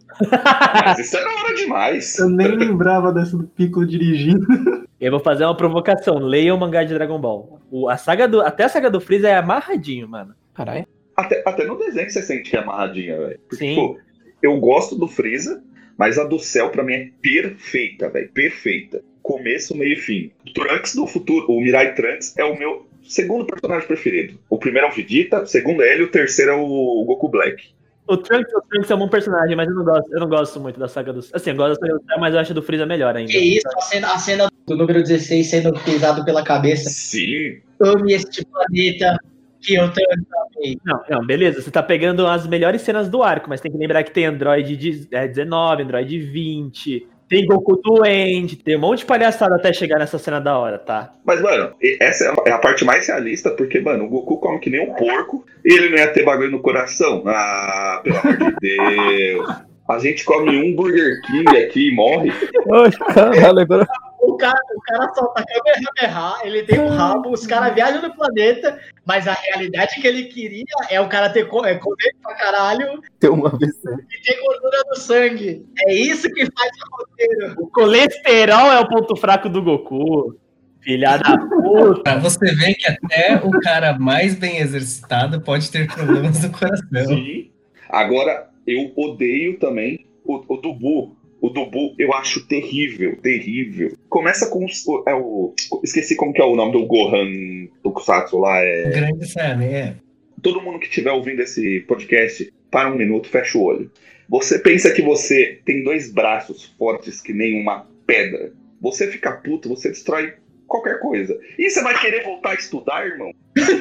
mas 0.86 1.00
isso 1.00 1.18
era 1.18 1.30
hora 1.30 1.56
demais. 1.56 2.18
Eu 2.20 2.30
nem 2.30 2.56
lembrava 2.56 3.12
dessa 3.12 3.36
do 3.36 3.46
Piccolo 3.46 3.86
dirigindo. 3.86 4.46
Eu 5.00 5.12
vou 5.12 5.20
fazer 5.20 5.44
uma 5.44 5.58
provocação. 5.58 6.18
Leia 6.18 6.56
o 6.56 6.60
mangá 6.60 6.84
de 6.84 6.94
Dragon 6.94 7.20
Ball. 7.20 7.60
O, 7.70 7.90
a 7.90 7.98
saga 7.98 8.28
do, 8.28 8.42
até 8.42 8.64
a 8.64 8.70
saga 8.70 8.90
do 8.90 9.02
Freeza 9.02 9.28
é 9.28 9.36
amarradinho, 9.36 10.08
mano. 10.08 10.34
Caralho. 10.54 10.88
Até, 11.16 11.44
até 11.46 11.66
no 11.66 11.78
desenho 11.78 12.10
você 12.10 12.22
sente 12.22 12.50
que 12.50 12.58
é 12.58 12.60
amarradinha, 12.60 13.18
velho. 13.18 13.40
Porque, 13.50 13.66
Sim. 13.66 13.76
tipo, 13.76 14.00
eu 14.42 14.58
gosto 14.60 14.96
do 14.96 15.08
Freeza, 15.08 15.62
mas 15.98 16.18
a 16.18 16.24
do 16.24 16.40
céu 16.40 16.70
pra 16.70 16.84
mim 16.84 16.94
é 16.94 17.10
perfeita, 17.22 18.10
velho. 18.10 18.32
Perfeita. 18.32 19.02
Começo, 19.26 19.76
meio 19.76 19.94
e 19.94 19.96
fim. 19.96 20.32
O 20.48 20.54
Trunks 20.54 20.94
do 20.96 21.08
futuro, 21.08 21.48
o 21.52 21.60
Mirai 21.60 21.96
Trunks, 21.96 22.38
é 22.38 22.44
o 22.44 22.56
meu 22.58 22.86
segundo 23.02 23.44
personagem 23.44 23.88
preferido. 23.88 24.38
O 24.48 24.60
primeiro 24.60 24.88
é 24.88 24.92
o 24.92 24.94
Vegeta, 24.94 25.42
o 25.42 25.48
segundo 25.48 25.82
é 25.82 25.92
ele 25.92 26.02
e 26.02 26.06
o 26.06 26.12
terceiro 26.12 26.52
é 26.52 26.54
o 26.54 27.04
Goku 27.08 27.28
Black. 27.28 27.64
O 28.08 28.18
Trunks, 28.18 28.54
o 28.54 28.62
Trunks 28.70 28.92
é 28.92 28.94
um 28.96 29.00
bom 29.00 29.10
personagem, 29.10 29.56
mas 29.56 29.68
eu 29.68 29.74
não 29.74 29.84
gosto, 29.84 30.14
eu 30.14 30.20
não 30.20 30.30
gosto 30.30 30.60
muito 30.60 30.80
da 30.80 30.88
saga 30.88 31.12
do 31.12 31.22
Assim, 31.34 31.50
eu 31.50 31.56
gosto 31.56 31.80
da 31.80 31.88
saga 31.88 31.94
do 32.00 32.06
céu, 32.06 32.20
mas 32.20 32.34
eu 32.36 32.40
acho 32.40 32.54
do 32.54 32.62
Freeza 32.62 32.86
melhor 32.86 33.16
ainda. 33.16 33.32
Que 33.32 33.40
isso, 33.40 33.68
a 33.76 33.82
cena, 33.82 34.14
a 34.14 34.18
cena 34.20 34.48
do 34.68 34.78
número 34.78 35.02
16 35.02 35.48
sendo 35.48 35.74
pisado 35.84 36.24
pela 36.24 36.44
cabeça. 36.44 36.88
Sim. 36.92 37.58
Ame 37.82 38.14
este 38.14 38.46
planeta 38.46 39.18
que 39.60 39.74
eu 39.74 39.92
tanto 39.92 40.28
amei. 40.56 40.78
Não, 40.86 41.02
não, 41.10 41.26
beleza, 41.26 41.64
você 41.64 41.72
tá 41.72 41.82
pegando 41.82 42.28
as 42.28 42.46
melhores 42.46 42.84
cenas 42.84 43.10
do 43.10 43.24
arco, 43.24 43.50
mas 43.50 43.60
tem 43.60 43.72
que 43.72 43.78
lembrar 43.80 44.04
que 44.04 44.12
tem 44.12 44.28
Android 44.28 44.78
de- 44.78 45.08
é, 45.12 45.28
19, 45.28 45.82
Android 45.82 46.20
20, 46.20 47.08
Tem 47.28 47.46
Goku 47.46 47.78
doente, 47.78 48.56
tem 48.56 48.78
um 48.78 48.82
monte 48.82 49.00
de 49.00 49.06
palhaçada 49.06 49.56
até 49.56 49.74
chegar 49.74 49.98
nessa 49.98 50.20
cena 50.20 50.40
da 50.40 50.58
hora, 50.58 50.78
tá? 50.78 51.12
Mas, 51.26 51.42
mano, 51.42 51.74
essa 52.00 52.34
é 52.46 52.52
a 52.52 52.60
parte 52.60 52.86
mais 52.86 53.08
realista, 53.08 53.50
porque, 53.50 53.80
mano, 53.80 54.06
o 54.06 54.10
Goku 54.10 54.38
come 54.38 54.60
que 54.60 54.70
nem 54.70 54.88
um 54.88 54.94
porco 54.94 55.44
e 55.64 55.74
ele 55.74 55.90
não 55.90 55.98
ia 55.98 56.14
ter 56.14 56.24
bagulho 56.24 56.52
no 56.52 56.62
coração. 56.62 57.24
Ah, 57.26 58.02
pelo 58.04 58.18
amor 58.18 58.38
de 58.38 58.56
Deus. 58.60 59.48
A 59.90 60.00
gente 60.00 60.24
come 60.24 60.58
um 60.58 60.76
Burger 60.76 61.22
King 61.22 61.58
aqui 61.58 61.90
e 61.90 61.96
morre. 61.96 62.32
Ai, 62.72 62.92
caralho, 63.14 63.60
agora. 63.60 63.88
O 64.36 64.38
cara, 64.38 64.60
o 64.76 64.82
cara 64.82 65.14
solta 65.14 65.46
Kamehameha, 65.46 66.36
ele 66.44 66.64
tem 66.64 66.80
um 66.80 66.90
rabo, 66.90 67.32
os 67.32 67.48
caras 67.48 67.74
viajam 67.74 68.02
no 68.02 68.14
planeta, 68.14 68.78
mas 69.06 69.28
a 69.28 69.34
realidade 69.34 70.02
que 70.02 70.06
ele 70.06 70.26
queria 70.26 70.66
é 70.90 71.00
o 71.00 71.08
cara 71.08 71.30
ter 71.30 71.42
é, 71.42 71.46
comer 71.46 72.16
pra 72.22 72.36
caralho 72.36 73.02
Tem 73.18 73.30
uma 73.30 73.50
vez. 73.50 73.72
e 73.78 74.22
ter 74.22 74.42
gordura 74.42 74.78
no 74.90 74.96
sangue. 74.96 75.66
É 75.88 75.94
isso 75.94 76.30
que 76.30 76.46
faz 76.52 76.72
o 76.72 76.98
roteiro. 76.98 77.56
O 77.60 77.68
colesterol 77.68 78.72
é 78.72 78.80
o 78.80 78.90
ponto 78.90 79.16
fraco 79.16 79.48
do 79.48 79.64
Goku. 79.64 80.38
Filha 80.82 81.18
da 81.18 81.38
puta. 81.38 82.20
Você 82.20 82.54
ver 82.56 82.76
que 82.76 82.88
até 82.88 83.42
o 83.44 83.50
cara 83.62 83.98
mais 83.98 84.36
bem 84.36 84.60
exercitado 84.60 85.42
pode 85.42 85.72
ter 85.72 85.88
problemas 85.88 86.44
no 86.44 86.52
coração. 86.52 87.08
Sim. 87.08 87.50
Agora, 87.90 88.50
eu 88.68 88.92
odeio 88.96 89.58
também 89.58 90.06
o, 90.24 90.44
o 90.48 90.58
Dubu. 90.58 91.15
O 91.42 91.50
Dubu 91.50 91.94
eu 92.00 92.14
acho 92.14 92.48
terrível, 92.48 93.18
terrível. 93.22 93.96
Começa 94.10 94.50
com 94.50 94.66
os- 94.66 94.86
o, 94.88 95.04
é 95.08 95.14
o. 95.14 95.54
Esqueci 95.84 96.16
como 96.16 96.34
que 96.34 96.42
é 96.42 96.46
o 96.46 96.56
nome 96.56 96.72
do 96.72 96.86
Gohan 96.86 97.68
Tokusatsu 97.84 98.38
lá. 98.40 98.60
É... 98.62 98.88
O 98.88 98.92
grande 98.92 99.28
Saiyaman, 99.28 99.66
é. 99.66 99.96
todo 100.42 100.62
mundo 100.62 100.80
que 100.80 100.88
estiver 100.88 101.12
ouvindo 101.12 101.42
esse 101.42 101.82
podcast, 101.82 102.52
para 102.72 102.92
um 102.92 102.96
minuto, 102.98 103.30
fecha 103.30 103.58
o 103.58 103.64
olho. 103.64 103.92
Você 104.28 104.58
pensa 104.60 104.92
que 104.92 105.02
você 105.04 105.60
tem 105.66 105.84
dois 105.84 106.12
braços 106.12 106.66
fortes 106.80 107.22
que 107.22 107.32
nem 107.34 107.62
uma 107.62 107.86
pedra. 108.08 108.52
Você 108.82 109.08
fica 109.12 109.32
puto, 109.34 109.70
você 109.70 109.90
destrói 109.90 110.34
qualquer 110.68 111.00
coisa. 111.00 111.38
E 111.60 111.70
você 111.70 111.84
vai 111.84 112.00
querer 112.00 112.24
voltar 112.24 112.52
a 112.52 112.56
estudar, 112.56 113.06
irmão? 113.06 113.32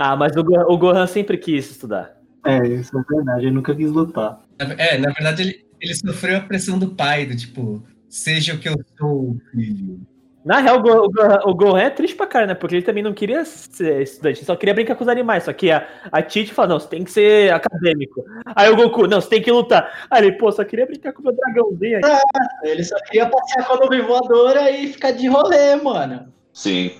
Ah, 0.00 0.14
mas 0.14 0.36
o, 0.36 0.44
Go- 0.44 0.72
o 0.72 0.78
Gohan 0.78 1.08
sempre 1.08 1.36
quis 1.36 1.68
estudar. 1.72 2.16
É, 2.46 2.64
isso 2.68 2.96
é 2.96 3.02
verdade, 3.12 3.46
ele 3.46 3.50
nunca 3.50 3.74
quis 3.74 3.90
lutar. 3.90 4.40
É, 4.78 4.96
na 4.96 5.10
verdade, 5.10 5.42
ele, 5.42 5.64
ele 5.80 5.94
sofreu 5.94 6.36
a 6.38 6.40
pressão 6.40 6.78
do 6.78 6.88
pai, 6.88 7.26
do 7.26 7.36
tipo, 7.36 7.82
seja 8.08 8.54
o 8.54 8.58
que 8.58 8.68
eu 8.68 8.76
sou, 8.98 9.36
filho. 9.50 10.00
Na 10.44 10.60
real, 10.60 10.78
o, 10.78 10.82
Go- 10.82 11.04
o 11.04 11.10
Gohan, 11.10 11.38
o 11.44 11.54
Gohan 11.54 11.80
é 11.80 11.90
triste 11.90 12.16
pra 12.16 12.26
cara, 12.26 12.46
né? 12.46 12.54
Porque 12.54 12.76
ele 12.76 12.84
também 12.84 13.02
não 13.02 13.12
queria 13.12 13.44
ser 13.44 14.00
estudante, 14.02 14.38
ele 14.38 14.46
só 14.46 14.56
queria 14.56 14.72
brincar 14.72 14.94
com 14.94 15.02
os 15.04 15.08
animais. 15.08 15.42
Só 15.44 15.52
que 15.52 15.70
a, 15.70 15.86
a 16.10 16.22
Tite 16.22 16.54
fala, 16.54 16.68
não, 16.68 16.80
você 16.80 16.88
tem 16.88 17.04
que 17.04 17.10
ser 17.10 17.52
acadêmico. 17.52 18.24
Aí 18.56 18.70
o 18.70 18.76
Goku, 18.76 19.06
não, 19.06 19.20
você 19.20 19.28
tem 19.28 19.42
que 19.42 19.50
lutar. 19.50 20.06
Aí 20.10 20.24
ele, 20.24 20.32
pô, 20.38 20.50
só 20.50 20.64
queria 20.64 20.86
brincar 20.86 21.12
com 21.12 21.20
o 21.20 21.24
meu 21.24 21.34
dragãozinho. 21.36 21.98
aqui." 21.98 22.22
Ele 22.64 22.82
só 22.82 22.96
queria 23.04 23.28
passear 23.28 23.66
com 23.66 23.74
a 23.74 23.76
nuvem 23.80 24.00
voadora 24.00 24.70
e 24.70 24.90
ficar 24.92 25.10
de 25.10 25.26
rolê, 25.26 25.76
mano. 25.76 26.32
Sim. 26.52 26.92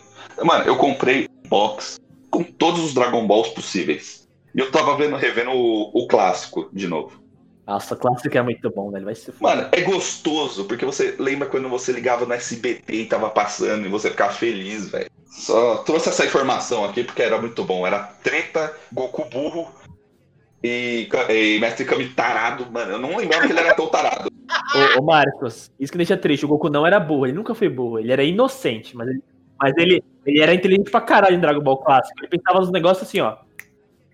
Mano, 0.44 0.64
eu 0.64 0.76
comprei 0.76 1.26
um 1.44 1.48
box 1.48 1.98
com 2.30 2.42
todos 2.42 2.84
os 2.84 2.92
Dragon 2.92 3.26
Balls 3.26 3.48
possíveis. 3.50 4.28
E 4.54 4.58
eu 4.60 4.70
tava 4.70 4.94
vendo, 4.96 5.16
revendo 5.16 5.52
o, 5.52 5.90
o 5.94 6.06
clássico 6.06 6.68
de 6.72 6.86
novo. 6.86 7.22
Nossa, 7.68 7.94
clássico 7.94 8.38
é 8.38 8.40
muito 8.40 8.70
bom, 8.70 8.90
velho. 8.90 9.04
Vai 9.04 9.14
ser 9.14 9.30
foda. 9.30 9.54
Mano, 9.54 9.68
é 9.72 9.82
gostoso, 9.82 10.64
porque 10.64 10.86
você 10.86 11.14
lembra 11.18 11.46
quando 11.46 11.68
você 11.68 11.92
ligava 11.92 12.24
no 12.24 12.32
SBT 12.32 12.94
e 12.94 13.04
tava 13.04 13.28
passando 13.28 13.84
e 13.84 13.90
você 13.90 14.08
ficava 14.08 14.32
feliz, 14.32 14.88
velho. 14.88 15.10
Só 15.26 15.76
trouxe 15.82 16.08
essa 16.08 16.24
informação 16.24 16.82
aqui 16.86 17.04
porque 17.04 17.20
era 17.20 17.38
muito 17.38 17.62
bom. 17.62 17.86
Era 17.86 18.04
treta, 18.22 18.74
Goku 18.90 19.26
burro 19.26 19.70
e, 20.64 21.10
e 21.28 21.60
Mestre 21.60 21.84
Kami 21.84 22.08
tarado. 22.08 22.66
Mano, 22.72 22.92
eu 22.92 22.98
não 22.98 23.14
lembrava 23.14 23.46
que 23.46 23.52
ele 23.52 23.60
era 23.60 23.74
tão 23.74 23.88
tarado. 23.88 24.30
Ô, 24.96 25.00
ô, 25.00 25.02
Marcos, 25.02 25.70
isso 25.78 25.92
que 25.92 25.98
deixa 25.98 26.16
triste. 26.16 26.46
O 26.46 26.48
Goku 26.48 26.70
não 26.70 26.86
era 26.86 26.98
burro, 26.98 27.26
ele 27.26 27.36
nunca 27.36 27.54
foi 27.54 27.68
burro. 27.68 27.98
Ele 27.98 28.10
era 28.10 28.24
inocente, 28.24 28.96
mas 28.96 29.08
ele, 29.08 29.22
mas 29.60 29.76
ele, 29.76 30.02
ele 30.24 30.40
era 30.40 30.54
inteligente 30.54 30.90
pra 30.90 31.02
caralho 31.02 31.36
em 31.36 31.40
Dragon 31.40 31.60
Ball 31.60 31.76
Clássico. 31.76 32.18
Ele 32.18 32.28
pensava 32.28 32.60
nos 32.60 32.72
negócios 32.72 33.06
assim, 33.06 33.20
ó. 33.20 33.36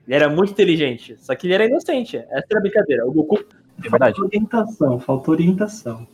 Ele 0.06 0.14
era 0.14 0.28
muito 0.28 0.52
inteligente, 0.52 1.16
só 1.18 1.34
que 1.34 1.46
ele 1.46 1.54
era 1.54 1.66
inocente. 1.66 2.16
Essa 2.16 2.46
era 2.50 2.58
a 2.58 2.62
brincadeira. 2.62 3.06
O 3.06 3.12
Goku. 3.12 3.44
É 3.84 3.88
verdade. 3.88 4.20
Orientação, 4.20 5.00
falta 5.00 5.30
orientação. 5.30 6.06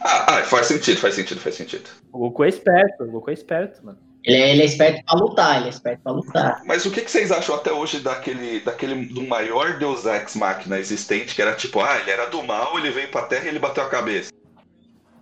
Ah, 0.00 0.38
ah, 0.38 0.42
faz 0.42 0.66
sentido, 0.66 0.98
faz 0.98 1.14
sentido, 1.14 1.40
faz 1.40 1.54
sentido. 1.54 1.88
O 2.12 2.18
Goku 2.18 2.44
é 2.44 2.48
esperto, 2.48 3.04
o 3.04 3.10
Goku 3.10 3.30
é 3.30 3.34
esperto, 3.34 3.84
mano. 3.84 3.98
Ele 4.22 4.36
é, 4.36 4.52
ele 4.52 4.62
é 4.62 4.64
esperto 4.64 5.04
pra 5.04 5.18
lutar, 5.18 5.56
ele 5.58 5.66
é 5.66 5.70
esperto 5.70 6.02
pra 6.02 6.12
lutar. 6.12 6.62
Mas 6.64 6.86
o 6.86 6.90
que, 6.90 7.02
que 7.02 7.10
vocês 7.10 7.30
acham 7.30 7.54
até 7.54 7.70
hoje 7.72 8.00
daquele, 8.00 8.60
daquele 8.60 9.06
do 9.06 9.22
maior 9.22 9.78
Deus 9.78 10.06
Ex 10.06 10.34
Machina 10.34 10.78
existente, 10.78 11.34
que 11.34 11.42
era 11.42 11.54
tipo, 11.54 11.80
ah, 11.80 11.98
ele 12.00 12.10
era 12.10 12.26
do 12.26 12.42
mal, 12.42 12.78
ele 12.78 12.90
veio 12.90 13.08
pra 13.10 13.22
Terra 13.22 13.44
e 13.44 13.48
ele 13.48 13.58
bateu 13.58 13.82
a 13.82 13.88
cabeça. 13.88 14.30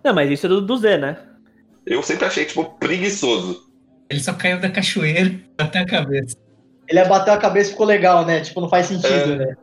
Não, 0.03 0.13
mas 0.13 0.29
isso 0.29 0.45
é 0.45 0.49
do, 0.49 0.61
do 0.61 0.77
Z, 0.77 0.97
né? 0.97 1.17
Eu 1.85 2.01
sempre 2.01 2.25
achei, 2.25 2.45
tipo, 2.45 2.63
preguiçoso. 2.77 3.69
Ele 4.09 4.19
só 4.21 4.33
caiu 4.33 4.59
da 4.59 4.69
cachoeira 4.69 5.37
até 5.57 5.79
a 5.79 5.85
cabeça. 5.85 6.37
Ele 6.87 7.03
bateu 7.05 7.33
a 7.33 7.37
cabeça 7.37 7.69
e 7.69 7.71
ficou 7.71 7.85
legal, 7.85 8.25
né? 8.25 8.41
Tipo, 8.41 8.61
não 8.61 8.69
faz 8.69 8.87
sentido, 8.87 9.33
É. 9.33 9.35
né? 9.35 9.57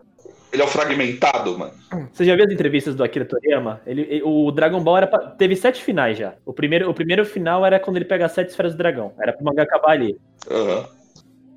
Ele 0.53 0.63
é 0.63 0.65
o 0.65 0.69
fragmentado, 0.69 1.57
mano. 1.57 1.73
Você 2.13 2.25
já 2.25 2.35
viu 2.35 2.45
as 2.45 2.51
entrevistas 2.53 2.97
do 2.97 3.05
Akira 3.05 3.25
Toriyama? 3.25 3.81
Ele, 3.87 4.03
ele- 4.03 4.23
o 4.25 4.51
Dragon 4.51 4.81
Ball 4.83 4.97
era 4.97 5.07
pra- 5.07 5.31
teve 5.31 5.55
sete 5.55 5.81
finais 5.81 6.19
já. 6.19 6.35
O 6.45 6.53
primeiro, 6.53 6.91
o 6.91 6.95
primeiro 6.95 7.25
final 7.25 7.65
era 7.65 7.79
quando 7.79 7.97
ele 7.97 8.05
pega 8.05 8.27
as 8.27 8.33
sete 8.33 8.49
esferas 8.49 8.73
do 8.75 8.79
dragão. 8.79 9.13
Era 9.21 9.33
pro 9.33 9.45
mangá 9.45 9.63
acabar 9.63 9.93
ali. 9.93 10.19
Aham. 10.51 10.87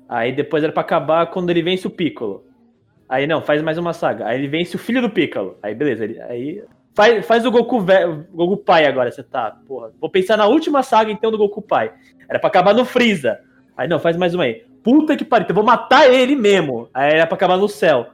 Aí 0.08 0.32
depois 0.32 0.62
era 0.62 0.72
pra 0.72 0.82
acabar 0.82 1.26
quando 1.26 1.50
ele 1.50 1.60
vence 1.62 1.86
o 1.86 1.90
Piccolo. 1.90 2.44
Aí 3.08 3.26
não, 3.26 3.42
faz 3.42 3.60
mais 3.62 3.78
uma 3.78 3.92
saga. 3.92 4.26
Aí 4.26 4.38
ele 4.38 4.46
vence 4.48 4.76
o 4.76 4.78
filho 4.78 5.02
do 5.02 5.10
Piccolo. 5.10 5.58
Aí 5.60 5.74
beleza, 5.74 6.04
ele, 6.04 6.20
aí 6.22 6.62
faz, 6.94 7.26
faz 7.26 7.44
o 7.44 7.50
Goku 7.50 7.80
velho, 7.80 8.24
Goku 8.32 8.56
pai 8.58 8.86
agora, 8.86 9.10
você 9.10 9.24
tá, 9.24 9.56
porra. 9.66 9.90
Vou 10.00 10.08
pensar 10.08 10.36
na 10.36 10.46
última 10.46 10.84
saga 10.84 11.10
então 11.10 11.32
do 11.32 11.38
Goku 11.38 11.60
pai. 11.60 11.90
Era 12.28 12.38
pra 12.38 12.48
acabar 12.48 12.72
no 12.74 12.84
Freeza. 12.84 13.40
Aí 13.76 13.88
não, 13.88 13.98
faz 13.98 14.16
mais 14.16 14.34
uma 14.34 14.44
aí. 14.44 14.62
Puta 14.84 15.16
que 15.16 15.24
pariu, 15.24 15.46
eu 15.48 15.54
vou 15.54 15.64
matar 15.64 16.08
ele 16.12 16.36
mesmo. 16.36 16.88
Aí 16.94 17.14
era 17.14 17.26
pra 17.26 17.34
acabar 17.34 17.56
no 17.56 17.68
céu. 17.68 18.06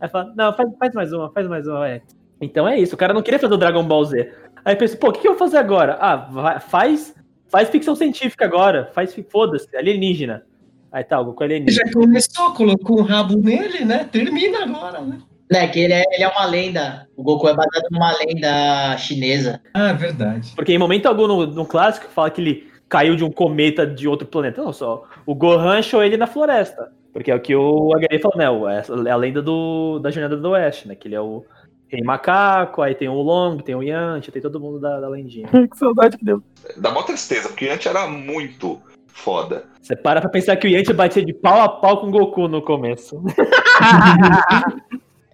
Aí 0.00 0.08
fala, 0.08 0.32
não, 0.34 0.52
faz, 0.54 0.70
faz 0.78 0.94
mais 0.94 1.12
uma, 1.12 1.30
faz 1.32 1.46
mais 1.48 1.66
uma, 1.66 1.86
é. 1.88 2.00
Então 2.40 2.66
é 2.66 2.78
isso, 2.78 2.94
o 2.94 2.98
cara 2.98 3.12
não 3.12 3.22
queria 3.22 3.38
fazer 3.38 3.52
o 3.54 3.58
Dragon 3.58 3.84
Ball 3.84 4.04
Z. 4.04 4.32
Aí 4.64 4.74
pensa, 4.76 4.96
pô, 4.96 5.08
o 5.08 5.12
que, 5.12 5.20
que 5.20 5.26
eu 5.28 5.32
vou 5.32 5.38
fazer 5.38 5.58
agora? 5.58 5.98
Ah, 6.00 6.16
vai- 6.16 6.60
faz, 6.60 7.14
faz 7.48 7.68
ficção 7.68 7.94
científica 7.94 8.44
agora, 8.44 8.90
faz, 8.94 9.14
foda-se, 9.30 9.76
alienígena. 9.76 10.44
Aí 10.90 11.02
tá, 11.04 11.20
o 11.20 11.24
Goku 11.26 11.42
é 11.42 11.46
Ele 11.46 11.54
alienígena. 11.54 11.86
já 11.86 11.92
começou, 11.92 12.52
colocou 12.54 13.00
um 13.00 13.02
rabo 13.02 13.36
nele, 13.36 13.84
né? 13.84 14.04
Termina 14.10 14.62
agora, 14.64 15.00
né? 15.00 15.18
Né, 15.50 15.68
que 15.68 15.80
ele 15.80 15.92
é, 15.92 16.02
ele 16.12 16.24
é 16.24 16.28
uma 16.28 16.46
lenda. 16.46 17.06
O 17.16 17.22
Goku 17.22 17.46
é 17.48 17.54
baseado 17.54 17.88
numa 17.90 18.12
lenda 18.18 18.96
chinesa. 18.96 19.60
Ah, 19.74 19.92
verdade. 19.92 20.52
Porque 20.56 20.72
em 20.72 20.78
momento 20.78 21.06
algum 21.06 21.26
no, 21.26 21.46
no 21.46 21.66
clássico 21.66 22.06
fala 22.08 22.30
que 22.30 22.40
ele 22.40 22.71
caiu 22.92 23.16
de 23.16 23.24
um 23.24 23.30
cometa 23.32 23.86
de 23.86 24.06
outro 24.06 24.26
planeta. 24.28 24.62
Não, 24.62 24.70
só. 24.70 25.04
O 25.24 25.34
Gohan 25.34 25.78
achou 25.78 26.02
ele 26.04 26.18
na 26.18 26.26
floresta. 26.26 26.92
Porque 27.10 27.30
é 27.30 27.34
o 27.34 27.40
que 27.40 27.56
o 27.56 27.90
HG 27.96 28.18
falou, 28.20 28.36
né? 28.36 28.50
o- 28.50 28.68
É 29.06 29.10
a 29.10 29.16
lenda 29.16 29.40
do, 29.40 29.98
da 29.98 30.10
Jornada 30.10 30.36
do 30.36 30.50
Oeste, 30.50 30.86
né? 30.88 30.94
Que 30.94 31.08
ele 31.08 31.14
é 31.14 31.20
o 31.20 31.42
Rei 31.88 32.02
Macaco, 32.02 32.82
aí 32.82 32.94
tem 32.94 33.08
o 33.08 33.14
Long, 33.14 33.56
tem 33.58 33.74
o 33.74 33.82
Yantia, 33.82 34.30
tem 34.32 34.42
todo 34.42 34.60
mundo 34.60 34.78
da, 34.78 35.00
da 35.00 35.08
lendinha. 35.08 35.48
que 35.70 35.76
saudade 35.78 36.18
que 36.18 36.24
deu. 36.24 36.42
Dá 36.76 36.90
mó 36.90 37.02
tristeza, 37.02 37.48
porque 37.48 37.68
antes 37.68 37.86
era 37.86 38.06
muito 38.06 38.78
foda. 39.08 39.64
Você 39.80 39.96
para 39.96 40.20
pra 40.20 40.28
pensar 40.30 40.56
que 40.56 40.66
o 40.66 40.70
Yantia 40.70 40.94
batia 40.94 41.24
de 41.24 41.32
pau 41.34 41.60
a 41.62 41.68
pau 41.70 41.98
com 42.00 42.08
o 42.08 42.10
Goku 42.10 42.46
no 42.48 42.60
começo. 42.60 43.22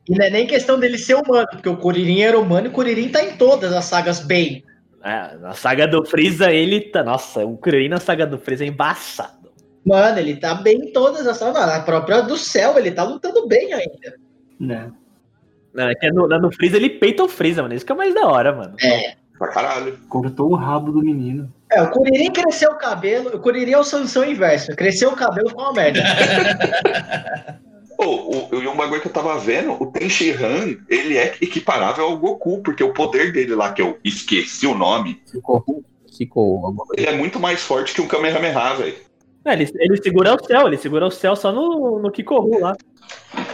E 0.08 0.14
não 0.16 0.24
é 0.24 0.30
nem 0.30 0.46
questão 0.46 0.78
dele 0.80 0.96
ser 0.96 1.16
humano, 1.16 1.46
porque 1.50 1.68
o 1.68 1.76
Kuririn 1.76 2.22
era 2.22 2.38
humano 2.40 2.66
e 2.66 2.70
o 2.70 2.72
Kuririn 2.72 3.10
tá 3.10 3.22
em 3.22 3.36
todas 3.36 3.74
as 3.74 3.84
sagas 3.84 4.20
bem. 4.20 4.64
É, 5.02 5.36
na 5.36 5.52
saga 5.52 5.86
do 5.86 6.04
Freeza, 6.04 6.50
ele 6.50 6.80
tá. 6.80 7.04
Nossa, 7.04 7.44
o 7.44 7.56
Kuririn 7.56 7.88
na 7.88 8.00
saga 8.00 8.26
do 8.26 8.38
Freeza 8.38 8.64
é 8.64 8.68
embaçado. 8.68 9.48
Mano, 9.84 10.18
ele 10.18 10.36
tá 10.36 10.54
bem 10.54 10.76
em 10.76 10.92
todas 10.92 11.26
as 11.26 11.36
sagas. 11.36 11.66
Na 11.66 11.80
própria 11.80 12.20
do 12.20 12.36
céu, 12.36 12.78
ele 12.78 12.90
tá 12.90 13.04
lutando 13.04 13.46
bem 13.46 13.72
ainda. 13.72 14.14
Né? 14.58 14.90
Não, 15.72 15.88
é 15.88 15.94
que 15.94 16.10
no, 16.10 16.26
no 16.26 16.52
Freeza 16.52 16.76
ele 16.76 16.90
peita 16.90 17.22
o 17.22 17.28
Freeza, 17.28 17.62
mano. 17.62 17.74
Isso 17.74 17.86
que 17.86 17.92
é 17.92 17.94
mais 17.94 18.14
da 18.14 18.26
hora, 18.26 18.54
mano. 18.54 18.74
É. 18.82 19.14
Pra 19.38 19.48
caralho. 19.48 19.96
Cortou 20.08 20.50
o 20.50 20.56
rabo 20.56 20.90
do 20.90 21.00
menino. 21.00 21.52
É, 21.70 21.80
o 21.80 21.90
Kuririn 21.90 22.32
cresceu 22.32 22.72
o 22.72 22.78
cabelo. 22.78 23.36
O 23.36 23.40
Kuririn 23.40 23.72
é 23.72 23.78
o 23.78 23.84
Sansão 23.84 24.24
inverso. 24.24 24.74
Cresceu 24.74 25.10
o 25.10 25.16
cabelo 25.16 25.48
ficou 25.48 25.64
uma 25.64 25.72
merda. 25.72 26.00
Ô, 27.98 28.48
o, 28.54 28.62
e 28.62 28.68
um 28.68 28.76
bagulho 28.76 29.00
que 29.00 29.08
eu 29.08 29.12
tava 29.12 29.36
vendo, 29.40 29.72
o 29.72 29.86
Tenshinhan, 29.86 30.78
ele 30.88 31.16
é 31.16 31.34
equiparável 31.40 32.04
ao 32.04 32.16
Goku, 32.16 32.62
porque 32.62 32.84
o 32.84 32.94
poder 32.94 33.32
dele 33.32 33.56
lá, 33.56 33.72
que 33.72 33.82
eu 33.82 33.98
esqueci 34.04 34.68
o 34.68 34.74
nome, 34.74 35.20
Ficou. 35.28 35.64
Ficou. 36.16 36.74
ele 36.96 37.06
é 37.06 37.16
muito 37.16 37.40
mais 37.40 37.60
forte 37.60 37.92
que 37.92 38.00
um 38.00 38.06
Kamehameha, 38.06 38.74
velho. 38.74 39.07
É, 39.48 39.54
ele, 39.54 39.70
ele 39.78 40.02
segura 40.02 40.34
o 40.34 40.44
céu, 40.44 40.66
ele 40.66 40.76
segura 40.76 41.06
o 41.06 41.10
céu 41.10 41.34
só 41.34 41.50
no, 41.50 41.98
no 41.98 42.10
Kikoru 42.10 42.60
lá. 42.60 42.76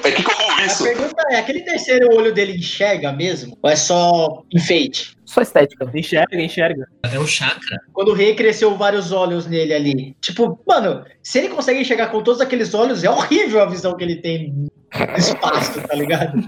É 0.03 0.11
que 0.11 0.23
como 0.25 0.53
A 0.53 0.67
isso? 0.67 0.83
pergunta 0.83 1.23
é: 1.31 1.37
aquele 1.37 1.61
terceiro 1.61 2.13
olho 2.13 2.35
dele 2.35 2.57
enxerga 2.57 3.13
mesmo? 3.13 3.57
Ou 3.63 3.71
é 3.71 3.77
só 3.77 4.43
enfeite? 4.53 5.17
Só 5.25 5.41
estética. 5.41 5.89
Enxerga, 5.95 6.37
enxerga. 6.41 6.89
É 7.05 7.19
o 7.19 7.27
chakra. 7.27 7.79
Quando 7.93 8.09
o 8.09 8.15
rei 8.15 8.35
cresceu 8.35 8.77
vários 8.77 9.13
olhos 9.13 9.47
nele 9.47 9.73
ali. 9.73 10.17
Tipo, 10.21 10.61
mano, 10.67 11.05
se 11.23 11.39
ele 11.39 11.49
consegue 11.49 11.81
enxergar 11.81 12.09
com 12.09 12.23
todos 12.23 12.41
aqueles 12.41 12.75
olhos, 12.75 13.05
é 13.05 13.11
horrível 13.11 13.63
a 13.63 13.67
visão 13.67 13.97
que 13.97 14.03
ele 14.03 14.17
tem 14.17 14.53
do 14.53 15.17
espaço, 15.17 15.81
tá 15.81 15.95
ligado? 15.95 16.41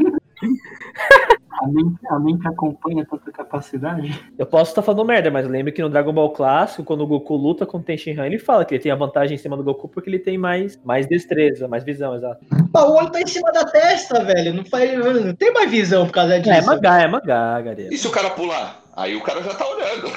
A 1.58 1.66
mente, 1.66 1.98
a 2.08 2.18
mente 2.18 2.46
acompanha 2.46 3.06
tanta 3.06 3.32
capacidade. 3.32 4.22
Eu 4.38 4.44
posso 4.44 4.70
estar 4.70 4.82
falando 4.82 5.06
merda, 5.06 5.30
mas 5.30 5.48
lembro 5.48 5.72
que 5.72 5.80
no 5.80 5.88
Dragon 5.88 6.12
Ball 6.12 6.30
Clássico, 6.30 6.84
quando 6.84 7.00
o 7.02 7.06
Goku 7.06 7.34
luta 7.34 7.64
com 7.64 7.78
o 7.78 7.82
Tenshinhan, 7.82 8.26
ele 8.26 8.38
fala 8.38 8.64
que 8.64 8.74
ele 8.74 8.82
tem 8.82 8.92
a 8.92 8.96
vantagem 8.96 9.36
em 9.36 9.38
cima 9.38 9.56
do 9.56 9.64
Goku 9.64 9.88
porque 9.88 10.10
ele 10.10 10.18
tem 10.18 10.36
mais, 10.36 10.78
mais 10.84 11.06
destreza, 11.06 11.66
mais 11.66 11.82
visão, 11.82 12.14
exato. 12.14 12.44
O 12.74 12.98
olho 12.98 13.10
tá 13.10 13.20
em 13.20 13.26
cima 13.26 13.50
da 13.52 13.64
testa, 13.64 14.22
velho. 14.22 14.52
Não, 14.52 14.64
faz, 14.66 14.92
não 15.24 15.34
tem 15.34 15.52
mais 15.52 15.70
visão 15.70 16.06
por 16.06 16.12
causa 16.12 16.38
disso. 16.38 16.52
É, 16.52 16.60
mangá, 16.60 17.00
é 17.00 17.08
mangá, 17.08 17.60
Gareiro. 17.62 17.92
E 17.92 17.96
se 17.96 18.06
o 18.06 18.10
cara 18.10 18.30
pular? 18.30 18.82
Aí 18.94 19.16
o 19.16 19.22
cara 19.22 19.42
já 19.42 19.54
tá 19.54 19.66
olhando. 19.66 20.12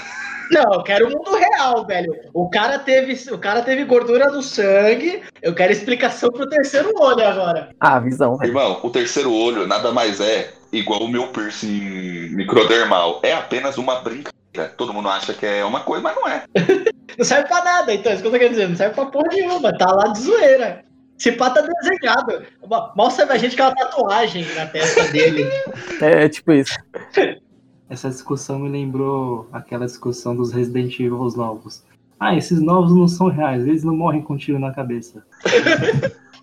Não, 0.51 0.73
eu 0.73 0.83
quero 0.83 1.07
o 1.07 1.11
mundo 1.11 1.35
real, 1.35 1.85
velho. 1.85 2.13
O 2.33 2.49
cara 2.49 2.79
teve, 2.79 3.31
o 3.31 3.37
cara 3.37 3.61
teve 3.61 3.85
gordura 3.85 4.29
no 4.31 4.41
sangue. 4.41 5.21
Eu 5.41 5.53
quero 5.53 5.71
explicação 5.71 6.29
pro 6.31 6.49
terceiro 6.49 6.91
olho 6.99 7.25
agora. 7.25 7.69
Ah, 7.79 7.99
visão. 7.99 8.37
Irmão, 8.43 8.79
o 8.83 8.89
terceiro 8.89 9.31
olho 9.31 9.67
nada 9.67 9.91
mais 9.91 10.19
é 10.19 10.51
igual 10.71 11.01
o 11.01 11.07
meu 11.07 11.27
piercing 11.27 12.29
microdermal. 12.35 13.19
É 13.23 13.33
apenas 13.33 13.77
uma 13.77 14.01
brincadeira. 14.01 14.73
Todo 14.77 14.93
mundo 14.93 15.09
acha 15.09 15.33
que 15.33 15.45
é 15.45 15.63
uma 15.63 15.81
coisa, 15.81 16.03
mas 16.03 16.15
não 16.15 16.27
é. 16.27 16.43
Não 17.17 17.25
serve 17.25 17.49
pra 17.49 17.63
nada, 17.63 17.93
então. 17.93 18.13
Isso 18.13 18.21
que 18.21 18.27
eu 18.27 18.31
tô 18.31 18.37
querendo 18.37 18.53
dizer. 18.53 18.69
Não 18.69 18.75
serve 18.77 18.95
pra 18.95 19.05
porra 19.07 19.27
nenhuma. 19.29 19.77
Tá 19.77 19.91
lá 19.91 20.07
de 20.07 20.21
zoeira. 20.21 20.85
Esse 21.19 21.33
pá 21.33 21.49
tá 21.49 21.61
desenhado. 21.61 22.45
Mal 22.95 23.11
sabe 23.11 23.33
a 23.33 23.37
gente 23.37 23.53
que 23.55 23.61
é 23.61 23.65
uma 23.65 23.75
tatuagem 23.75 24.45
na 24.55 24.65
testa 24.67 25.03
dele. 25.09 25.45
É, 26.01 26.25
é 26.25 26.29
tipo 26.29 26.53
isso. 26.53 26.77
Essa 27.89 28.07
discussão 28.07 28.59
me 28.59 28.69
lembrou 28.69 29.49
aquela 29.51 29.85
discussão 29.85 30.33
dos 30.33 30.53
Resident 30.53 30.93
Evil 30.99 31.17
novos. 31.35 31.83
Ah, 32.19 32.35
esses 32.35 32.61
novos 32.61 32.95
não 32.95 33.07
são 33.07 33.27
reais, 33.27 33.65
eles 33.65 33.83
não 33.83 33.95
morrem 33.95 34.21
com 34.21 34.37
tiro 34.37 34.59
na 34.59 34.71
cabeça. 34.71 35.25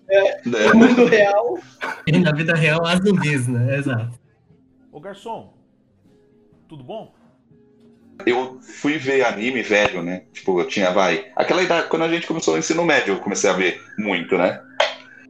Né? 0.07 0.67
No 0.73 0.75
mundo 0.75 1.05
real. 1.05 1.59
E 2.05 2.11
na 2.13 2.31
vida 2.31 2.55
real, 2.55 2.85
há 2.85 2.95
zumbis, 2.95 3.47
né? 3.47 3.77
Exato. 3.77 4.19
Ô 4.91 4.99
garçom, 4.99 5.53
tudo 6.67 6.83
bom? 6.83 7.13
Eu 8.25 8.59
fui 8.61 8.97
ver 8.97 9.25
anime 9.25 9.61
velho, 9.61 10.01
né? 10.01 10.23
Tipo, 10.33 10.59
eu 10.59 10.67
tinha, 10.67 10.91
vai. 10.91 11.27
Aquela 11.35 11.61
idade, 11.61 11.87
quando 11.87 12.03
a 12.03 12.09
gente 12.09 12.25
começou 12.25 12.55
o 12.55 12.57
ensino 12.57 12.83
médio, 12.83 13.13
eu 13.13 13.19
comecei 13.19 13.49
a 13.49 13.53
ver 13.53 13.81
muito, 13.97 14.37
né? 14.37 14.61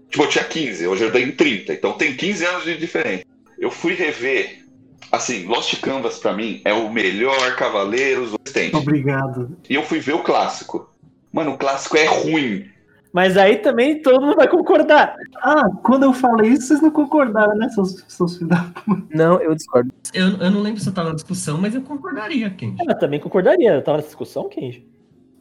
Tipo, 0.10 0.24
eu 0.24 0.30
tinha 0.30 0.44
15, 0.44 0.88
hoje 0.88 1.04
eu 1.04 1.12
tenho 1.12 1.36
30, 1.36 1.74
então 1.74 1.94
tem 1.94 2.16
15 2.16 2.46
anos 2.46 2.64
de 2.64 2.78
diferença. 2.78 3.26
Eu 3.60 3.70
fui 3.70 3.94
rever. 3.94 4.66
Assim, 5.12 5.46
Lost 5.46 5.80
Canvas 5.82 6.20
pra 6.20 6.34
mim 6.34 6.62
é 6.66 6.74
o 6.74 6.90
melhor 6.92 7.56
Cavaleiros 7.56 8.34
existente. 8.46 8.76
Obrigado. 8.76 9.58
E 9.70 9.76
eu 9.76 9.84
fui 9.84 10.00
ver 10.00 10.14
o 10.14 10.24
clássico. 10.24 10.90
Mano, 11.32 11.54
o 11.54 11.58
clássico 11.58 11.98
é 11.98 12.06
ruim. 12.06 12.70
Mas 13.18 13.36
aí 13.36 13.57
também 13.57 13.99
todo 13.99 14.22
mundo 14.22 14.36
vai 14.36 14.47
concordar. 14.47 15.15
Ah, 15.38 15.68
quando 15.82 16.03
eu 16.03 16.13
falei 16.13 16.51
isso, 16.51 16.68
vocês 16.68 16.82
não 16.84 16.91
concordaram, 16.91 17.55
né, 17.55 17.68
seus, 17.70 18.05
seus 18.07 18.38
filhos 18.38 18.49
da 18.49 18.72
Não, 19.09 19.41
eu 19.41 19.55
discordo. 19.55 19.91
Eu, 20.13 20.38
eu 20.38 20.51
não 20.51 20.61
lembro 20.61 20.80
se 20.80 20.88
eu 20.88 20.93
tava 20.93 21.09
na 21.09 21.15
discussão, 21.15 21.57
mas 21.57 21.74
eu 21.74 21.82
concordaria, 21.82 22.47
Kenji. 22.51 22.78
Eu 22.88 22.99
também 22.99 23.20
concordaria. 23.20 23.74
Eu 23.74 23.84
tava 23.84 23.97
nessa 23.97 24.09
discussão, 24.09 24.47
Kenji. 24.47 24.86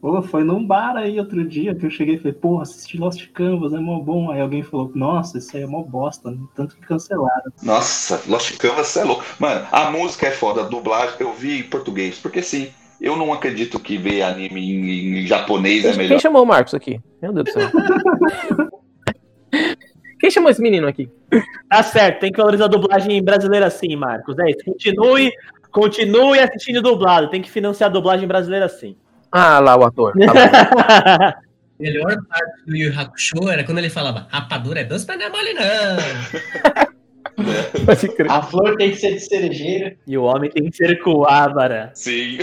Pô, 0.01 0.19
foi 0.23 0.43
num 0.43 0.65
bar 0.65 0.97
aí 0.97 1.19
outro 1.19 1.47
dia 1.47 1.75
que 1.75 1.85
eu 1.85 1.91
cheguei 1.91 2.15
e 2.15 2.17
falei, 2.17 2.33
porra, 2.33 2.63
assisti 2.63 2.97
Lost 2.97 3.27
Canvas, 3.31 3.71
é 3.71 3.79
mó 3.79 3.99
bom. 3.99 4.31
Aí 4.31 4.41
alguém 4.41 4.63
falou, 4.63 4.91
nossa, 4.95 5.37
isso 5.37 5.55
aí 5.55 5.61
é 5.61 5.67
mó 5.67 5.83
bosta, 5.83 6.31
né? 6.31 6.39
tanto 6.55 6.75
que 6.77 6.81
cancelaram. 6.81 7.51
Nossa, 7.61 8.19
Lost 8.25 8.57
Canvas 8.57 8.97
é 8.97 9.03
louco. 9.03 9.23
Mano, 9.37 9.67
a 9.71 9.91
música 9.91 10.25
é 10.25 10.31
foda, 10.31 10.61
a 10.61 10.67
dublagem 10.67 11.15
eu 11.19 11.31
vi 11.31 11.59
em 11.59 11.63
português, 11.63 12.17
porque 12.17 12.41
sim, 12.41 12.69
eu 12.99 13.15
não 13.15 13.31
acredito 13.33 13.79
que 13.79 13.97
ver 13.97 14.21
anime 14.23 14.61
em, 14.61 15.19
em 15.19 15.27
japonês 15.27 15.85
é 15.85 15.89
Quem 15.89 15.97
melhor. 15.97 16.19
chamou 16.19 16.43
o 16.43 16.45
Marcos 16.45 16.73
aqui? 16.73 16.99
Meu 17.21 17.31
Deus 17.33 17.45
do 17.45 17.51
céu. 17.51 17.69
Quem 20.19 20.31
chamou 20.31 20.49
esse 20.49 20.61
menino 20.61 20.87
aqui? 20.87 21.09
Tá 21.69 21.83
certo, 21.83 22.21
tem 22.21 22.31
que 22.31 22.37
valorizar 22.37 22.65
a 22.65 22.69
dublagem 22.69 23.21
brasileira 23.23 23.69
sim, 23.69 23.95
Marcos. 23.95 24.37
É 24.39 24.49
isso. 24.49 24.65
Continue, 24.65 25.31
continue 25.71 26.39
assistindo 26.39 26.81
dublado. 26.81 27.29
Tem 27.29 27.41
que 27.41 27.51
financiar 27.51 27.89
a 27.89 27.93
dublagem 27.93 28.27
brasileira 28.27 28.67
sim. 28.67 28.95
Ah, 29.31 29.59
lá 29.59 29.77
o 29.77 29.83
ator. 29.83 30.13
Tá 30.13 31.37
melhor 31.79 32.17
parte 32.27 32.65
do 32.65 32.75
Yu 32.75 32.91
Yu 32.91 32.99
Hakusho 32.99 33.49
era 33.49 33.63
quando 33.63 33.77
ele 33.77 33.89
falava 33.89 34.25
rapadura 34.29 34.79
é 34.79 34.83
doce, 34.83 35.05
mas 35.07 35.19
não 35.19 35.25
é 35.25 35.29
mole, 35.29 35.53
não. 35.53 36.87
Pode 37.85 38.07
crer. 38.09 38.31
A 38.31 38.41
flor 38.41 38.75
tem 38.75 38.91
que 38.91 38.97
ser 38.97 39.13
de 39.13 39.19
cerejeira. 39.19 39.95
e 40.07 40.17
o 40.17 40.23
homem 40.23 40.49
tem 40.49 40.69
que 40.69 40.75
ser 40.75 40.99
coábara. 40.99 41.91
Sim. 41.93 42.39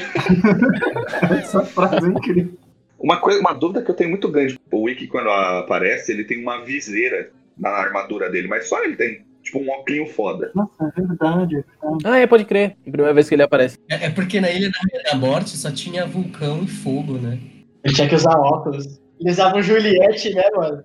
Essa 1.31 1.65
frase 1.65 2.07
é 2.07 2.11
incrível. 2.11 2.53
Uma, 2.99 3.19
coisa, 3.21 3.41
uma 3.41 3.53
dúvida 3.53 3.83
que 3.83 3.91
eu 3.91 3.95
tenho 3.95 4.11
muito 4.11 4.29
grande. 4.29 4.59
O 4.71 4.83
Wiki, 4.83 5.07
quando 5.09 5.29
aparece, 5.29 6.13
ele 6.13 6.25
tem 6.25 6.41
uma 6.41 6.65
viseira 6.65 7.31
na 7.59 7.69
armadura 7.71 8.31
dele, 8.31 8.49
mas 8.49 8.69
só 8.69 8.83
ele 8.83 8.97
tem. 8.97 9.23
Tipo, 9.43 9.59
um 9.59 9.69
óculos 9.69 10.11
foda. 10.13 10.51
Nossa, 10.55 10.91
é 10.97 11.01
verdade. 11.03 11.57
é 11.57 11.61
verdade. 11.61 11.99
Ah, 12.05 12.19
é, 12.19 12.27
pode 12.27 12.47
crer. 12.47 12.77
Primeira 12.83 13.13
vez 13.13 13.29
que 13.29 13.35
ele 13.35 13.43
aparece. 13.43 13.77
É, 13.91 14.07
é 14.07 14.11
porque 14.11 14.41
na 14.41 14.51
Ilha 14.51 14.71
da, 14.71 15.11
da 15.11 15.19
Morte 15.19 15.51
só 15.51 15.71
tinha 15.71 16.07
vulcão 16.07 16.63
e 16.63 16.67
fogo, 16.67 17.19
né? 17.19 17.39
Ele 17.85 17.95
tinha 17.95 18.09
que 18.09 18.15
usar 18.15 18.39
óculos. 18.39 18.99
Eles 19.21 19.35
usavam 19.35 19.61
Juliette, 19.63 20.35
né, 20.35 20.45
mano? 20.57 20.83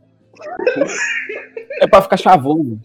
É 1.82 1.88
pra 1.88 2.02
ficar 2.02 2.18
chavoso. 2.18 2.80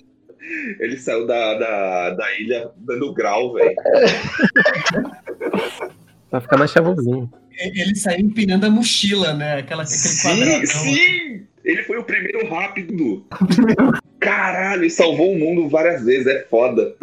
Ele 0.80 0.96
saiu 0.98 1.26
da, 1.26 1.54
da, 1.58 2.10
da 2.10 2.38
ilha 2.38 2.70
dando 2.76 3.12
grau, 3.14 3.52
velho. 3.54 3.74
Pra 6.30 6.40
ficar 6.40 6.56
mais 6.58 6.70
chavosinho. 6.72 7.30
E- 7.52 7.80
Ele 7.80 7.94
saiu 7.94 8.20
empinando 8.20 8.66
a 8.66 8.70
mochila, 8.70 9.32
né? 9.34 9.58
Aquela, 9.58 9.82
aquele 9.84 9.96
Sim, 9.98 10.28
quadradão. 10.28 10.66
sim! 10.66 11.46
Ele 11.64 11.82
foi 11.84 11.96
o 11.98 12.04
primeiro 12.04 12.46
rápido. 12.52 13.24
Caralho, 14.20 14.82
ele 14.82 14.90
salvou 14.90 15.32
o 15.32 15.38
mundo 15.38 15.68
várias 15.68 16.04
vezes, 16.04 16.26
é 16.26 16.42
foda. 16.44 16.94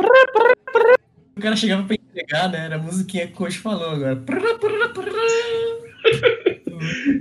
O 1.35 1.41
cara 1.41 1.55
chegava 1.55 1.83
pra 1.83 1.95
entregar, 1.95 2.49
né? 2.51 2.65
Era 2.65 2.75
a 2.75 2.79
musiquinha 2.79 3.25
que 3.25 3.33
o 3.33 3.35
Coach 3.37 3.57
falou 3.57 3.89
agora. 3.91 4.21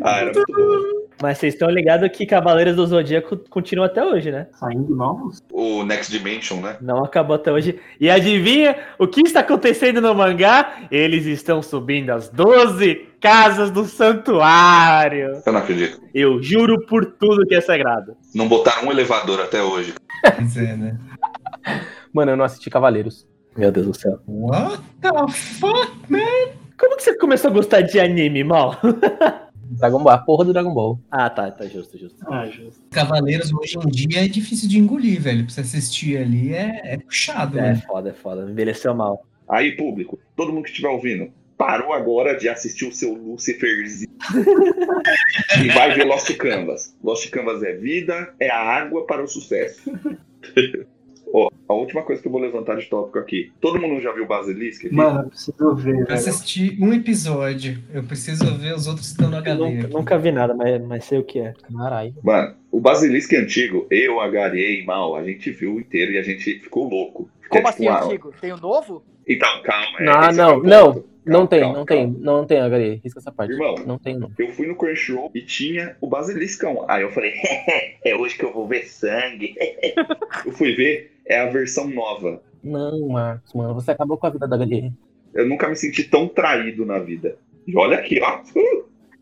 Ah, 0.03 0.21
era 0.21 0.33
muito 0.33 0.45
bom. 0.53 1.01
Mas 1.23 1.39
vocês 1.39 1.55
estão 1.55 1.69
ligados 1.69 2.09
que 2.11 2.25
Cavaleiros 2.25 2.77
do 2.77 2.87
Zodíaco 2.87 3.37
continua 3.51 3.87
até 3.87 4.03
hoje, 4.03 4.31
né? 4.31 4.47
Saindo 4.59 4.95
novos? 4.95 5.43
O 5.53 5.85
Next 5.85 6.11
Dimension, 6.11 6.61
né? 6.61 6.79
Não 6.81 7.05
acabou 7.05 7.37
até 7.37 7.53
hoje. 7.53 7.79
E 8.01 8.09
adivinha 8.09 8.77
o 8.99 9.07
que 9.07 9.21
está 9.21 9.41
acontecendo 9.41 10.01
no 10.01 10.15
mangá? 10.15 10.87
Eles 10.91 11.27
estão 11.27 11.61
subindo 11.61 12.11
as 12.11 12.31
12 12.31 13.07
casas 13.21 13.71
do 13.71 13.85
santuário. 13.85 15.43
Eu 15.45 15.53
não 15.53 15.61
acredito. 15.61 16.01
Eu 16.15 16.43
juro 16.43 16.87
por 16.87 17.05
tudo 17.05 17.47
que 17.47 17.55
é 17.55 17.61
sagrado. 17.61 18.17
Não 18.35 18.49
botaram 18.49 18.89
um 18.89 18.91
elevador 18.91 19.41
até 19.41 19.63
hoje. 19.63 19.95
É, 20.25 20.77
né? 20.77 20.99
Mano, 22.13 22.33
eu 22.33 22.37
não 22.37 22.45
assisti 22.45 22.71
Cavaleiros. 22.71 23.29
Meu 23.57 23.71
Deus 23.71 23.87
do 23.87 23.95
céu. 23.95 24.21
What 24.27 24.83
the 25.03 25.33
fuck, 25.33 25.93
man? 26.09 26.61
Começou 27.21 27.51
a 27.51 27.55
gostar 27.55 27.83
de 27.83 28.01
anime, 28.01 28.43
mal? 28.43 28.77
Dragon 29.79 30.03
Ball, 30.03 30.15
a 30.15 30.19
porra 30.19 30.45
do 30.47 30.53
Dragon 30.53 30.75
Ball. 30.75 30.99
Ah, 31.11 31.31
tá, 31.31 31.51
tá 31.51 31.67
justo, 31.67 31.97
justo. 31.97 32.19
Ah, 32.27 32.47
justo. 32.47 32.83
Cavaleiros 32.91 33.53
hoje 33.53 33.79
em 33.79 33.89
dia 33.89 34.25
é 34.25 34.29
difícil 34.29 34.69
de 34.69 34.79
engolir, 34.79 35.21
velho. 35.21 35.45
Pra 35.45 35.55
você 35.55 35.61
assistir 35.61 36.17
ali 36.17 36.53
é, 36.55 36.81
é 36.83 36.99
puxado, 36.99 37.59
É 37.59 37.63
né? 37.63 37.83
foda, 37.87 38.11
é 38.11 38.13
foda. 38.13 38.51
Envelheceu 38.51 38.95
mal. 38.95 39.25
Aí, 39.49 39.77
público, 39.77 40.19
todo 40.35 40.53
mundo 40.53 40.65
que 40.65 40.71
estiver 40.71 40.89
ouvindo, 40.89 41.31
parou 41.57 41.93
agora 41.93 42.37
de 42.37 42.49
assistir 42.49 42.87
o 42.87 42.93
seu 42.93 43.13
Luciferzinho 43.15 44.11
e 45.63 45.69
vai 45.69 45.95
ver 45.95 46.05
Lost 46.05 46.35
Canvas. 46.37 46.97
Lost 47.03 47.29
Canvas 47.31 47.63
é 47.63 47.75
vida, 47.75 48.35
é 48.41 48.51
a 48.51 48.59
água 48.61 49.07
para 49.07 49.23
o 49.23 49.29
sucesso. 49.29 49.93
Ó, 51.33 51.49
a 51.69 51.75
última 51.75 52.03
coisa 52.03 52.21
que 52.21 52.27
eu 52.27 52.33
vou 52.33 52.41
levantar 52.41 52.77
de 52.77 52.87
tópico 52.87 53.19
aqui. 53.19 53.53
Todo 53.61 53.81
mundo 53.81 54.01
já 54.01 54.13
viu 54.13 54.27
Basilisk? 54.27 54.87
aqui? 54.87 54.95
Mano, 54.95 55.21
eu 55.21 55.29
preciso 55.29 55.75
ver, 55.77 55.91
Eu 56.01 56.07
velho. 56.07 56.13
assisti 56.15 56.77
um 56.81 56.93
episódio. 56.93 57.79
Eu 57.95 58.03
preciso 58.03 58.57
ver 58.59 58.75
os 58.75 58.87
outros 58.87 59.07
que 59.07 59.13
estão 59.13 59.31
no 59.31 59.37
HD. 59.37 59.59
Nunca, 59.59 59.89
nunca 59.89 60.19
vi 60.19 60.33
nada, 60.33 60.55
mas, 60.55 60.81
mas 60.83 61.05
sei 61.05 61.19
o 61.19 61.25
que 61.25 61.39
é. 61.39 61.55
Caralho. 61.77 62.15
Mano, 62.23 62.55
o 62.73 62.81
Basilisk 62.81 63.33
antigo, 63.35 63.87
eu, 63.91 64.21
a 64.21 64.29
Gary 64.29 64.81
e 64.83 64.85
Mal, 64.85 65.15
a 65.15 65.23
gente 65.25 65.51
viu 65.53 65.79
inteiro 65.79 66.13
e 66.13 66.19
a 66.19 66.23
gente 66.23 66.59
ficou 66.59 66.89
louco. 66.89 67.31
Porque 67.41 67.57
Como 67.59 67.67
é 67.67 67.71
assim, 67.71 67.83
tipo, 67.85 67.93
ah, 67.95 68.05
antigo? 68.05 68.35
Tem 68.41 68.53
o 68.53 68.57
novo? 68.57 69.05
Então, 69.27 69.63
calma. 69.63 69.99
é, 70.01 70.05
Não, 70.05 70.29
esse 70.29 70.39
não, 70.39 70.51
é 70.51 70.63
não. 70.67 71.11
Não 71.23 71.47
Calma, 71.47 71.49
tem, 71.49 71.61
calma, 71.61 71.79
não 71.79 71.85
calma. 71.85 72.03
tem. 72.15 72.23
Não 72.23 72.47
tem, 72.47 72.59
HG. 72.59 73.01
Risca 73.05 73.21
essa 73.21 73.31
parte. 73.31 73.53
Irmão. 73.53 73.75
Não 73.87 73.99
tem, 73.99 74.19
não. 74.19 74.33
Eu 74.39 74.49
fui 74.53 74.67
no 74.67 74.75
Crunchyroll 74.75 75.31
e 75.35 75.43
tinha 75.43 75.95
o 76.01 76.07
Basiliscão. 76.09 76.85
Aí 76.89 77.03
eu 77.03 77.11
falei, 77.11 77.35
é 78.03 78.17
hoje 78.17 78.37
que 78.37 78.45
eu 78.45 78.53
vou 78.53 78.67
ver 78.67 78.85
sangue. 78.87 79.55
eu 80.47 80.53
fui 80.53 80.75
ver, 80.75 81.13
é 81.31 81.41
a 81.41 81.47
versão 81.47 81.89
nova. 81.89 82.43
Não, 82.63 83.09
Marcos, 83.09 83.55
mano. 83.55 83.73
Você 83.75 83.93
acabou 83.93 84.19
com 84.19 84.27
a 84.27 84.31
vida 84.31 84.49
da 84.49 84.59
HG. 84.59 84.93
Eu 85.33 85.49
nunca 85.49 85.69
me 85.69 85.77
senti 85.77 86.03
tão 86.03 86.27
traído 86.27 86.85
na 86.85 86.99
vida. 86.99 87.37
E 87.67 87.77
olha 87.77 87.99
aqui, 87.99 88.21
ó. 88.21 88.41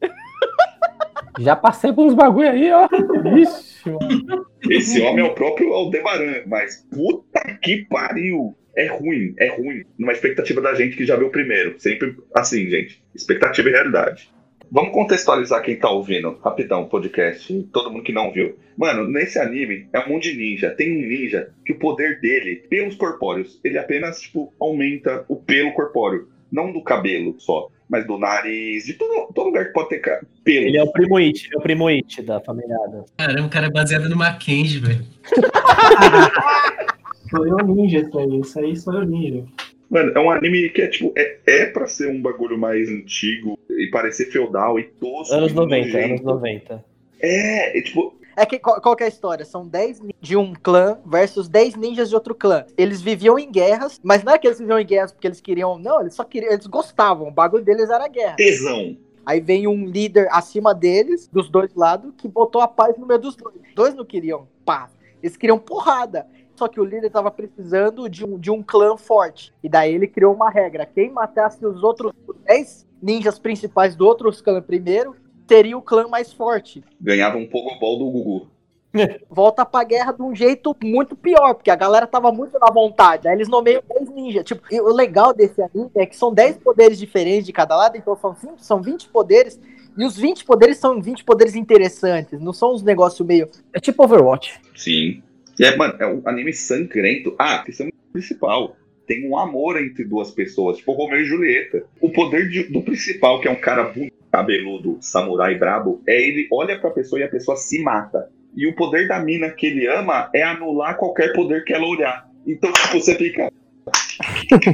Já 1.39 1.55
passei 1.55 1.93
por 1.93 2.07
uns 2.07 2.15
bagulho 2.15 2.49
aí, 2.49 2.73
ó. 2.73 2.89
Ixi, 3.37 3.91
mano. 3.91 4.47
Esse 4.69 5.03
homem 5.03 5.25
é 5.25 5.29
o 5.29 5.35
próprio 5.35 5.73
Aldebaran. 5.75 6.43
Mas 6.47 6.87
puta 6.91 7.41
que 7.63 7.85
pariu. 7.85 8.57
É 8.75 8.87
ruim, 8.87 9.35
é 9.39 9.49
ruim. 9.49 9.85
Numa 9.99 10.13
expectativa 10.13 10.61
da 10.61 10.75
gente 10.75 10.97
que 10.97 11.05
já 11.05 11.17
viu 11.17 11.27
o 11.27 11.33
primeiro. 11.33 11.79
Sempre 11.79 12.17
assim, 12.35 12.69
gente. 12.71 13.05
Expectativa 13.15 13.69
e 13.69 13.73
realidade. 13.73 14.31
Vamos 14.71 14.93
contextualizar 14.93 15.63
quem 15.63 15.77
tá 15.77 15.91
ouvindo, 15.91 16.39
rapidão, 16.45 16.83
o 16.83 16.89
podcast, 16.89 17.63
todo 17.73 17.91
mundo 17.91 18.03
que 18.03 18.13
não 18.13 18.31
viu. 18.31 18.57
Mano, 18.77 19.09
nesse 19.09 19.39
anime 19.39 19.89
é 19.93 19.99
um 20.01 20.09
monte 20.11 20.33
de 20.33 20.39
ninja. 20.39 20.71
Tem 20.71 20.91
um 20.93 21.09
ninja 21.09 21.51
que 21.65 21.73
o 21.73 21.79
poder 21.79 22.21
dele, 22.21 22.57
pelos 22.69 22.95
corpóreos, 22.95 23.59
ele 23.65 23.79
apenas, 23.79 24.21
tipo, 24.21 24.53
aumenta 24.61 25.25
o 25.29 25.37
pelo 25.37 25.73
corpóreo. 25.73 26.29
Não 26.53 26.73
do 26.73 26.83
cabelo 26.83 27.35
só, 27.39 27.69
mas 27.89 28.07
do 28.07 28.19
nariz, 28.19 28.85
de 28.85 28.95
todo, 28.95 29.33
todo 29.33 29.47
lugar 29.47 29.67
que 29.67 29.73
pode 29.73 29.89
ter 29.89 30.01
pelo. 30.45 30.67
Ele 30.67 30.79
é 30.79 30.83
o 30.83 30.93
primo 30.93 31.17
It, 31.17 31.47
ele 31.47 31.55
é 31.55 31.59
o 31.59 31.63
primo 31.63 31.89
It 31.89 32.23
da 32.23 32.41
família. 32.41 32.77
Caramba, 33.17 33.47
o 33.47 33.51
cara 33.51 33.67
é 33.67 33.71
baseado 33.71 34.09
no 34.09 34.17
Mackenzie, 34.17 34.81
velho. 34.81 35.05
Sou 37.31 37.47
eu 37.47 37.57
ninja 37.59 37.99
isso 37.99 38.19
aí. 38.19 38.41
Isso 38.41 38.61
aí 38.61 38.77
sou 38.77 38.95
eu 38.95 39.07
ninja. 39.07 39.45
Mano, 39.91 40.13
é 40.15 40.19
um 40.21 40.31
anime 40.31 40.69
que 40.71 40.83
é 40.83 40.87
tipo, 40.89 41.13
é, 41.17 41.39
é 41.47 41.67
pra 41.67 41.87
ser 41.87 42.09
um 42.09 42.21
bagulho 42.21 42.59
mais 42.59 42.89
antigo 42.91 43.59
e 43.71 43.87
parecer 43.91 44.27
feudal 44.27 44.79
e 44.79 44.85
tosco. 44.85 45.35
Anos 45.35 45.53
e 45.53 45.55
90, 45.55 45.87
nojento. 45.87 46.05
anos 46.07 46.21
90. 46.23 46.85
É, 47.21 47.79
é 47.79 47.83
tipo, 47.83 48.15
É 48.37 48.45
que 48.47 48.59
qual, 48.59 48.81
qual 48.81 48.95
que 48.95 49.03
é 49.03 49.07
a 49.07 49.09
história? 49.09 49.45
São 49.45 49.67
10 49.67 50.01
nin- 50.01 50.13
de 50.21 50.37
um 50.37 50.53
clã 50.53 50.99
versus 51.07 51.49
10 51.49 51.75
ninjas 51.75 52.09
de 52.11 52.15
outro 52.15 52.35
clã. 52.35 52.65
Eles 52.77 53.01
viviam 53.01 53.39
em 53.39 53.51
guerras, 53.51 53.99
mas 54.05 54.23
não 54.23 54.33
é 54.35 54.39
que 54.39 54.47
eles 54.47 54.59
viviam 54.59 54.79
em 54.79 54.87
guerras 54.87 55.11
porque 55.11 55.27
eles 55.27 55.41
queriam. 55.41 55.79
Não, 55.79 56.01
eles 56.03 56.15
só 56.15 56.23
queriam. 56.23 56.53
Eles 56.53 56.67
gostavam. 56.67 57.27
O 57.29 57.33
bagulho 57.33 57.65
deles 57.65 57.89
era 57.91 58.07
guerra. 58.09 58.37
tesão. 58.37 58.97
Aí 59.27 59.41
vem 59.41 59.67
um 59.67 59.85
líder 59.87 60.29
acima 60.31 60.75
deles, 60.75 61.29
dos 61.33 61.51
dois 61.51 61.75
lados, 61.75 62.13
que 62.17 62.29
botou 62.29 62.61
a 62.63 62.69
paz 62.69 62.97
no 62.97 63.07
meio 63.07 63.21
dos 63.21 63.35
dois. 63.37 63.57
Os 63.57 63.75
dois 63.75 63.95
não 63.95 64.05
queriam 64.05 64.47
paz. 64.65 64.91
Eles 65.23 65.37
queriam 65.37 65.59
porrada. 65.59 66.27
Só 66.59 66.67
que 66.67 66.81
o 66.81 66.85
líder 66.85 67.09
tava 67.09 67.31
precisando 67.31 68.09
de 68.09 68.25
um, 68.27 68.37
de 68.37 68.51
um 68.51 68.65
clã 68.65 68.97
forte. 68.97 69.55
E 69.63 69.69
daí 69.69 69.95
ele 69.95 70.09
criou 70.09 70.35
uma 70.35 70.51
regra. 70.51 70.85
Quem 70.85 71.09
matasse 71.09 71.65
os 71.65 71.85
outros 71.85 72.13
10 72.45 72.85
ninjas 73.01 73.39
principais 73.39 73.95
do 73.95 74.05
outro 74.05 74.29
clã 74.43 74.61
primeiro, 74.61 75.15
seria 75.49 75.79
o 75.79 75.83
clã 75.83 76.09
mais 76.09 76.33
forte. 76.33 76.83
Ganhava 77.01 77.39
um 77.39 77.47
pogobol 77.47 77.97
do 77.97 78.11
Gugu. 78.11 78.49
volta 79.31 79.65
pra 79.65 79.85
guerra 79.85 80.11
de 80.11 80.21
um 80.21 80.35
jeito 80.35 80.75
muito 80.83 81.15
pior, 81.15 81.55
porque 81.55 81.71
a 81.71 81.77
galera 81.77 82.09
tava 82.09 82.33
muito 82.33 82.59
na 82.59 82.73
vontade. 82.73 83.29
Aí 83.29 83.37
eles 83.37 83.49
nomeiam 83.49 83.81
10 83.89 84.11
ninjas. 84.11 84.43
Tipo, 84.45 84.63
e 84.75 84.81
o 84.81 84.93
legal 84.93 85.33
desse 85.33 85.63
anime 85.63 85.91
é 85.95 86.07
que 86.07 86.17
são 86.17 86.35
10 86.35 86.57
poderes 86.59 86.99
diferentes 86.99 87.47
de 87.47 87.53
cada 87.53 87.77
lado, 87.77 87.97
então 87.97 88.17
são, 88.17 88.35
cinco- 88.35 88.55
são 88.59 88.83
20 88.83 89.09
poderes. 89.11 89.61
E 89.97 90.05
os 90.05 90.17
20 90.17 90.45
poderes 90.45 90.79
são 90.79 91.01
20 91.01 91.23
poderes 91.23 91.55
interessantes, 91.55 92.41
não 92.41 92.53
são 92.53 92.75
uns 92.75 92.83
negócios 92.83 93.25
meio. 93.25 93.49
É 93.73 93.79
tipo 93.79 94.03
Overwatch. 94.03 94.61
Sim. 94.75 95.23
E 95.59 95.65
é, 95.65 95.77
mano, 95.77 95.95
é 95.99 96.07
um 96.07 96.23
anime 96.27 96.53
sangrento. 96.53 97.35
Ah, 97.39 97.59
questão 97.65 97.89
principal. 98.13 98.77
Tem 99.07 99.27
um 99.29 99.37
amor 99.39 99.81
entre 99.81 100.05
duas 100.05 100.31
pessoas, 100.31 100.77
tipo 100.79 100.93
Romeu 100.93 101.21
e 101.21 101.25
Julieta. 101.25 101.85
O 102.01 102.11
poder 102.11 102.49
de- 102.49 102.65
do 102.65 102.83
principal, 102.83 103.41
que 103.41 103.49
é 103.49 103.51
um 103.51 103.57
cara 103.61 103.85
bonito, 103.85 104.15
cabeludo, 104.31 104.99
samurai 105.01 105.55
brabo, 105.57 106.03
é 106.07 106.21
ele 106.21 106.47
olha 106.53 106.79
pra 106.79 106.91
pessoa 106.91 107.19
e 107.19 107.23
a 107.25 107.29
pessoa 107.29 107.57
se 107.57 107.83
mata. 107.83 108.29
E 108.55 108.67
o 108.67 108.75
poder 108.75 109.09
da 109.09 109.19
mina 109.21 109.49
que 109.51 109.67
ele 109.67 109.87
ama 109.87 110.31
é 110.35 110.43
anular 110.43 110.97
qualquer 110.97 111.33
poder 111.33 111.65
que 111.65 111.73
ela 111.73 111.87
olhar. 111.87 112.29
Então, 112.47 112.71
tipo, 112.73 113.01
você 113.01 113.15
fica. 113.15 113.51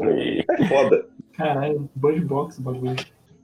É 0.00 0.66
foda. 0.68 1.06
Caralho, 1.34 1.88
Bird 1.94 2.20
Box 2.26 2.58
o 2.58 2.62
bagulho. 2.62 2.96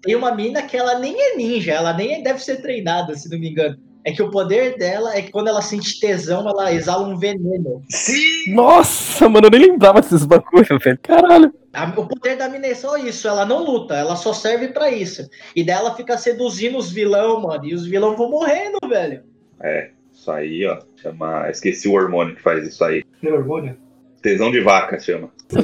Tem 0.02 0.14
uma 0.14 0.34
mina 0.34 0.62
que 0.62 0.76
ela 0.76 0.98
nem 0.98 1.14
é 1.18 1.36
ninja, 1.36 1.72
ela 1.72 1.92
nem 1.96 2.22
deve 2.22 2.40
ser 2.40 2.60
treinada, 2.60 3.14
se 3.14 3.30
não 3.30 3.38
me 3.38 3.50
engano. 3.50 3.78
É 4.04 4.12
que 4.12 4.22
o 4.22 4.30
poder 4.30 4.76
dela 4.76 5.16
é 5.16 5.22
que 5.22 5.30
quando 5.32 5.48
ela 5.48 5.62
sente 5.62 5.98
tesão, 5.98 6.46
ela 6.48 6.70
exala 6.72 7.06
um 7.08 7.16
veneno. 7.16 7.82
Sim! 7.88 8.52
Nossa, 8.52 9.28
mano, 9.28 9.46
eu 9.46 9.50
nem 9.50 9.60
lembrava 9.70 10.00
desses 10.00 10.24
bagulho, 10.26 10.66
velho. 10.78 10.98
Caralho. 11.02 11.52
A- 11.72 11.92
O 11.96 12.06
poder 12.06 12.36
da 12.36 12.48
mina 12.48 12.66
é 12.66 12.74
só 12.74 12.96
isso, 12.98 13.26
ela 13.26 13.46
não 13.46 13.64
luta, 13.64 13.94
ela 13.94 14.14
só 14.14 14.32
serve 14.34 14.68
pra 14.68 14.90
isso. 14.90 15.28
E 15.56 15.64
daí 15.64 15.76
ela 15.76 15.94
fica 15.96 16.18
seduzindo 16.18 16.76
os 16.76 16.90
vilão, 16.92 17.40
mano, 17.40 17.64
e 17.64 17.72
os 17.74 17.86
vilão 17.86 18.14
vão 18.16 18.30
morrendo, 18.30 18.78
velho. 18.86 19.22
É, 19.62 19.90
isso 20.12 20.30
aí, 20.30 20.66
ó. 20.66 20.78
Chama. 21.00 21.48
Esqueci 21.50 21.88
o 21.88 21.92
hormônio 21.94 22.36
que 22.36 22.42
faz 22.42 22.66
isso 22.66 22.84
aí. 22.84 23.02
Tem 23.22 23.32
hormônio? 23.32 23.76
Tesão 24.20 24.50
de 24.50 24.60
vaca 24.60 24.98
chama. 25.00 25.30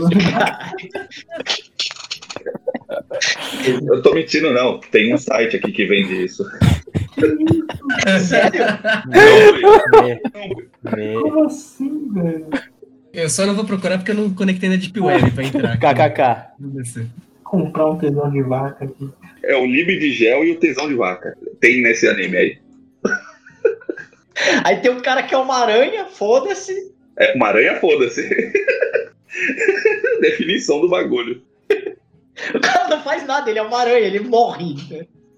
Eu 3.86 4.02
tô 4.02 4.12
mentindo, 4.14 4.52
não. 4.52 4.78
Tem 4.80 5.12
um 5.14 5.18
site 5.18 5.56
aqui 5.56 5.72
que 5.72 5.84
vende 5.86 6.24
isso. 6.24 6.44
Sério? 8.20 8.64
Como 11.22 11.44
assim, 11.44 12.12
velho? 12.12 12.46
Eu 13.12 13.28
só 13.28 13.44
não 13.44 13.54
vou 13.54 13.64
procurar 13.64 13.98
porque 13.98 14.12
eu 14.12 14.16
não 14.16 14.32
conectei 14.32 14.68
na 14.68 14.76
Deep 14.76 14.98
Web 15.00 15.30
pra 15.32 15.44
entrar. 15.44 15.76
KKK. 15.78 16.62
Comprar 17.42 17.90
um 17.90 17.98
tesão 17.98 18.30
de 18.30 18.42
vaca 18.42 18.84
aqui. 18.84 19.10
É 19.42 19.56
o 19.56 19.66
Lib 19.66 19.98
de 19.98 20.12
gel 20.12 20.44
e 20.44 20.52
o 20.52 20.60
tesão 20.60 20.88
de 20.88 20.94
vaca. 20.94 21.36
Tem 21.60 21.82
nesse 21.82 22.06
anime 22.06 22.36
aí. 22.36 22.58
Aí 24.64 24.76
tem 24.76 24.90
um 24.90 25.00
cara 25.00 25.22
que 25.22 25.34
é 25.34 25.38
uma 25.38 25.58
aranha, 25.58 26.06
foda-se. 26.06 26.94
É 27.18 27.34
uma 27.34 27.48
aranha, 27.48 27.80
foda-se. 27.80 28.22
Definição 30.20 30.80
do 30.80 30.88
bagulho. 30.88 31.42
O 32.54 32.58
cara 32.58 32.88
não 32.88 33.02
faz 33.02 33.26
nada, 33.26 33.50
ele 33.50 33.58
é 33.58 33.62
uma 33.62 33.78
aranha, 33.78 33.98
ele 33.98 34.20
morre. 34.20 34.74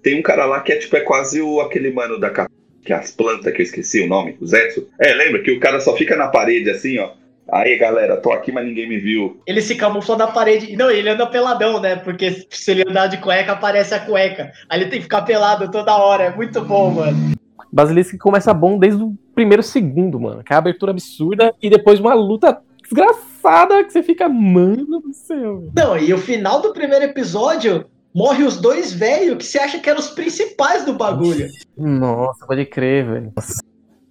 Tem 0.03 0.19
um 0.19 0.23
cara 0.23 0.45
lá 0.45 0.61
que 0.61 0.73
é 0.73 0.77
tipo, 0.77 0.97
é 0.97 1.01
quase 1.01 1.41
o, 1.41 1.61
aquele 1.61 1.93
mano 1.93 2.19
da 2.19 2.31
ca- 2.31 2.49
que 2.85 2.93
é 2.93 2.97
as 2.97 3.13
plantas, 3.13 3.53
que 3.53 3.61
eu 3.61 3.65
esqueci 3.65 4.01
o 4.03 4.09
nome, 4.09 4.37
o 4.41 4.47
Zetsu. 4.47 4.89
É, 4.99 5.13
lembra 5.15 5.43
que 5.43 5.53
o 5.53 5.61
cara 5.61 5.81
só 5.81 5.97
fica 5.97 6.17
na 6.17 6.29
parede 6.29 6.69
assim, 6.71 6.99
ó. 6.99 7.11
Aí, 7.51 7.77
galera, 7.77 8.17
tô 8.17 8.33
aqui, 8.33 8.51
mas 8.51 8.65
ninguém 8.65 8.89
me 8.89 8.99
viu. 8.99 9.41
Ele 9.47 9.61
se 9.61 9.75
camufla 9.75 10.17
na 10.17 10.27
parede. 10.29 10.75
Não, 10.77 10.91
ele 10.91 11.09
anda 11.11 11.27
peladão, 11.27 11.81
né? 11.81 11.97
Porque 11.97 12.47
se 12.49 12.71
ele 12.71 12.85
andar 12.89 13.09
de 13.09 13.19
cueca, 13.19 13.53
aparece 13.53 13.93
a 13.95 14.01
cueca. 14.01 14.53
Aí 14.71 14.81
ele 14.81 14.89
tem 14.89 14.99
que 14.99 15.05
ficar 15.05 15.23
pelado 15.23 15.71
toda 15.71 15.95
hora. 15.97 16.25
É 16.25 16.35
muito 16.35 16.61
bom, 16.63 16.91
mano. 16.93 17.33
Basilisk 17.71 18.17
começa 18.19 18.55
bom 18.55 18.79
desde 18.79 19.03
o 19.03 19.15
primeiro 19.35 19.63
segundo, 19.63 20.19
mano. 20.19 20.43
Que 20.43 20.53
é 20.53 20.57
a 20.57 20.59
abertura 20.59 20.93
absurda 20.93 21.53
e 21.61 21.69
depois 21.69 22.01
uma 22.01 22.15
luta 22.15 22.59
desgraçada 22.83 23.83
que 23.85 23.93
você 23.93 24.03
fica, 24.03 24.29
mano 24.29 25.01
do 25.01 25.13
céu. 25.13 25.69
Não, 25.77 25.99
e 25.99 26.13
o 26.15 26.19
final 26.19 26.61
do 26.63 26.73
primeiro 26.73 27.05
episódio 27.05 27.85
morre 28.15 28.45
os 28.45 28.57
dois 28.61 28.93
velhos 28.93 29.39
que 29.39 29.45
você 29.45 29.59
acha 29.59 29.79
que 29.79 29.89
eram 29.89 30.01
os 30.01 30.11
principais 30.11 30.85
do 30.85 30.95
bagulho. 30.95 31.49
Nossa, 31.77 32.47
pode 32.47 32.67
crer, 32.67 33.07
velho. 33.07 33.33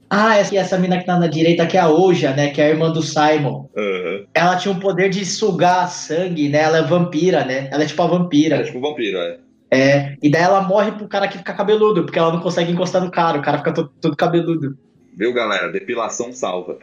Ah, 0.10 0.38
essa, 0.38 0.54
e 0.54 0.58
essa 0.58 0.78
mina 0.78 1.00
que 1.00 1.06
tá 1.06 1.18
na 1.18 1.28
direita, 1.28 1.66
que 1.66 1.78
é 1.78 1.80
a 1.80 1.90
Oja, 1.90 2.34
né? 2.34 2.50
Que 2.50 2.62
é 2.62 2.66
a 2.66 2.70
irmã 2.70 2.92
do 2.92 3.02
Simon. 3.02 3.70
Aham. 3.78 4.26
Ela 4.34 4.58
tinha 4.58 4.74
um 4.74 4.80
poder 4.80 5.10
de 5.10 5.26
sugar 5.26 5.90
sangue, 5.90 6.50
né? 6.50 6.60
Ela 6.64 6.80
é 6.80 6.84
vampira, 6.84 7.46
né? 7.46 7.70
Ela 7.72 7.84
é 7.84 7.86
tipo 7.86 8.02
a 8.02 8.08
vampira. 8.08 8.58
É 8.58 8.64
tipo 8.64 8.82
vampiro, 8.82 9.18
é. 9.18 9.38
É, 9.74 10.18
e 10.22 10.30
daí 10.30 10.42
ela 10.42 10.62
morre 10.64 10.92
pro 10.92 11.08
cara 11.08 11.30
que 11.30 11.38
fica 11.38 11.54
cabeludo, 11.54 12.04
porque 12.04 12.20
ela 12.20 12.34
não 12.34 12.42
consegue 12.42 12.74
encostar 12.74 13.02
no 13.02 13.10
cara, 13.10 13.40
o 13.40 13.42
cara 13.42 13.60
fica 13.60 13.72
todo, 13.72 13.90
todo 14.02 14.18
cabeludo. 14.18 14.78
Viu, 15.18 15.34
galera? 15.34 15.72
Depilação 15.72 16.34
salva. 16.34 16.80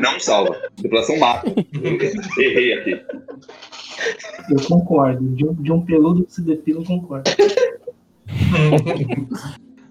Não 0.00 0.20
salva. 0.20 0.60
Depilação 0.80 1.16
mata. 1.18 1.50
Errei 2.38 2.72
aqui. 2.74 3.00
Eu 4.50 4.60
concordo. 4.68 5.28
De 5.34 5.44
um, 5.46 5.54
de 5.54 5.72
um 5.72 5.84
peludo 5.84 6.24
que 6.24 6.32
se 6.34 6.42
depila, 6.42 6.80
eu 6.80 6.84
concordo. 6.84 7.30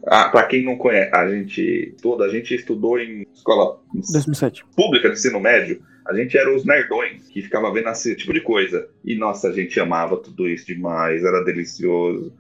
Ah, 0.05 0.29
pra 0.29 0.43
quem 0.45 0.63
não 0.65 0.77
conhece, 0.77 1.15
a 1.15 1.29
gente 1.29 1.95
toda 2.01 2.25
a 2.25 2.29
gente 2.29 2.53
estudou 2.53 2.99
em 2.99 3.25
escola 3.33 3.79
2007. 3.93 4.65
pública 4.75 5.07
de 5.09 5.15
ensino 5.15 5.39
médio. 5.39 5.81
A 6.05 6.13
gente 6.13 6.37
era 6.37 6.53
os 6.53 6.65
nerdões 6.65 7.29
que 7.29 7.41
ficava 7.41 7.71
vendo 7.71 7.87
esse 7.89 8.13
tipo 8.15 8.33
de 8.33 8.41
coisa. 8.41 8.89
E 9.05 9.15
nossa, 9.15 9.47
a 9.47 9.53
gente 9.53 9.79
amava 9.79 10.17
tudo 10.17 10.49
isso 10.49 10.65
demais, 10.67 11.23
era 11.23 11.43
delicioso. 11.45 12.33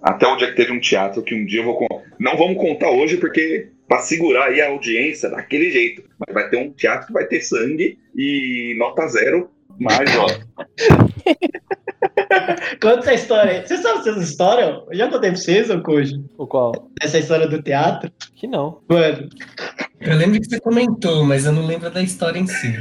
Até 0.00 0.26
o 0.26 0.36
dia 0.36 0.48
que 0.48 0.56
teve 0.56 0.72
um 0.72 0.78
teatro 0.80 1.22
que 1.22 1.34
um 1.34 1.44
dia 1.44 1.60
eu 1.60 1.64
vou 1.64 1.76
con- 1.76 2.02
não 2.18 2.36
vamos 2.36 2.56
contar 2.58 2.90
hoje 2.90 3.16
porque 3.16 3.68
pra 3.90 3.98
segurar 3.98 4.44
aí 4.44 4.60
a 4.60 4.68
audiência 4.68 5.28
daquele 5.28 5.68
jeito. 5.68 6.04
Mas 6.16 6.32
vai 6.32 6.48
ter 6.48 6.58
um 6.58 6.70
teatro 6.70 7.08
que 7.08 7.12
vai 7.12 7.24
ter 7.24 7.40
sangue 7.40 7.98
e 8.16 8.76
nota 8.78 9.08
zero. 9.08 9.50
Mas 9.80 10.08
ó, 10.16 10.26
Conta 12.80 13.00
essa 13.00 13.14
história 13.14 13.52
aí. 13.52 13.66
Vocês 13.66 13.82
sabem 13.82 14.00
essa 14.00 14.20
história? 14.20 14.80
Eu 14.88 14.96
já 14.96 15.08
contei 15.08 15.30
pra 15.30 15.40
vocês, 15.40 15.68
ô 15.70 15.80
Koji? 15.80 16.24
O 16.38 16.46
qual? 16.46 16.72
Essa 17.02 17.18
história 17.18 17.48
do 17.48 17.60
teatro? 17.60 18.12
Que 18.36 18.46
não. 18.46 18.78
Mano, 18.88 19.28
Eu 20.00 20.16
lembro 20.16 20.40
que 20.40 20.46
você 20.46 20.60
comentou, 20.60 21.24
mas 21.24 21.44
eu 21.44 21.52
não 21.52 21.66
lembro 21.66 21.90
da 21.90 22.00
história 22.00 22.38
em 22.38 22.46
si. 22.46 22.78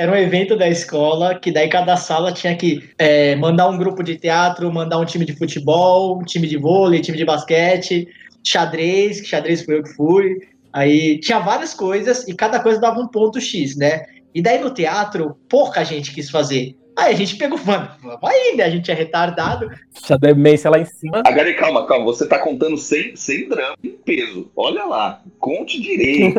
era 0.00 0.10
um 0.10 0.16
evento 0.16 0.56
da 0.56 0.68
escola 0.68 1.38
que 1.38 1.52
daí 1.52 1.68
cada 1.68 1.96
sala 1.96 2.32
tinha 2.32 2.56
que 2.56 2.90
é, 2.98 3.36
mandar 3.36 3.68
um 3.68 3.78
grupo 3.78 4.02
de 4.02 4.16
teatro, 4.16 4.72
mandar 4.72 4.98
um 4.98 5.04
time 5.04 5.24
de 5.24 5.36
futebol, 5.36 6.18
um 6.18 6.24
time 6.24 6.48
de 6.48 6.56
vôlei, 6.56 7.00
time 7.00 7.16
de 7.16 7.24
basquete, 7.24 8.08
xadrez, 8.44 9.20
que 9.20 9.28
xadrez 9.28 9.62
foi 9.62 9.78
eu 9.78 9.82
que 9.82 9.94
fui. 9.94 10.38
Aí 10.72 11.18
tinha 11.18 11.38
várias 11.40 11.74
coisas 11.74 12.26
e 12.28 12.34
cada 12.34 12.60
coisa 12.60 12.80
dava 12.80 13.00
um 13.00 13.08
ponto 13.08 13.40
X, 13.40 13.76
né? 13.76 14.04
E 14.34 14.40
daí 14.40 14.60
no 14.60 14.72
teatro, 14.72 15.36
pouca 15.48 15.84
gente 15.84 16.14
quis 16.14 16.30
fazer. 16.30 16.76
Aí 16.96 17.14
a 17.14 17.16
gente 17.16 17.36
pegou, 17.36 17.58
mano, 17.64 17.88
vamos 18.02 18.22
aí, 18.22 18.54
né? 18.56 18.64
A 18.64 18.70
gente 18.70 18.90
é 18.90 18.94
retardado. 18.94 19.70
Essa 19.94 20.18
demência 20.18 20.70
lá 20.70 20.78
em 20.78 20.84
cima. 20.84 21.22
Agora, 21.26 21.52
calma, 21.54 21.86
calma. 21.86 22.04
Você 22.04 22.26
tá 22.26 22.38
contando 22.38 22.76
sem, 22.76 23.16
sem 23.16 23.48
drama, 23.48 23.76
em 23.82 23.90
peso. 23.90 24.50
Olha 24.54 24.84
lá. 24.84 25.22
Conte 25.38 25.80
direito. 25.80 26.38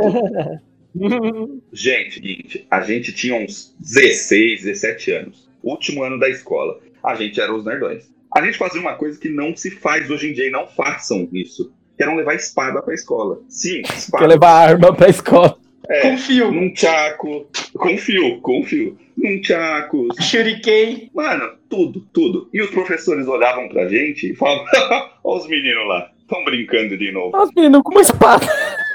gente, 1.74 2.16
seguinte. 2.16 2.68
A 2.70 2.82
gente 2.82 3.12
tinha 3.12 3.36
uns 3.36 3.76
16, 3.80 4.64
17 4.64 5.12
anos. 5.12 5.50
Último 5.64 6.04
ano 6.04 6.20
da 6.20 6.30
escola. 6.30 6.80
A 7.04 7.16
gente 7.16 7.40
era 7.42 7.54
os 7.54 7.66
nerdões. 7.66 8.12
A 8.34 8.42
gente 8.42 8.58
fazia 8.58 8.80
uma 8.80 8.96
coisa 8.96 9.20
que 9.20 9.30
não 9.30 9.56
se 9.56 9.72
faz 9.72 10.10
hoje 10.10 10.30
em 10.30 10.34
dia 10.34 10.48
e 10.48 10.52
não 10.52 10.68
façam 10.68 11.28
isso. 11.34 11.74
Que 12.02 12.06
era 12.06 12.16
levar 12.16 12.34
espada 12.34 12.82
pra 12.82 12.96
escola. 12.96 13.38
Sim, 13.48 13.82
espada. 13.82 14.24
Quer 14.24 14.30
levar 14.34 14.70
arma 14.70 14.92
pra 14.92 15.08
escola. 15.08 15.56
É, 15.88 16.02
Com 16.02 16.18
fio. 16.18 16.52
num 16.52 16.74
tchaco. 16.74 17.46
Com 17.78 17.96
fio, 17.96 18.42
com 18.42 18.64
fio. 18.64 18.98
Num 19.16 19.40
tchaco. 19.40 20.08
Shuriken. 20.20 21.12
Mano, 21.14 21.52
tudo, 21.70 22.02
tudo. 22.12 22.50
E 22.52 22.60
os 22.60 22.72
professores 22.72 23.28
olhavam 23.28 23.70
pra 23.70 23.88
gente 23.88 24.32
e 24.32 24.36
falavam: 24.36 24.66
Olha 25.24 25.42
os 25.42 25.48
meninos 25.48 25.88
lá, 25.88 26.10
estão 26.20 26.44
brincando 26.44 26.98
de 26.98 27.12
novo. 27.12 27.38
Os 27.38 27.52
meninos 27.56 27.84
com 27.84 27.92
uma 27.92 28.02
espada. 28.02 28.48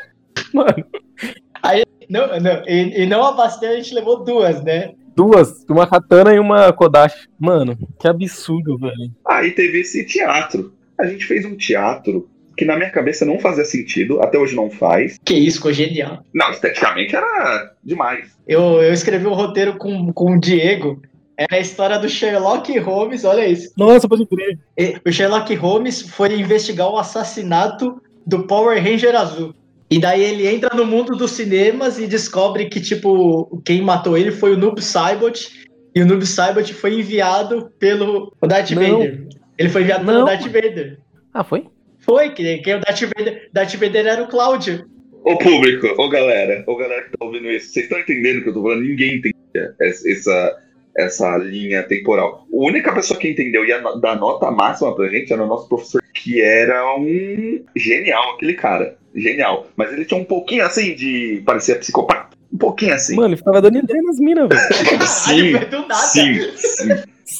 Mano, 0.53 0.85
Não, 2.11 2.41
não, 2.41 2.63
e, 2.67 3.03
e 3.03 3.07
não 3.07 3.25
a 3.25 3.33
bastante, 3.33 3.67
a 3.73 3.77
gente 3.77 3.95
levou 3.95 4.25
duas, 4.25 4.65
né? 4.65 4.95
duas, 5.15 5.65
uma 5.71 5.87
katana 5.87 6.35
e 6.35 6.41
uma 6.41 6.73
Kodashi. 6.73 7.29
Mano, 7.39 7.79
que 8.01 8.09
absurdo, 8.09 8.77
velho. 8.79 9.13
Aí 9.29 9.53
teve 9.53 9.83
esse 9.83 10.05
teatro. 10.05 10.73
A 10.99 11.07
gente 11.07 11.25
fez 11.25 11.45
um 11.45 11.57
teatro 11.57 12.29
que 12.57 12.65
na 12.65 12.77
minha 12.77 12.91
cabeça 12.91 13.25
não 13.25 13.39
fazia 13.39 13.65
sentido, 13.65 14.21
até 14.23 14.39
hoje 14.39 14.55
não 14.57 14.71
faz. 14.71 15.19
Que 15.25 15.35
isso, 15.35 15.59
ficou 15.59 15.73
genial. 15.73 16.23
Não, 16.35 16.51
esteticamente 16.51 17.15
era 17.15 17.73
demais. 17.85 18.37
Eu, 18.49 18.83
eu 18.83 18.93
escrevi 18.93 19.27
um 19.27 19.35
roteiro 19.35 19.77
com, 19.77 20.13
com 20.13 20.33
o 20.37 20.41
Diego. 20.41 21.01
Era 21.37 21.57
a 21.57 21.61
história 21.61 21.99
do 21.99 22.09
Sherlock 22.09 22.79
Holmes, 22.79 23.25
olha 23.25 23.47
isso. 23.47 23.71
Nossa, 23.77 24.09
pode 24.09 24.25
crer. 24.27 24.59
E- 24.79 24.97
O 25.07 25.13
Sherlock 25.13 25.55
Holmes 25.55 26.01
foi 26.03 26.33
investigar 26.35 26.89
o 26.89 26.97
assassinato 26.99 28.01
do 28.27 28.45
Power 28.47 28.83
Ranger 28.83 29.15
azul. 29.15 29.55
E 29.91 30.01
daí 30.01 30.23
ele 30.25 30.49
entra 30.49 30.75
no 30.75 30.85
mundo 30.87 31.15
dos 31.15 31.33
cinemas 31.33 31.99
e 31.99 32.07
descobre 32.07 32.67
que, 32.67 32.81
tipo, 32.81 33.61
quem 33.65 33.83
matou 33.83 34.17
ele 34.17 34.33
foi 34.33 34.55
o 34.55 34.57
Noob 34.57 34.83
Saibot. 34.83 35.49
E 35.95 36.01
o 36.03 36.07
Noob 36.07 36.27
Saibot 36.27 36.73
foi 36.75 36.99
enviado 36.99 37.71
pelo 37.79 38.33
o 38.41 38.47
Darth 38.47 38.71
Não. 38.71 38.83
Vader. 39.01 39.29
Ele 39.59 39.69
foi 39.69 39.83
enviado 39.83 40.05
pelo 40.07 40.19
Não. 40.21 40.25
Darth 40.25 40.43
Vader. 40.47 40.99
Ah, 41.33 41.45
foi? 41.45 41.67
Foi, 42.07 42.31
que, 42.31 42.59
que 42.59 42.73
o 42.73 42.81
Darth 42.81 43.01
Vader, 43.01 43.51
Darth 43.53 43.75
Vader 43.75 44.07
era 44.07 44.23
o 44.23 44.29
Cláudio. 44.29 44.89
Ô 45.25 45.37
público, 45.37 45.89
ô 46.01 46.09
galera, 46.09 46.63
ô 46.69 46.77
galera 46.77 47.03
que 47.03 47.11
tá 47.19 47.25
ouvindo 47.25 47.51
isso, 47.51 47.73
vocês 47.73 47.87
estão 47.87 47.99
entendendo 47.99 48.39
o 48.39 48.43
que 48.45 48.49
eu 48.51 48.55
tô 48.55 48.63
falando? 48.63 48.83
Ninguém 48.83 49.17
entende 49.17 49.35
essa, 49.81 50.57
essa 50.97 51.37
linha 51.37 51.83
temporal. 51.83 52.47
A 52.51 52.57
única 52.57 52.95
pessoa 52.95 53.19
que 53.19 53.29
entendeu 53.29 53.65
e 53.65 54.01
dar 54.01 54.15
nota 54.15 54.53
máxima 54.53 54.95
pra 54.95 55.09
gente 55.09 55.33
era 55.33 55.43
o 55.43 55.49
nosso 55.49 55.69
professor, 55.69 56.01
que 56.15 56.41
era 56.41 56.97
um 56.97 57.61
genial, 57.75 58.35
aquele 58.35 58.55
cara. 58.55 58.97
Genial. 59.13 59.67
Mas 59.75 59.93
ele 59.93 60.05
tinha 60.05 60.21
um 60.21 60.25
pouquinho 60.25 60.65
assim 60.65 60.95
de. 60.95 61.43
parecia 61.45 61.75
psicopata. 61.77 62.37
Um 62.53 62.59
pouquinho 62.59 62.95
assim. 62.95 63.17
Mano, 63.17 63.31
ele 63.31 63.37
ficava 63.37 63.61
dando 63.61 63.79
ideia 63.79 64.03
nas 64.03 64.21
minas, 64.21 64.49
velho. 64.49 65.03
sim, 65.07 65.53
Caralho, 65.53 65.71
do 65.71 65.89
nada. 65.89 66.03
sim, 66.03 66.51
sim. 66.55 66.89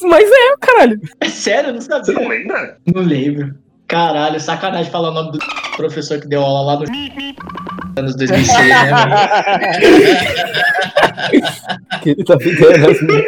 Mas 0.07 0.29
é, 0.29 0.57
caralho. 0.59 0.99
É 1.21 1.29
sério, 1.29 1.69
eu 1.69 1.73
não 1.73 1.81
sabia. 1.81 2.03
Você 2.03 2.11
não 2.11 2.27
lembra? 2.27 2.77
Não 2.93 3.01
lembro. 3.01 3.55
Caralho, 3.87 4.39
sacanagem 4.39 4.91
falar 4.91 5.11
o 5.11 5.13
nome 5.13 5.31
do 5.31 5.39
professor 5.77 6.19
que 6.19 6.27
deu 6.27 6.41
aula 6.41 6.73
lá 6.73 6.79
no 6.79 6.85
anos 7.99 8.15
2006, 8.15 8.57
né? 8.57 8.87
Que 12.01 12.11
ele 12.11 12.23
tá 12.23 12.39
ficando 12.39 12.77
nas 12.77 13.01
minas. 13.01 13.25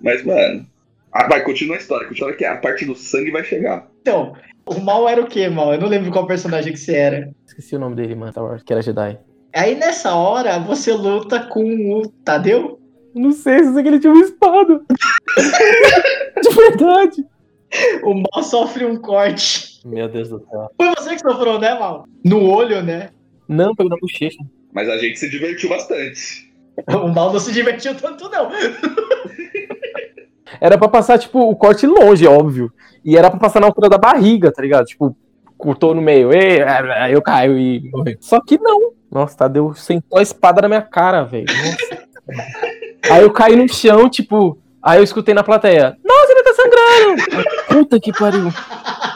Mas, 0.00 0.24
mano. 0.24 0.66
Ah, 1.12 1.26
vai, 1.26 1.42
continua 1.42 1.76
a 1.76 1.78
história. 1.78 2.06
Continua 2.06 2.32
que 2.34 2.44
a 2.44 2.56
parte 2.56 2.84
do 2.84 2.94
sangue 2.94 3.30
vai 3.30 3.42
chegar. 3.42 3.88
Então, 4.02 4.34
o 4.66 4.78
mal 4.80 5.08
era 5.08 5.22
o 5.22 5.26
quê, 5.26 5.48
mal? 5.48 5.72
Eu 5.72 5.80
não 5.80 5.88
lembro 5.88 6.12
qual 6.12 6.26
personagem 6.26 6.72
que 6.72 6.78
você 6.78 6.94
era. 6.94 7.30
Esqueci 7.46 7.76
o 7.76 7.78
nome 7.78 7.96
dele, 7.96 8.14
mano. 8.14 8.32
Wars, 8.36 8.62
que 8.62 8.72
era 8.72 8.82
Jedi. 8.82 9.18
Aí 9.54 9.74
nessa 9.74 10.14
hora 10.14 10.58
você 10.58 10.92
luta 10.92 11.40
com 11.40 11.92
o 11.92 12.08
Tadeu? 12.24 12.78
Não 13.14 13.32
sei, 13.32 13.64
só 13.64 13.72
sei 13.72 13.82
que 13.82 13.88
ele 13.88 13.98
tinha 13.98 14.12
uma 14.12 14.24
espada. 14.24 14.80
De 16.42 16.54
verdade. 16.54 17.24
O 18.02 18.14
mal 18.14 18.42
sofre 18.42 18.84
um 18.84 18.96
corte. 18.96 19.80
Meu 19.84 20.08
Deus 20.08 20.28
do 20.28 20.40
céu. 20.40 20.70
Foi 20.76 20.90
você 20.96 21.14
que 21.14 21.20
sofreu, 21.20 21.58
né, 21.58 21.78
mal? 21.78 22.04
No 22.24 22.50
olho, 22.50 22.82
né? 22.82 23.10
Não, 23.46 23.74
pegou 23.74 23.90
na 23.90 23.96
bochecha. 24.00 24.38
Mas 24.72 24.88
a 24.88 24.98
gente 24.98 25.18
se 25.18 25.28
divertiu 25.28 25.68
bastante. 25.68 26.48
O 26.86 27.08
mal 27.08 27.32
não 27.32 27.40
se 27.40 27.52
divertiu 27.52 27.92
tanto, 27.96 28.28
não. 28.28 28.52
Era 30.60 30.78
pra 30.78 30.88
passar, 30.88 31.18
tipo, 31.18 31.40
o 31.40 31.56
corte 31.56 31.86
longe, 31.86 32.26
óbvio. 32.26 32.72
E 33.04 33.16
era 33.16 33.30
pra 33.30 33.38
passar 33.38 33.60
na 33.60 33.66
altura 33.66 33.88
da 33.88 33.98
barriga, 33.98 34.50
tá 34.50 34.62
ligado? 34.62 34.86
Tipo, 34.86 35.14
cortou 35.56 35.94
no 35.94 36.00
meio, 36.00 36.32
e, 36.32 36.62
aí 36.62 37.12
eu 37.12 37.20
caio 37.20 37.58
e 37.58 37.90
morri. 37.90 38.16
Só 38.20 38.40
que 38.40 38.58
não. 38.58 38.92
Nossa, 39.10 39.36
Tadeu 39.36 39.74
sentou 39.74 40.18
a 40.18 40.22
espada 40.22 40.62
na 40.62 40.68
minha 40.68 40.82
cara, 40.82 41.24
velho. 41.24 41.46
Aí 43.10 43.22
eu 43.22 43.32
caí 43.32 43.56
no 43.56 43.68
chão, 43.68 44.08
tipo. 44.08 44.58
Aí 44.82 44.98
eu 44.98 45.04
escutei 45.04 45.34
na 45.34 45.42
plateia: 45.42 45.96
Nossa, 46.04 46.27
tá 46.27 46.27
sangrando! 46.58 47.22
Puta 47.68 48.00
que 48.00 48.12
pariu. 48.12 48.48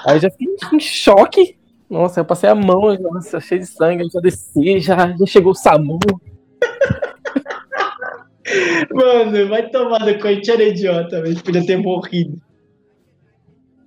Aí 0.06 0.20
já 0.20 0.30
fiquei 0.30 0.48
em 0.72 0.80
choque. 0.80 1.56
Nossa, 1.90 2.20
eu 2.20 2.24
passei 2.24 2.48
a 2.48 2.54
mão, 2.54 2.94
nossa, 2.98 3.38
cheio 3.40 3.60
de 3.60 3.66
sangue, 3.66 4.08
já 4.10 4.20
desci, 4.20 4.80
já, 4.80 5.14
já 5.14 5.26
chegou 5.26 5.52
o 5.52 5.54
SAMU. 5.54 5.98
Mano, 8.92 9.48
vai 9.48 9.68
tomar 9.68 10.00
no 10.00 10.18
cu, 10.18 10.26
a 10.26 10.32
gente 10.32 10.50
era 10.50 10.62
idiota, 10.62 11.18
a 11.20 11.26
gente 11.26 11.42
podia 11.42 11.64
ter 11.64 11.76
morrido. 11.76 12.40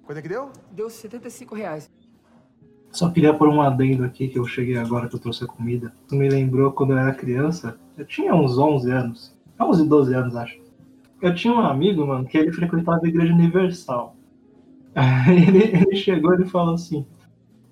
Quanto 0.05 0.17
é 0.19 0.21
que 0.21 0.29
deu? 0.29 0.51
Deu 0.71 0.89
75 0.89 1.55
reais. 1.55 1.89
Só 2.91 3.09
queria 3.09 3.33
pôr 3.33 3.49
um 3.49 3.61
adendo 3.61 4.05
aqui 4.05 4.27
que 4.27 4.39
eu 4.39 4.45
cheguei 4.45 4.77
agora 4.77 5.09
que 5.09 5.15
eu 5.15 5.19
trouxe 5.19 5.43
a 5.43 5.47
comida. 5.47 5.93
Isso 6.05 6.15
me 6.15 6.29
lembrou 6.29 6.71
quando 6.71 6.91
eu 6.91 6.97
era 6.97 7.13
criança. 7.13 7.77
Eu 7.97 8.05
tinha 8.05 8.33
uns 8.33 8.57
11 8.57 8.91
anos. 8.91 9.35
11, 9.59 9.87
12 9.87 10.13
anos, 10.13 10.35
acho. 10.35 10.64
Eu 11.21 11.33
tinha 11.33 11.53
um 11.53 11.59
amigo, 11.59 12.05
mano, 12.05 12.25
que 12.25 12.37
ele 12.37 12.51
frequentava 12.51 13.01
a 13.03 13.07
Igreja 13.07 13.33
Universal. 13.33 14.15
Aí 14.95 15.47
ele, 15.47 15.63
ele 15.63 15.95
chegou 15.95 16.31
e 16.31 16.35
ele 16.35 16.45
falou 16.45 16.75
assim: 16.75 17.05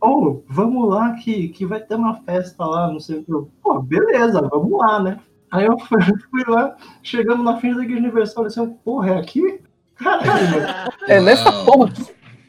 Ô, 0.02 0.44
vamos 0.48 0.90
lá 0.90 1.14
que, 1.14 1.48
que 1.50 1.66
vai 1.66 1.80
ter 1.80 1.96
uma 1.96 2.16
festa 2.24 2.66
lá, 2.66 2.92
não 2.92 3.00
sei 3.00 3.20
o 3.20 3.24
que. 3.24 3.32
Eu, 3.32 3.50
Pô, 3.62 3.82
beleza, 3.82 4.42
vamos 4.52 4.78
lá, 4.78 5.02
né? 5.02 5.20
Aí 5.50 5.66
eu 5.66 5.80
fui, 5.88 6.00
fui 6.30 6.44
lá, 6.48 6.76
chegamos 7.02 7.46
na 7.46 7.58
frente 7.58 7.78
da 7.78 7.84
Igreja 7.84 8.02
Universal, 8.02 8.48
disse, 8.48 8.68
porra, 8.84 9.12
é 9.12 9.20
aqui? 9.20 9.62
Caralho, 9.96 10.52
mano. 10.52 10.68
É 11.08 11.22
nessa 11.22 11.52
porra. 11.64 11.92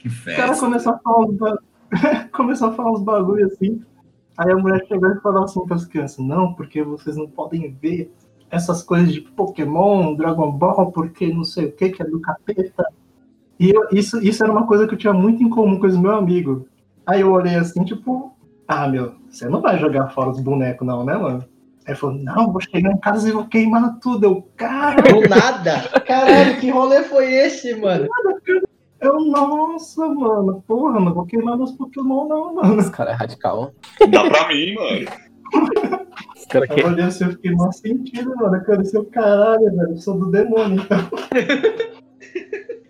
Que 0.01 0.09
O 0.09 0.37
cara 0.37 0.59
começou 0.59 0.93
a 0.95 0.99
falar 0.99 1.21
uns, 1.21 1.37
ba... 1.37 1.59
começou 2.33 2.69
a 2.69 2.73
falar 2.73 2.93
uns 2.93 3.03
bagulho 3.03 3.47
assim. 3.47 3.83
Aí 4.37 4.51
a 4.51 4.57
mulher 4.57 4.85
chegou 4.89 5.09
e 5.11 5.21
falou 5.21 5.45
assim 5.45 5.65
para 5.65 5.77
as 5.77 5.85
crianças: 5.85 6.19
Não, 6.19 6.55
porque 6.55 6.83
vocês 6.83 7.17
não 7.17 7.29
podem 7.29 7.73
ver 7.73 8.13
essas 8.55 8.83
coisas 8.83 9.13
de 9.13 9.21
Pokémon, 9.21 10.15
Dragon 10.15 10.51
Ball, 10.53 10.91
porque 10.93 11.27
não 11.33 11.45
sei 11.45 11.67
o 11.67 11.73
que, 11.73 11.91
que 11.91 12.03
é 12.03 12.07
do 12.07 12.21
capeta. 12.21 12.87
E 13.59 13.71
eu- 13.71 13.87
isso, 13.93 14.21
isso 14.23 14.43
era 14.43 14.53
uma 14.53 14.67
coisa 14.67 14.87
que 14.87 14.95
eu 14.95 14.99
tinha 14.99 15.13
muito 15.13 15.43
em 15.43 15.49
comum 15.49 15.79
com 15.79 15.87
os 15.87 15.97
meus 15.97 16.15
amigos. 16.19 16.63
Aí 17.07 17.21
eu 17.21 17.33
olhei 17.33 17.55
assim, 17.57 17.85
tipo, 17.85 18.33
ah, 18.67 18.89
meu, 18.89 19.15
você 19.29 19.49
não 19.49 19.61
vai 19.61 19.79
jogar 19.79 20.09
fora 20.09 20.31
os 20.31 20.41
bonecos, 20.41 20.87
não, 20.87 21.05
né, 21.05 21.17
mano? 21.17 21.45
Aí 21.87 21.93
ele 21.93 21.97
falou, 21.97 22.17
não, 22.17 22.51
vou 22.51 22.61
chegar 22.63 22.91
em 22.93 22.97
casa 22.99 23.29
e 23.29 23.33
vou 23.33 23.45
queimar 23.45 23.99
tudo. 24.01 24.25
Eu, 24.25 24.49
cara, 24.57 25.03
Do 25.03 25.29
nada. 25.29 25.83
Caralho, 26.07 26.59
que 26.59 26.71
rolê 26.71 27.03
foi 27.03 27.31
esse, 27.33 27.75
mano? 27.77 28.09
eu, 29.01 29.21
nossa, 29.27 30.09
mano, 30.09 30.65
porra, 30.67 30.99
não 30.99 31.13
vou 31.13 31.27
queimar 31.27 31.59
meus 31.59 31.73
Pokémon, 31.73 32.27
não, 32.27 32.55
mano. 32.55 32.81
Esse 32.81 32.91
cara 32.91 33.11
é 33.11 33.15
radical. 33.15 33.73
Dá 34.11 34.23
pra 34.25 34.49
mim, 34.49 34.75
mano. 34.75 35.07
Cara 36.49 36.67
Eu 36.77 36.87
olhei 36.87 37.05
assim, 37.05 37.25
eu 37.25 37.31
fiquei 37.33 37.53
mal 37.53 37.73
sentido, 37.73 38.35
mano. 38.37 38.57
Eu 38.57 38.65
quero 38.65 38.85
ser 38.85 38.99
o 38.99 39.05
caralho, 39.05 39.65
velho. 39.65 39.91
Eu 39.91 39.97
sou 39.97 40.19
do 40.19 40.31
demônio, 40.31 40.81
então. 40.83 40.99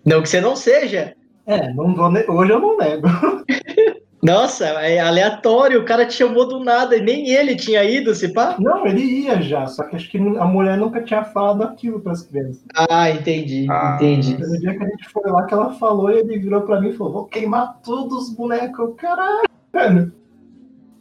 Não 0.05 0.21
que 0.21 0.29
você 0.29 0.39
não 0.39 0.55
seja. 0.55 1.15
É, 1.47 1.73
não 1.73 1.95
vou 1.95 2.11
ne- 2.11 2.25
hoje 2.27 2.51
eu 2.51 2.59
não 2.59 2.77
nego. 2.77 3.07
Nossa, 4.21 4.65
é 4.65 4.99
aleatório, 4.99 5.81
o 5.81 5.85
cara 5.85 6.05
te 6.05 6.13
chamou 6.13 6.47
do 6.47 6.59
nada, 6.63 6.95
e 6.97 7.01
nem 7.01 7.29
ele 7.29 7.55
tinha 7.55 7.83
ido, 7.83 8.13
se 8.15 8.29
pá? 8.33 8.55
Não, 8.59 8.85
ele 8.87 9.01
ia 9.01 9.39
já, 9.41 9.67
só 9.67 9.83
que 9.83 9.95
acho 9.95 10.09
que 10.09 10.17
a 10.17 10.45
mulher 10.45 10.77
nunca 10.77 11.01
tinha 11.03 11.23
falado 11.23 11.61
aquilo 11.63 11.99
pras 11.99 12.23
crianças. 12.23 12.63
Ah, 12.89 13.09
entendi, 13.11 13.67
Ah. 13.69 13.95
entendi. 13.99 14.35
No 14.37 14.59
dia 14.59 14.75
que 14.75 14.83
a 14.83 14.87
gente 14.87 15.09
foi 15.09 15.29
lá, 15.31 15.43
que 15.45 15.53
ela 15.53 15.73
falou, 15.73 16.09
e 16.09 16.19
ele 16.19 16.39
virou 16.39 16.61
pra 16.61 16.79
mim 16.81 16.89
e 16.89 16.93
falou: 16.97 17.13
Vou 17.13 17.25
queimar 17.25 17.79
todos 17.83 18.29
os 18.29 18.35
bonecos. 18.35 18.93
Caralho, 18.97 19.43
velho. 19.71 20.11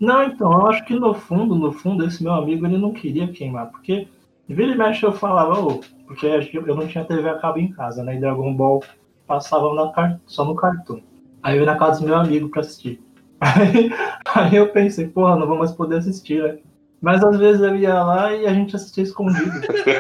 Não, 0.05 0.23
então, 0.23 0.53
eu 0.53 0.67
acho 0.67 0.85
que 0.85 0.95
no 0.95 1.15
fundo, 1.15 1.55
no 1.55 1.73
fundo, 1.73 2.05
esse 2.05 2.23
meu 2.23 2.33
amigo 2.33 2.67
ele 2.67 2.77
não 2.77 2.93
queria 2.93 3.27
queimar, 3.27 3.71
porque 3.71 4.07
vira 4.47 4.73
e 4.73 4.77
mexe 4.77 5.05
eu 5.05 5.13
falava, 5.13 5.59
ô, 5.59 5.81
porque 6.07 6.27
eu 6.27 6.77
não 6.77 6.87
tinha 6.87 7.05
TV 7.05 7.29
a 7.29 7.39
cabo 7.39 7.59
em 7.59 7.73
casa, 7.73 8.05
né? 8.05 8.15
E 8.15 8.21
Dragon 8.21 8.53
Ball 8.55 8.83
passava 9.27 9.73
na 9.75 10.19
só 10.27 10.45
no 10.45 10.55
cartoon. 10.55 11.01
Aí 11.43 11.57
eu 11.57 11.61
ia 11.61 11.67
na 11.67 11.79
casa 11.79 12.01
do 12.01 12.07
meu 12.07 12.17
amigo 12.17 12.51
pra 12.51 12.61
assistir. 12.61 13.01
Aí, 13.41 13.91
aí 14.25 14.57
eu 14.57 14.69
pensei, 14.71 15.07
porra, 15.07 15.37
não 15.37 15.47
vou 15.47 15.59
mais 15.59 15.73
poder 15.73 15.97
assistir, 15.97 16.43
né? 16.43 16.59
Mas 17.03 17.23
às 17.23 17.37
vezes 17.37 17.61
eu 17.61 17.77
ia 17.77 18.03
lá 18.03 18.33
e 18.33 18.47
a 18.47 18.55
gente 18.55 18.75
assistia 18.75 19.05
escondido. 19.05 19.51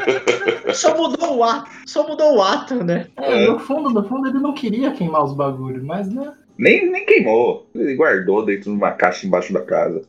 Só 0.72 0.96
mudou 0.96 1.36
o 1.36 1.44
ato, 1.44 1.70
só 1.86 2.08
mudou 2.08 2.36
o 2.36 2.42
ato, 2.42 2.82
né? 2.82 3.06
É, 3.16 3.46
no 3.46 3.60
fundo, 3.60 3.90
no 3.90 4.02
fundo 4.08 4.28
ele 4.28 4.40
não 4.40 4.54
queria 4.54 4.90
queimar 4.90 5.22
os 5.22 5.32
bagulhos, 5.32 5.84
mas 5.84 6.08
né? 6.12 6.32
Nem, 6.56 6.90
nem 6.90 7.04
queimou. 7.04 7.68
Ele 7.74 7.94
guardou 7.94 8.44
dentro 8.44 8.64
de 8.64 8.76
uma 8.76 8.92
caixa 8.92 9.26
embaixo 9.26 9.52
da 9.52 9.62
casa. 9.62 10.02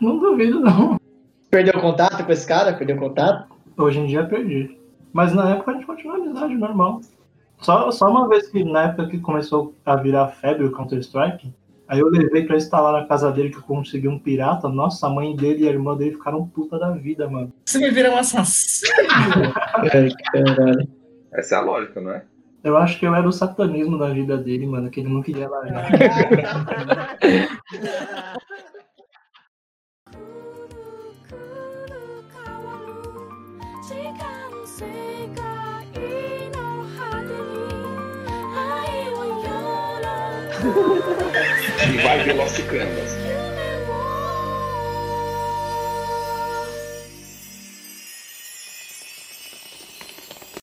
Não 0.00 0.18
duvido, 0.18 0.60
não. 0.60 0.98
Perdeu 1.50 1.80
contato 1.80 2.24
com 2.24 2.32
esse 2.32 2.46
cara? 2.46 2.74
Perdeu 2.74 2.96
contato? 2.96 3.48
Hoje 3.76 3.98
em 3.98 4.06
dia 4.06 4.24
perdi. 4.24 4.78
Mas 5.12 5.32
na 5.32 5.50
época 5.50 5.70
a 5.70 5.74
gente 5.74 5.86
continua 5.86 6.16
amizade 6.16 6.54
normal. 6.54 7.00
Só, 7.60 7.90
só 7.90 8.08
uma 8.08 8.28
vez 8.28 8.48
que 8.48 8.64
na 8.64 8.84
época 8.84 9.08
que 9.08 9.18
começou 9.18 9.74
a 9.84 9.96
virar 9.96 10.28
febre 10.28 10.64
o 10.64 10.72
Counter-Strike, 10.72 11.52
aí 11.88 11.98
eu 11.98 12.08
levei 12.08 12.46
pra 12.46 12.56
instalar 12.56 13.00
na 13.00 13.06
casa 13.06 13.30
dele 13.32 13.50
que 13.50 13.58
eu 13.58 13.62
consegui 13.62 14.08
um 14.08 14.18
pirata. 14.18 14.68
Nossa, 14.68 15.06
a 15.06 15.10
mãe 15.10 15.34
dele 15.34 15.64
e 15.64 15.68
a 15.68 15.72
irmã 15.72 15.96
dele 15.96 16.12
ficaram 16.12 16.46
puta 16.46 16.78
da 16.78 16.90
vida, 16.90 17.28
mano. 17.28 17.52
Você 17.64 17.80
vai 17.80 17.90
virar 17.90 18.12
um 18.12 18.18
assassino. 18.18 18.92
Ai, 19.92 20.10
caralho. 20.32 20.88
Essa 21.32 21.56
é 21.56 21.58
a 21.58 21.60
lógica, 21.60 22.00
não 22.00 22.12
é? 22.12 22.24
Eu 22.62 22.76
acho 22.76 22.98
que 22.98 23.06
eu 23.06 23.14
era 23.14 23.26
o 23.26 23.32
satanismo 23.32 23.98
da 23.98 24.10
vida 24.10 24.36
dele, 24.36 24.66
mano, 24.66 24.90
que 24.90 25.00
ele 25.00 25.08
não 25.08 25.22
queria 25.22 25.48
largar. 25.48 25.90
E 41.88 41.96
vai 42.02 42.24
Velocicanvas. 42.24 43.29